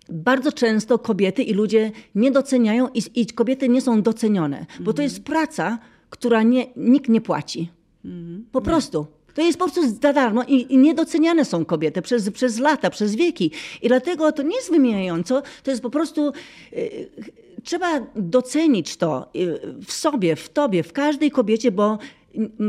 bardzo 0.10 0.52
często 0.52 1.00
kobiety 1.00 1.44
i 1.44 1.54
ludzie 1.54 1.92
nie 2.16 2.32
doceniają 2.32 2.88
i, 2.94 3.02
i 3.16 3.26
kobiety 3.26 3.70
nie 3.70 3.82
są 3.82 4.02
docenione, 4.02 4.66
bo 4.80 4.94
to 4.94 5.02
jest 5.02 5.24
praca, 5.24 5.80
która 6.10 6.44
nie, 6.44 6.66
nikt 6.76 7.10
nie 7.10 7.22
płaci. 7.22 7.70
Po 8.52 8.62
prostu. 8.62 9.08
To 9.36 9.42
jest 9.42 9.60
po 9.60 9.66
prostu 9.66 10.00
za 10.02 10.14
darmo 10.14 10.44
i, 10.44 10.74
i 10.74 10.78
niedoceniane 10.78 11.46
są 11.46 11.66
kobiety 11.66 12.02
przez, 12.02 12.30
przez 12.30 12.60
lata, 12.60 12.90
przez 12.90 13.16
wieki. 13.16 13.52
I 13.82 13.88
dlatego 13.88 14.32
to 14.32 14.44
nie 14.44 14.56
jest 14.56 14.72
wymijająco, 14.72 15.44
to 15.64 15.72
jest 15.72 15.84
po 15.84 15.90
prostu. 15.90 16.34
y, 16.74 17.10
trzeba 17.64 18.02
docenić 18.16 18.98
to 18.98 19.28
y, 19.36 19.60
w 19.86 19.92
sobie, 19.92 20.36
w 20.36 20.50
tobie, 20.50 20.84
w 20.84 20.94
każdej 20.94 21.32
kobiecie, 21.32 21.72
bo 21.72 21.98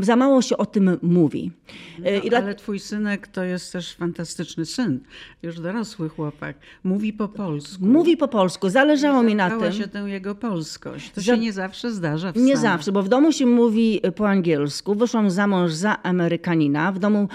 za 0.01 0.15
mało 0.15 0.41
się 0.41 0.57
o 0.57 0.65
tym 0.65 0.97
mówi. 1.01 1.51
Y, 1.99 2.17
i 2.23 2.29
dla- 2.29 2.39
No, 2.39 2.45
Ale 2.45 2.55
twój 2.55 2.79
synek 2.79 3.27
to 3.27 3.43
jest 3.43 3.73
też 3.73 3.93
fantastyczny 3.95 4.65
syn, 4.65 4.99
już 5.43 5.59
dorosły 5.59 6.09
chłopak. 6.09 6.57
Mówi 6.83 7.13
po 7.13 7.27
polsku. 7.27 7.85
Mówi 7.85 8.17
po 8.17 8.27
polsku, 8.27 8.69
zależało 8.69 9.23
mi 9.23 9.35
na 9.35 9.49
tym. 9.59 9.73
się 9.73 9.87
tę 9.87 9.99
jego 9.99 10.35
polskość. 10.35 11.11
To 11.11 11.21
Za- 11.21 11.35
się 11.35 11.41
nie 11.41 11.53
zawsze 11.53 11.91
zdarza 11.91 12.31
w 12.31 12.35
Nie 12.35 12.57
Stanach. 12.57 12.61
zawsze, 12.77 12.91
bo 12.91 13.03
w 13.03 13.09
domu 13.09 13.31
się 13.31 13.45
mówi 13.45 14.01
po 14.15 14.29
angielsku. 14.29 14.95
Wyszłam 14.95 15.31
za 15.31 15.47
mąż 15.47 15.73
za 15.73 16.03
Amerykanina. 16.03 16.91
W 16.91 16.99
domu 16.99 17.27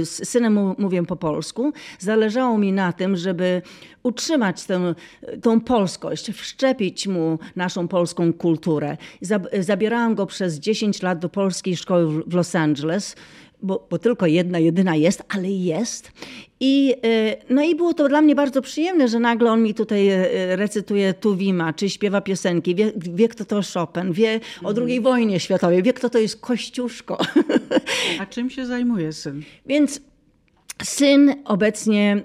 y, 0.00 0.06
z 0.06 0.28
synem 0.28 0.52
mu- 0.54 0.74
mówię 0.78 1.02
po 1.06 1.16
polsku. 1.16 1.72
Zależało 1.98 2.58
mi 2.58 2.72
na 2.72 2.92
tym, 2.92 3.16
żeby 3.16 3.62
utrzymać 4.02 4.64
tę, 4.64 4.94
tą 5.42 5.60
polskość, 5.60 6.30
wszczepić 6.32 7.06
mu 7.06 7.38
naszą 7.56 7.88
polską 7.88 8.32
kulturę. 8.32 8.96
Zab- 9.22 9.62
Zabierałam 9.62 10.14
go 10.14 10.26
przez 10.26 10.58
10 10.58 11.02
lat 11.02 11.18
do 11.18 11.28
polskiej 11.28 11.76
szkoły 11.76 12.06
w- 12.22 12.34
Los 12.34 12.54
Angeles. 12.54 13.16
Bo, 13.62 13.86
bo 13.90 13.98
tylko 13.98 14.26
jedna, 14.26 14.58
jedyna 14.58 14.96
jest, 14.96 15.22
ale 15.28 15.50
jest. 15.50 16.12
I, 16.60 16.94
y, 17.06 17.36
no 17.54 17.62
i 17.62 17.74
było 17.74 17.94
to 17.94 18.08
dla 18.08 18.20
mnie 18.22 18.34
bardzo 18.34 18.62
przyjemne, 18.62 19.08
że 19.08 19.20
nagle 19.20 19.50
on 19.52 19.62
mi 19.62 19.74
tutaj 19.74 20.10
y, 20.10 20.56
recytuje 20.56 21.14
Tuwima, 21.14 21.72
czy 21.72 21.90
śpiewa 21.90 22.20
piosenki, 22.20 22.74
wie, 22.74 22.92
wie 22.96 23.28
kto 23.28 23.44
to 23.44 23.60
Chopin, 23.74 24.12
wie 24.12 24.40
o 24.64 24.72
II 24.86 25.00
wojnie 25.00 25.40
światowej, 25.40 25.82
wie 25.82 25.92
kto 25.92 26.10
to 26.10 26.18
jest 26.18 26.40
Kościuszko. 26.40 27.18
A 28.20 28.26
czym 28.26 28.50
się 28.50 28.66
zajmuje 28.66 29.12
syn? 29.12 29.42
Więc 29.66 30.00
syn 30.82 31.34
obecnie 31.44 32.22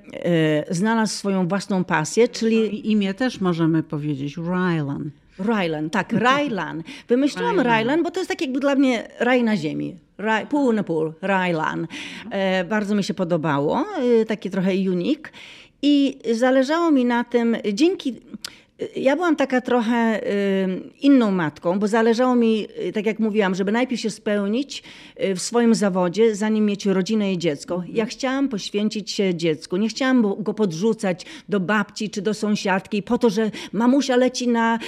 y, 0.70 0.76
znalazł 0.76 1.14
swoją 1.14 1.47
własną 1.47 1.84
pasję, 1.84 2.28
czyli 2.28 2.58
I 2.58 2.91
imię 2.91 3.14
też 3.14 3.41
możemy 3.41 3.84
powiedzieć, 3.84 4.38
Rylan. 4.38 5.12
Rylan, 5.39 5.89
tak, 5.89 6.14
Rylan. 6.26 6.84
Wymyśliłam 7.08 7.60
Rylan, 7.60 8.03
bo 8.03 8.12
to 8.12 8.20
jest 8.20 8.30
tak 8.30 8.41
jakby 8.41 8.60
dla 8.60 8.76
mnie 8.76 9.08
raj 9.20 9.43
na 9.43 9.58
ziemi. 9.58 9.95
Raj, 10.18 10.47
pół 10.47 10.74
na 10.74 10.84
pół, 10.84 11.14
Rylan. 11.22 11.88
E, 12.32 12.64
bardzo 12.64 12.95
mi 12.95 13.03
się 13.03 13.14
podobało, 13.14 13.86
e, 14.22 14.26
taki 14.26 14.49
trochę 14.49 14.72
unik. 14.91 15.32
I 15.82 16.18
zależało 16.32 16.91
mi 16.91 17.06
na 17.06 17.24
tym, 17.24 17.58
dzięki. 17.74 18.16
Ja 18.95 19.15
byłam 19.15 19.36
taka 19.36 19.61
trochę 19.61 20.21
inną 21.01 21.32
matką, 21.32 21.80
bo 21.80 21.88
zależało 21.88 22.36
mi, 22.36 22.67
y, 22.88 22.93
tak 22.93 23.05
jak 23.05 23.19
mówiłam, 23.19 23.55
żeby 23.55 23.71
najpierw 23.71 24.01
się 24.01 24.09
spełnić 24.09 24.84
y, 25.23 25.36
w 25.36 25.41
swoim 25.41 25.76
zawodzie, 25.76 26.36
zanim 26.36 26.65
mieć 26.65 26.86
rodzinę 26.86 27.34
i 27.34 27.38
dziecko. 27.38 27.84
Ja 27.93 28.05
chciałam 28.05 28.49
poświęcić 28.49 29.11
się 29.11 29.36
dziecku. 29.36 29.78
Nie 29.78 29.89
chciałam 29.89 30.43
go 30.43 30.53
podrzucać 30.53 31.26
do 31.49 31.59
babci 31.59 32.09
czy 32.09 32.21
do 32.21 32.34
sąsiadki 32.34 33.03
po 33.03 33.17
to, 33.17 33.30
że 33.30 33.51
mamusia 33.73 34.15
leci 34.15 34.47
na, 34.47 34.80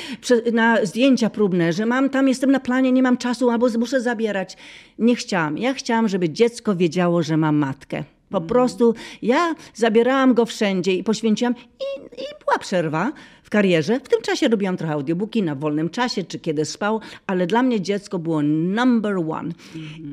na 0.53 0.85
zdjęcia 0.85 1.29
próbne, 1.29 1.73
że 1.73 1.85
mam 1.85 2.09
tam, 2.09 2.27
jestem 2.27 2.51
na 2.51 2.59
planie, 2.59 2.91
nie 2.91 3.03
mam 3.03 3.17
czasu 3.17 3.49
albo 3.49 3.67
muszę 3.79 4.01
zabierać. 4.01 4.57
Nie 4.99 5.15
chciałam. 5.15 5.57
Ja 5.57 5.73
chciałam, 5.73 6.07
żeby 6.07 6.29
dziecko 6.29 6.75
wiedziało, 6.75 7.23
że 7.23 7.37
ma 7.37 7.51
matkę. 7.51 8.03
Po 8.29 8.41
prostu 8.41 8.93
ja 9.21 9.55
zabierałam 9.73 10.33
go 10.33 10.45
wszędzie 10.45 10.93
i 10.93 11.03
poświęciłam 11.03 11.55
i, 11.55 12.21
i 12.21 12.25
była 12.45 12.57
przerwa 12.59 13.11
w 13.43 13.49
karierze. 13.49 13.99
W 13.99 14.09
tym 14.09 14.21
czasie 14.21 14.47
robiłam 14.47 14.77
trochę 14.77 14.93
audiobooki 14.93 15.43
na 15.43 15.55
wolnym 15.55 15.89
czasie, 15.89 16.23
czy 16.23 16.39
kiedy 16.39 16.65
spał, 16.65 17.01
ale 17.27 17.47
dla 17.47 17.63
mnie 17.63 17.81
dziecko 17.81 18.19
było 18.19 18.41
number 18.41 19.17
one. 19.17 19.51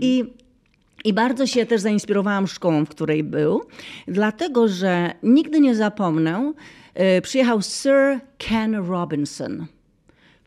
I 0.00 0.24
i 1.04 1.12
bardzo 1.12 1.46
się 1.46 1.66
też 1.66 1.80
zainspirowałam 1.80 2.46
szkołą, 2.46 2.84
w 2.84 2.88
której 2.88 3.24
był, 3.24 3.62
dlatego 4.08 4.68
że 4.68 5.14
nigdy 5.22 5.60
nie 5.60 5.74
zapomnę, 5.74 6.52
e, 6.94 7.20
przyjechał 7.20 7.62
Sir 7.62 8.20
Ken 8.38 8.74
Robinson. 8.74 9.66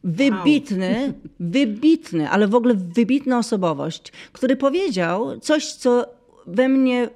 Wybitny, 0.03 1.13
wybitny, 1.39 2.29
ale 2.29 2.47
w 2.47 2.55
ogóle 2.55 2.73
wybitna 2.75 3.37
osobowość, 3.37 4.11
który 4.31 4.55
powiedział 4.55 5.39
coś, 5.39 5.73
co 5.73 6.05
we 6.47 6.69
mnie 6.69 7.09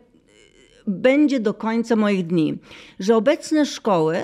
będzie 0.87 1.39
do 1.39 1.53
końca 1.53 1.95
moich 1.95 2.27
dni, 2.27 2.57
że 2.99 3.15
obecne 3.15 3.65
szkoły 3.65 4.23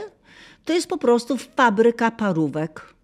to 0.66 0.74
jest 0.74 0.88
po 0.88 0.98
prostu 0.98 1.38
fabryka 1.38 2.12
parówek. 2.12 2.98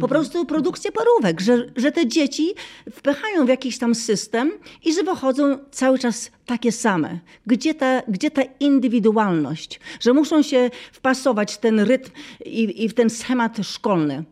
Po 0.00 0.08
prostu 0.08 0.46
produkcja 0.46 0.92
parówek, 0.92 1.40
że, 1.40 1.66
że 1.76 1.92
te 1.92 2.06
dzieci 2.06 2.54
wpychają 2.92 3.46
w 3.46 3.48
jakiś 3.48 3.78
tam 3.78 3.94
system 3.94 4.52
i 4.84 4.94
że 4.94 5.02
wychodzą 5.02 5.58
cały 5.70 5.98
czas 5.98 6.30
takie 6.46 6.72
same. 6.72 7.18
Gdzie 7.46 7.74
ta, 7.74 8.02
gdzie 8.08 8.30
ta 8.30 8.42
indywidualność? 8.60 9.80
Że 10.00 10.12
muszą 10.12 10.42
się 10.42 10.70
wpasować 10.92 11.54
w 11.54 11.58
ten 11.58 11.80
rytm 11.80 12.10
i, 12.44 12.84
i 12.84 12.88
w 12.88 12.94
ten 12.94 13.10
schemat 13.10 13.56
szkolny. 13.62 14.24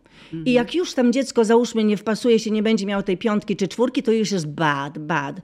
I 0.45 0.53
jak 0.53 0.75
już 0.75 0.95
tam 0.95 1.13
dziecko, 1.13 1.45
załóżmy, 1.45 1.85
nie 1.85 1.97
wpasuje 1.97 2.39
się, 2.39 2.51
nie 2.51 2.63
będzie 2.63 2.87
miało 2.87 3.03
tej 3.03 3.19
piątki 3.19 3.57
czy 3.57 3.69
czwórki, 3.69 4.03
to 4.03 4.13
już 4.13 4.31
jest 4.31 4.47
bad, 4.47 4.99
bad. 4.99 5.37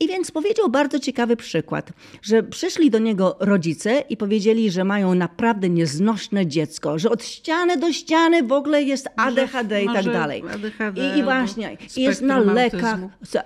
I 0.00 0.08
więc 0.08 0.30
powiedział 0.30 0.68
bardzo 0.68 0.98
ciekawy 0.98 1.36
przykład, 1.36 1.92
że 2.22 2.42
przyszli 2.42 2.90
do 2.90 2.98
niego 2.98 3.36
rodzice 3.40 4.04
i 4.08 4.16
powiedzieli, 4.16 4.70
że 4.70 4.84
mają 4.84 5.14
naprawdę 5.14 5.68
nieznośne 5.68 6.46
dziecko, 6.46 6.98
że 6.98 7.10
od 7.10 7.24
ściany 7.24 7.76
do 7.76 7.92
ściany 7.92 8.42
w 8.42 8.52
ogóle 8.52 8.82
jest 8.82 9.08
ADHD 9.16 9.84
może, 9.84 10.00
i 10.00 10.04
tak 10.04 10.12
dalej. 10.12 10.42
ADHD, 10.54 11.16
I, 11.16 11.18
i 11.18 11.22
właśnie, 11.22 11.76
i 11.96 12.02
jest 12.02 12.22
na 12.22 12.40
lekach, 12.40 12.98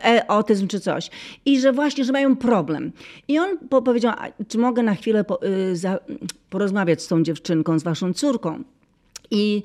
e, 0.04 0.30
autyzm 0.30 0.68
czy 0.68 0.80
coś. 0.80 1.10
I 1.44 1.60
że 1.60 1.72
właśnie, 1.72 2.04
że 2.04 2.12
mają 2.12 2.36
problem. 2.36 2.92
I 3.28 3.38
on 3.38 3.58
po, 3.58 3.82
powiedział, 3.82 4.12
czy 4.48 4.58
mogę 4.58 4.82
na 4.82 4.94
chwilę 4.94 5.24
y, 5.74 5.74
porozmawiać 6.50 7.02
z 7.02 7.06
tą 7.06 7.22
dziewczynką, 7.22 7.78
z 7.78 7.82
waszą 7.82 8.12
córką. 8.12 8.64
I, 9.30 9.62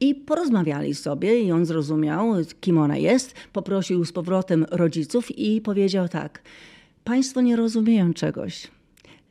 I 0.00 0.14
porozmawiali 0.14 0.94
sobie 0.94 1.40
i 1.40 1.52
on 1.52 1.66
zrozumiał, 1.66 2.34
kim 2.60 2.78
ona 2.78 2.96
jest, 2.96 3.34
poprosił 3.52 4.04
z 4.04 4.12
powrotem 4.12 4.66
rodziców 4.70 5.38
i 5.38 5.60
powiedział 5.60 6.08
tak: 6.08 6.42
Państwo 7.04 7.40
nie 7.40 7.56
rozumieją 7.56 8.14
czegoś. 8.14 8.68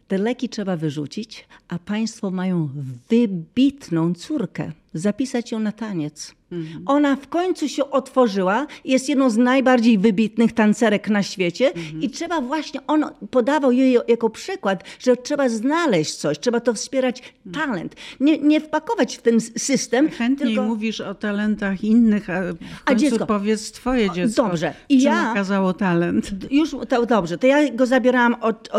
Te 0.08 0.18
leki 0.18 0.50
trzeba 0.50 0.78
wyrzucić, 0.78 1.48
a 1.68 1.80
państwo 1.80 2.32
mają 2.32 2.70
wybitną 3.10 4.14
córkę. 4.14 4.72
Zapisać 4.94 5.52
ją 5.52 5.60
na 5.60 5.72
taniec. 5.72 6.36
Mhm. 6.52 6.84
Ona 6.86 7.16
w 7.16 7.28
końcu 7.28 7.70
się 7.70 7.92
otworzyła, 7.92 8.68
jest 8.86 9.10
jedną 9.10 9.30
z 9.30 9.38
najbardziej 9.38 9.98
wybitnych 9.98 10.54
tancerek 10.54 11.10
na 11.10 11.24
świecie 11.24 11.68
mhm. 11.68 12.02
i 12.02 12.10
trzeba 12.10 12.42
właśnie, 12.42 12.80
on 12.88 13.06
podawał 13.32 13.72
jej 13.72 13.98
jako 14.08 14.30
przykład, 14.30 14.84
że 15.00 15.18
trzeba 15.18 15.50
znaleźć 15.50 16.16
coś, 16.16 16.40
trzeba 16.40 16.60
to 16.60 16.74
wspierać 16.74 17.34
mhm. 17.46 17.68
talent. 17.68 17.96
Nie, 18.20 18.38
nie 18.38 18.62
wpakować 18.62 19.18
w 19.18 19.22
ten 19.22 19.42
system. 19.42 20.10
Chętniej 20.10 20.50
tylko... 20.50 20.64
mówisz 20.64 21.02
o 21.02 21.16
talentach 21.16 21.84
innych, 21.84 22.30
a, 22.30 22.42
a 22.86 22.96
dziecko 22.96 23.26
powiedz 23.26 23.72
twoje 23.72 24.10
dziecko. 24.10 24.44
Dobrze. 24.44 24.74
I 24.90 24.98
czym 24.98 25.12
ja 25.12 25.32
okazało 25.32 25.74
talent. 25.74 26.32
Już 26.52 26.76
to, 26.90 27.06
dobrze, 27.06 27.38
to 27.38 27.48
ja 27.48 27.72
go 27.72 27.86
zabierałam 27.86 28.36
od, 28.42 28.70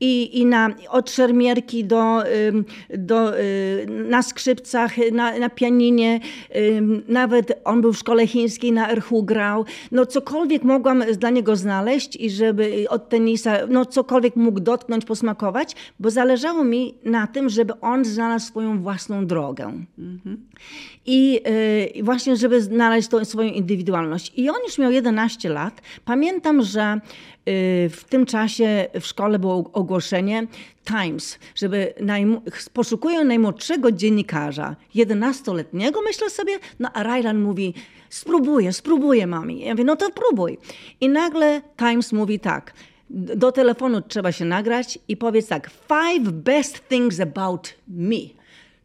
i, 0.00 0.40
i 0.40 0.46
na, 0.46 0.70
od 0.88 1.10
szermierki 1.10 1.84
do, 1.84 2.22
do, 2.98 3.40
y, 3.40 3.86
na 4.08 4.22
skrzypcach, 4.22 4.92
na, 5.12 5.38
na 5.38 5.50
pianinie, 5.60 6.20
na 7.08 7.20
nawet 7.20 7.60
on 7.64 7.80
był 7.80 7.92
w 7.92 7.98
szkole 7.98 8.26
chińskiej, 8.26 8.72
na 8.72 8.90
erhu 8.90 9.22
grał. 9.22 9.64
No 9.92 10.06
cokolwiek 10.06 10.62
mogłam 10.62 11.04
dla 11.18 11.30
niego 11.30 11.56
znaleźć 11.56 12.16
i 12.16 12.30
żeby 12.30 12.86
od 12.88 13.08
tenisa, 13.08 13.56
no 13.68 13.84
cokolwiek 13.84 14.36
mógł 14.36 14.60
dotknąć, 14.60 15.04
posmakować, 15.04 15.76
bo 16.00 16.10
zależało 16.10 16.64
mi 16.64 16.94
na 17.04 17.26
tym, 17.26 17.48
żeby 17.48 17.80
on 17.80 18.04
znalazł 18.04 18.46
swoją 18.46 18.80
własną 18.82 19.26
drogę. 19.26 19.64
Mhm. 19.98 20.36
I 21.06 21.40
y, 21.98 22.02
właśnie, 22.04 22.36
żeby 22.36 22.62
znaleźć 22.62 23.08
tą 23.08 23.24
swoją 23.24 23.52
indywidualność. 23.52 24.32
I 24.36 24.50
on 24.50 24.56
już 24.66 24.78
miał 24.78 24.90
11 24.90 25.48
lat. 25.48 25.82
Pamiętam, 26.04 26.62
że 26.62 27.00
w 27.90 28.00
tym 28.08 28.26
czasie 28.26 28.86
w 29.00 29.06
szkole 29.06 29.38
było 29.38 29.70
ogłoszenie 29.72 30.46
Times, 30.84 31.38
żeby 31.54 31.94
najmu- 32.00 32.40
poszukują 32.72 33.24
najmłodszego 33.24 33.92
dziennikarza, 33.92 34.76
11-letniego, 34.94 36.00
myślę 36.02 36.30
sobie. 36.30 36.58
No 36.78 36.88
a 36.94 37.02
Rylan 37.02 37.40
mówi, 37.40 37.74
spróbuję, 38.08 38.72
spróbuję 38.72 39.26
mami. 39.26 39.60
Ja 39.60 39.72
mówię, 39.72 39.84
no 39.84 39.96
to 39.96 40.10
próbuj. 40.10 40.58
I 41.00 41.08
nagle 41.08 41.62
Times 41.76 42.12
mówi 42.12 42.40
tak, 42.40 42.72
do 43.10 43.52
telefonu 43.52 44.00
trzeba 44.00 44.32
się 44.32 44.44
nagrać 44.44 44.98
i 45.08 45.16
powiedz 45.16 45.46
tak, 45.46 45.70
five 45.70 46.32
best 46.32 46.88
things 46.88 47.20
about 47.20 47.74
me. 47.88 48.39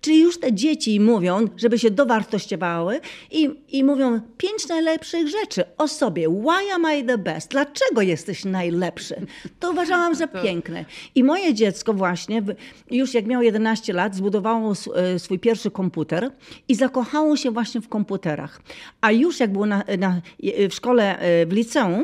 Czyli 0.06 0.20
już 0.20 0.40
te 0.40 0.54
dzieci 0.54 1.00
mówią, 1.00 1.48
żeby 1.58 1.80
się 1.80 1.92
dowartościowały 1.92 3.00
i, 3.32 3.50
i 3.70 3.84
mówią 3.84 4.22
pięć 4.38 4.68
najlepszych 4.68 5.28
rzeczy 5.28 5.64
o 5.78 5.88
sobie. 5.88 6.30
Why 6.30 6.74
am 6.74 6.86
I 7.00 7.06
the 7.06 7.18
best? 7.18 7.52
Dlaczego 7.52 8.02
jesteś 8.02 8.46
najlepszy? 8.46 9.16
To 9.60 9.72
uważałam 9.72 10.16
za 10.16 10.28
piękne. 10.44 10.86
I 11.16 11.24
moje 11.24 11.54
dziecko 11.54 11.94
właśnie, 11.94 12.44
już 12.92 13.14
jak 13.14 13.26
miało 13.26 13.44
11 13.44 13.94
lat, 13.94 14.16
zbudowało 14.16 14.74
e, 14.96 15.20
swój 15.20 15.40
pierwszy 15.40 15.72
komputer 15.72 16.32
i 16.68 16.76
zakochało 16.76 17.38
się 17.38 17.52
właśnie 17.52 17.82
w 17.82 17.90
komputerach. 17.90 18.62
A 19.02 19.12
już 19.12 19.40
jak 19.40 19.52
było 19.52 19.66
na, 19.66 19.84
na, 19.98 20.22
w 20.70 20.74
szkole, 20.74 21.20
e, 21.20 21.46
w 21.46 21.54
liceum, 21.54 22.04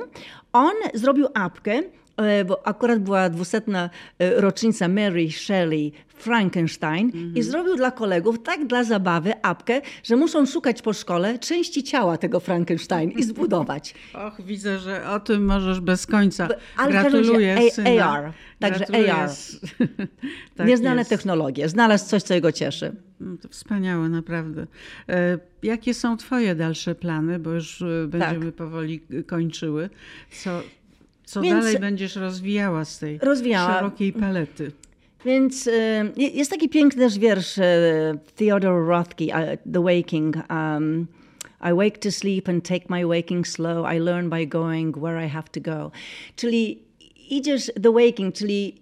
on 0.54 0.74
zrobił 0.94 1.28
apkę, 1.34 1.82
E, 1.82 2.01
bo 2.46 2.68
akurat 2.68 3.00
była 3.00 3.30
dwusetna 3.30 3.90
e, 4.20 4.42
rocznica 4.42 4.88
Mary 4.88 5.32
Shelley 5.32 5.94
Frankenstein 6.22 7.10
i 7.10 7.18
mhm. 7.18 7.44
zrobił 7.44 7.76
dla 7.76 7.92
kolegów, 7.92 8.44
tak 8.44 8.68
dla 8.68 8.84
zabawy, 8.84 9.34
apkę, 9.42 9.82
że 10.04 10.16
muszą 10.16 10.46
szukać 10.46 10.82
po 10.82 10.94
szkole 10.94 11.40
części 11.40 11.84
ciała 11.84 12.18
tego 12.18 12.40
Frankenstein 12.40 13.12
i 13.12 13.24
zbudować. 13.24 13.96
Och, 14.28 14.46
widzę, 14.46 14.80
że 14.80 15.10
o 15.10 15.20
tym 15.20 15.46
możesz 15.46 15.80
bez 15.80 16.08
końca. 16.08 16.48
Ale 16.78 16.92
Gratuluję 16.92 17.58
A, 18.00 18.04
AR, 18.04 18.34
także 18.60 18.78
Gratuluję. 18.78 19.14
AR. 19.16 19.30
tak 20.56 20.68
Nieznane 20.68 21.02
jest. 21.02 21.10
technologie. 21.10 21.70
Znalazł 21.70 22.06
coś, 22.06 22.24
co 22.24 22.34
jego 22.34 22.52
cieszy. 22.52 22.96
No 23.20 23.38
to 23.38 23.48
wspaniałe, 23.48 24.10
naprawdę. 24.10 24.68
E, 25.10 25.40
jakie 25.64 25.94
są 25.94 26.18
twoje 26.18 26.56
dalsze 26.56 26.96
plany, 26.96 27.40
bo 27.40 27.52
już 27.52 27.84
będziemy 28.08 28.46
tak. 28.46 28.56
powoli 28.56 29.02
kończyły. 29.28 29.90
Co, 30.32 30.62
co 31.26 31.42
Więc 31.42 31.66
dalej 31.66 31.80
będziesz 31.80 32.16
rozwijała 32.16 32.86
z 32.86 33.00
tej 33.00 33.18
rozwijała. 33.18 33.74
szerokiej 33.74 34.14
palety? 34.14 34.72
Więc 35.26 35.68
y, 35.68 35.72
jest 36.18 36.52
taki 36.52 36.70
piękny 36.70 37.04
też 37.04 37.20
wiersz 37.20 37.58
y, 37.58 37.64
Theodore 38.36 38.86
Rothke, 38.86 39.26
The 39.74 39.84
Waking. 39.84 40.36
Um, 40.50 41.08
I 41.64 41.74
wake 41.74 42.00
to 42.00 42.12
sleep 42.12 42.50
and 42.50 42.64
take 42.64 42.90
my 42.90 43.06
waking 43.06 43.48
slow. 43.48 43.86
I 43.96 44.00
learn 44.00 44.30
by 44.30 44.48
going 44.48 44.98
where 44.98 45.26
I 45.26 45.28
have 45.28 45.50
to 45.52 45.62
go. 45.62 45.92
Czyli 46.36 46.80
idziesz 47.30 47.72
the 47.84 47.92
waking, 47.92 48.36
czyli 48.36 48.81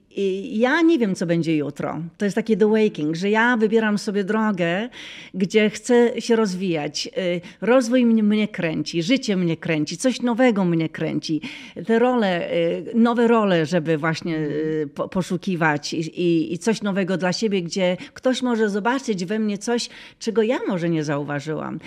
ja 0.52 0.82
nie 0.82 1.00
wiem, 1.00 1.16
co 1.16 1.26
będzie 1.26 1.58
jutro. 1.58 2.02
To 2.18 2.26
jest 2.26 2.36
takie 2.36 2.58
the 2.58 2.68
waking, 2.68 3.16
że 3.16 3.30
ja 3.30 3.58
wybieram 3.58 3.98
sobie 3.98 4.24
drogę, 4.24 4.90
gdzie 5.34 5.70
chcę 5.70 6.22
się 6.22 6.36
rozwijać. 6.36 7.10
Y, 7.18 7.42
rozwój 7.62 8.06
mnie, 8.06 8.24
mnie 8.24 8.48
kręci, 8.48 9.04
życie 9.04 9.36
mnie 9.36 9.58
kręci, 9.58 9.98
coś 9.98 10.22
nowego 10.22 10.66
mnie 10.66 10.90
kręci. 10.90 11.42
Te 11.86 12.00
role, 12.00 12.52
y, 12.54 12.86
nowe 12.96 13.28
role, 13.28 13.66
żeby 13.66 13.98
właśnie 13.98 14.38
y, 14.38 14.90
poszukiwać 15.12 15.94
i, 15.94 16.54
i 16.54 16.58
coś 16.58 16.82
nowego 16.82 17.18
dla 17.18 17.34
siebie, 17.34 17.62
gdzie 17.62 17.98
ktoś 18.14 18.42
może 18.42 18.70
zobaczyć 18.70 19.26
we 19.26 19.40
mnie 19.40 19.58
coś, 19.58 19.90
czego 20.20 20.42
ja 20.42 20.60
może 20.68 20.90
nie 20.90 21.04
zauważyłam. 21.04 21.80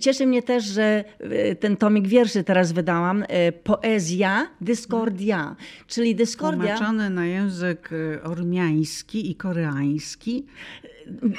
Cieszy 0.00 0.26
mnie 0.26 0.42
też, 0.42 0.64
że 0.64 1.04
ten 1.60 1.76
tomik 1.76 2.06
wierszy 2.06 2.44
teraz 2.44 2.72
wydałam. 2.72 3.24
Poezja, 3.64 4.46
dyskordia, 4.60 5.56
czyli 5.86 6.14
dyskordia... 6.14 6.76
Tłumaczone 6.76 7.10
na 7.10 7.26
język 7.26 7.53
język 7.54 7.92
y, 7.92 8.22
ormiański 8.22 9.30
i 9.30 9.34
koreański. 9.34 10.46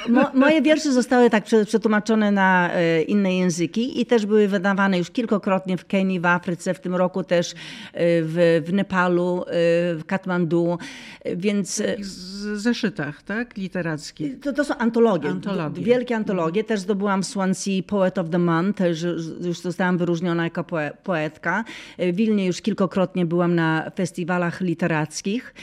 Mo, 0.08 0.30
moje 0.34 0.62
wiersze 0.62 0.92
zostały 0.92 1.30
tak 1.30 1.44
przetłumaczone 1.44 2.30
na 2.30 2.70
e, 2.72 3.02
inne 3.02 3.36
języki 3.36 4.00
i 4.00 4.06
też 4.06 4.26
były 4.26 4.48
wydawane 4.48 4.98
już 4.98 5.10
kilkokrotnie 5.10 5.76
w 5.76 5.84
Kenii, 5.84 6.20
w 6.20 6.26
Afryce, 6.26 6.74
w 6.74 6.80
tym 6.80 6.94
roku 6.94 7.24
też 7.24 7.52
e, 7.52 7.54
w, 8.22 8.62
w 8.66 8.72
Nepalu, 8.72 9.42
e, 9.42 9.44
w 9.94 10.02
Katmandu, 10.06 10.78
więc... 11.36 11.82
W 11.98 12.58
zeszytach, 12.58 13.22
tak? 13.22 13.56
Literackich. 13.56 14.40
To, 14.40 14.52
to 14.52 14.64
są 14.64 14.76
antologie, 14.76 15.28
antologie. 15.28 15.82
wielkie 15.82 16.16
antologie. 16.16 16.64
Też 16.64 16.80
zdobyłam 16.80 17.22
w 17.22 17.26
Swansea 17.26 17.82
Poet 17.86 18.18
of 18.18 18.30
the 18.30 18.38
Month, 18.38 18.78
też 18.78 19.02
już 19.46 19.60
zostałam 19.60 19.98
wyróżniona 19.98 20.44
jako 20.44 20.64
poetka. 21.02 21.64
W 21.98 22.16
Wilnie 22.16 22.46
już 22.46 22.60
kilkokrotnie 22.60 23.26
byłam 23.26 23.54
na 23.54 23.90
festiwalach 23.96 24.60
literackich. 24.60 25.54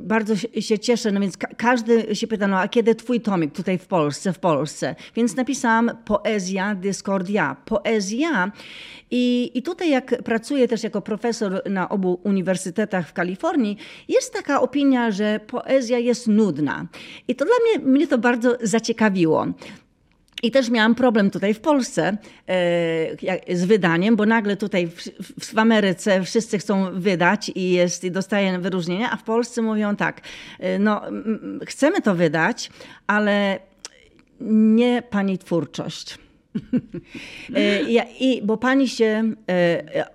Bardzo 0.00 0.36
się 0.60 0.78
cieszę, 0.78 1.12
no 1.12 1.20
więc 1.20 1.36
każdy 1.56 2.16
się 2.16 2.26
pyta, 2.26 2.46
no 2.46 2.58
a 2.58 2.68
kiedy 2.68 2.83
kiedy 2.84 2.94
twój 2.94 3.20
tomik 3.20 3.52
tutaj 3.52 3.78
w 3.78 3.86
Polsce, 3.86 4.32
w 4.32 4.38
Polsce. 4.38 4.94
Więc 5.16 5.36
napisałam 5.36 5.90
poezja, 6.04 6.74
dyskordia. 6.74 7.56
Poezja 7.64 8.52
i, 9.10 9.50
I 9.54 9.62
tutaj 9.62 9.90
jak 9.90 10.22
pracuję 10.22 10.68
też 10.68 10.82
jako 10.82 11.02
profesor 11.02 11.62
na 11.70 11.88
obu 11.88 12.20
uniwersytetach 12.24 13.08
w 13.08 13.12
Kalifornii, 13.12 13.76
jest 14.08 14.32
taka 14.32 14.60
opinia, 14.60 15.10
że 15.10 15.40
poezja 15.46 15.98
jest 15.98 16.28
nudna. 16.28 16.86
I 17.28 17.34
to 17.34 17.44
dla 17.44 17.54
mnie, 17.64 17.92
mnie 17.92 18.06
to 18.06 18.18
bardzo 18.18 18.56
zaciekawiło. 18.62 19.46
I 20.44 20.50
też 20.50 20.70
miałam 20.70 20.94
problem 20.94 21.30
tutaj 21.30 21.54
w 21.54 21.60
Polsce 21.60 22.16
e, 23.48 23.56
z 23.56 23.64
wydaniem, 23.64 24.16
bo 24.16 24.26
nagle 24.26 24.56
tutaj 24.56 24.86
w, 24.86 25.02
w, 25.40 25.58
Ameryce 25.58 26.22
wszyscy 26.22 26.58
chcą 26.58 27.00
wydać 27.00 27.52
i, 27.54 27.70
jest, 27.70 28.04
i 28.04 28.10
dostaję 28.10 28.58
wyróżnienia, 28.58 29.10
a 29.10 29.16
w 29.16 29.22
Polsce 29.22 29.62
mówią 29.62 29.96
tak, 29.96 30.20
e, 30.60 30.78
no 30.78 31.02
chcemy 31.66 32.02
to 32.02 32.14
wydać, 32.14 32.70
ale 33.06 33.58
nie 34.40 35.02
pani 35.10 35.38
twórczość. 35.38 36.18
E, 37.54 37.82
I, 38.20 38.42
bo 38.42 38.56
pani 38.56 38.88
się 38.88 39.22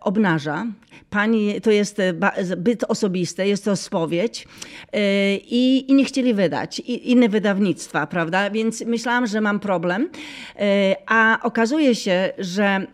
obnaża, 0.01 0.67
pani, 1.09 1.61
to 1.61 1.71
jest 1.71 1.99
e, 1.99 2.13
zbyt 2.41 2.83
osobiste, 2.83 3.47
jest 3.47 3.65
to 3.65 3.75
spowiedź 3.75 4.47
e, 4.93 5.35
i, 5.35 5.91
i 5.91 5.93
nie 5.93 6.05
chcieli 6.05 6.33
wydać. 6.33 6.79
I, 6.79 7.11
inne 7.11 7.29
wydawnictwa, 7.29 8.07
prawda? 8.07 8.49
Więc 8.49 8.81
myślałam, 8.81 9.27
że 9.27 9.41
mam 9.41 9.59
problem. 9.59 10.09
E, 10.55 10.95
a 11.07 11.39
okazuje 11.43 11.95
się, 11.95 12.33
że 12.37 12.87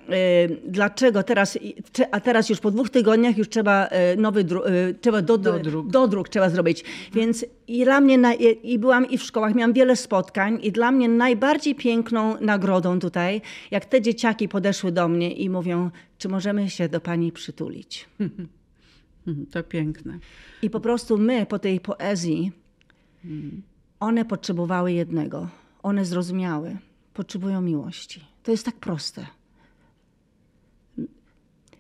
dlaczego 0.66 1.24
teraz, 1.24 1.58
a 2.12 2.20
teraz 2.20 2.50
już 2.50 2.60
po 2.60 2.72
dwóch 2.72 2.90
tygodniach 2.90 3.38
już 3.38 3.50
trzeba 3.50 3.90
nowy 4.18 4.46
trzeba 5.02 5.22
do, 5.22 5.38
dodruk. 5.38 5.88
dodruk 5.88 6.30
trzeba 6.30 6.50
zrobić. 6.50 6.84
Więc 7.14 7.46
i 7.68 7.84
dla 7.84 8.02
mnie, 8.02 8.34
i 8.64 8.80
byłam 8.80 9.10
i 9.10 9.18
w 9.18 9.24
szkołach, 9.24 9.56
miałam 9.56 9.74
wiele 9.74 9.96
spotkań 9.96 10.60
i 10.62 10.72
dla 10.72 10.92
mnie 10.92 11.10
najbardziej 11.10 11.76
piękną 11.76 12.36
nagrodą 12.42 13.00
tutaj, 13.00 13.42
jak 13.72 13.86
te 13.86 14.02
dzieciaki 14.02 14.50
podeszły 14.50 14.92
do 14.92 15.08
mnie 15.08 15.32
i 15.32 15.50
mówią, 15.50 15.90
czy 16.18 16.30
możemy 16.30 16.70
się 16.70 16.90
do 16.90 17.02
pani 17.02 17.32
przytulić. 17.32 18.10
To 19.52 19.64
piękne. 19.64 20.20
I 20.62 20.70
po 20.70 20.80
prostu 20.80 21.18
my 21.18 21.46
po 21.46 21.60
tej 21.60 21.80
poezji, 21.80 22.52
one 24.00 24.26
potrzebowały 24.26 24.94
jednego. 24.94 25.50
One 25.84 26.06
zrozumiały. 26.06 26.78
Potrzebują 27.14 27.62
miłości. 27.62 28.26
To 28.44 28.52
jest 28.52 28.66
tak 28.66 28.76
proste. 28.76 29.28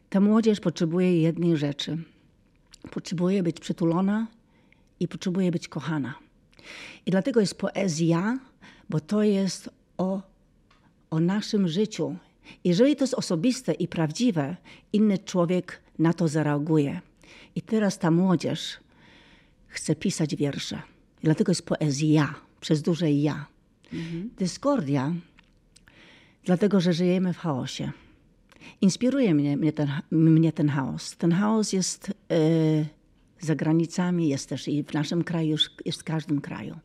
Ta 0.10 0.20
młodzież 0.20 0.60
potrzebuje 0.60 1.22
jednej 1.22 1.58
rzeczy. 1.58 1.98
Potrzebuje 2.92 3.44
być 3.44 3.60
przytulona 3.60 4.28
i 5.00 5.08
potrzebuje 5.08 5.52
być 5.52 5.68
kochana. 5.68 6.16
I 7.06 7.12
dlatego 7.12 7.40
jest 7.40 7.58
poezja, 7.58 8.40
bo 8.90 9.00
to 9.00 9.24
jest 9.24 9.70
o, 9.98 10.22
o 11.10 11.20
naszym 11.20 11.68
życiu. 11.68 12.16
Jeżeli 12.64 12.96
to 12.96 13.04
jest 13.04 13.14
osobiste 13.14 13.74
i 13.74 13.88
prawdziwe, 13.88 14.56
inny 14.93 15.18
człowiek 15.18 15.82
na 16.00 16.14
to 16.14 16.28
zareaguje. 16.28 17.02
I 17.56 17.62
teraz 17.62 18.00
ta 18.00 18.12
młodzież 18.12 18.80
chce 19.68 19.96
pisać 19.96 20.36
wiersze. 20.36 20.82
Dlatego 21.24 21.52
jest 21.52 21.66
poezja, 21.66 22.36
przez 22.62 22.82
duże 22.82 23.12
ja. 23.12 23.46
Mhm. 23.93 24.30
Dyskordia, 24.38 25.14
dlatego 26.43 26.80
że 26.80 26.93
żyjemy 26.93 27.34
w 27.34 27.38
chaosie. 27.38 27.91
Inspiruje 28.82 29.34
mnie, 29.34 29.58
mnie, 29.58 29.74
ten, 29.74 29.89
mnie 30.12 30.52
ten 30.52 30.70
chaos. 30.70 31.18
Ten 31.18 31.32
chaos 31.32 31.74
jest 31.74 32.14
yy, 32.30 32.86
za 33.39 33.56
granicami, 33.56 34.30
jest 34.30 34.50
też 34.50 34.68
i 34.68 34.84
w 34.84 34.93
naszym 34.93 35.24
kraju, 35.24 35.58
jest 35.86 36.02
w 36.02 36.04
każdym 36.04 36.41
kraju. 36.41 36.80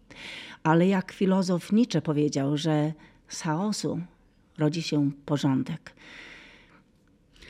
Ale 0.63 0.87
jak 0.87 1.13
filozof 1.13 1.73
Nietzsche 1.73 2.03
powiedział, 2.03 2.57
że 2.57 2.93
z 3.29 3.41
chaosu 3.41 4.01
rodzi 4.61 4.83
się 4.83 5.11
porządek. 5.27 5.93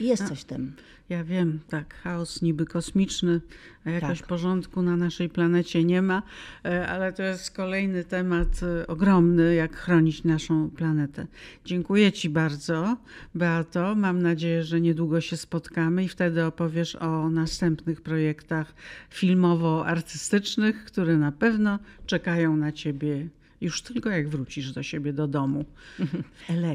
Jest 0.01 0.29
coś 0.29 0.41
w 0.41 0.45
tym. 0.45 0.73
Ja 1.11 1.25
wiem, 1.25 1.61
tak, 1.69 1.95
chaos 1.95 2.43
niby 2.43 2.67
kosmiczny, 2.67 3.41
a 3.85 3.91
jakoś 3.91 4.19
tak. 4.19 4.29
porządku 4.29 4.83
na 4.83 4.97
naszej 4.97 5.29
planecie 5.29 5.85
nie 5.85 6.03
ma, 6.03 6.23
e, 6.65 6.89
ale 6.89 7.13
to 7.13 7.23
jest 7.23 7.51
kolejny 7.51 8.05
temat 8.05 8.49
e, 8.63 8.87
ogromny, 8.87 9.55
jak 9.55 9.77
chronić 9.77 10.25
naszą 10.25 10.71
planetę. 10.71 11.27
Dziękuję 11.65 12.13
Ci 12.13 12.29
bardzo, 12.29 12.97
Beato. 13.35 13.95
Mam 13.95 14.23
nadzieję, 14.23 14.65
że 14.65 14.81
niedługo 14.81 15.21
się 15.21 15.37
spotkamy 15.37 16.05
i 16.05 16.09
wtedy 16.09 16.45
opowiesz 16.45 16.97
o 16.97 17.31
następnych 17.31 18.01
projektach 18.01 18.75
filmowo-artystycznych, 19.11 20.85
które 20.85 21.17
na 21.17 21.33
pewno 21.33 21.79
czekają 22.07 22.57
na 22.57 22.73
Ciebie 22.73 23.29
już 23.61 23.83
tylko 23.83 24.11
jak 24.11 24.29
wrócisz 24.29 24.73
do 24.73 24.83
siebie 24.83 25.13
do 25.13 25.29
domu 25.29 25.65
w 25.99 26.51
LA. 26.51 26.75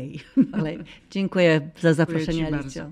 LA. 0.64 0.84
Dziękuję 1.12 1.70
za 1.82 1.94
zaproszenie, 1.94 2.48
Alicja. 2.48 2.92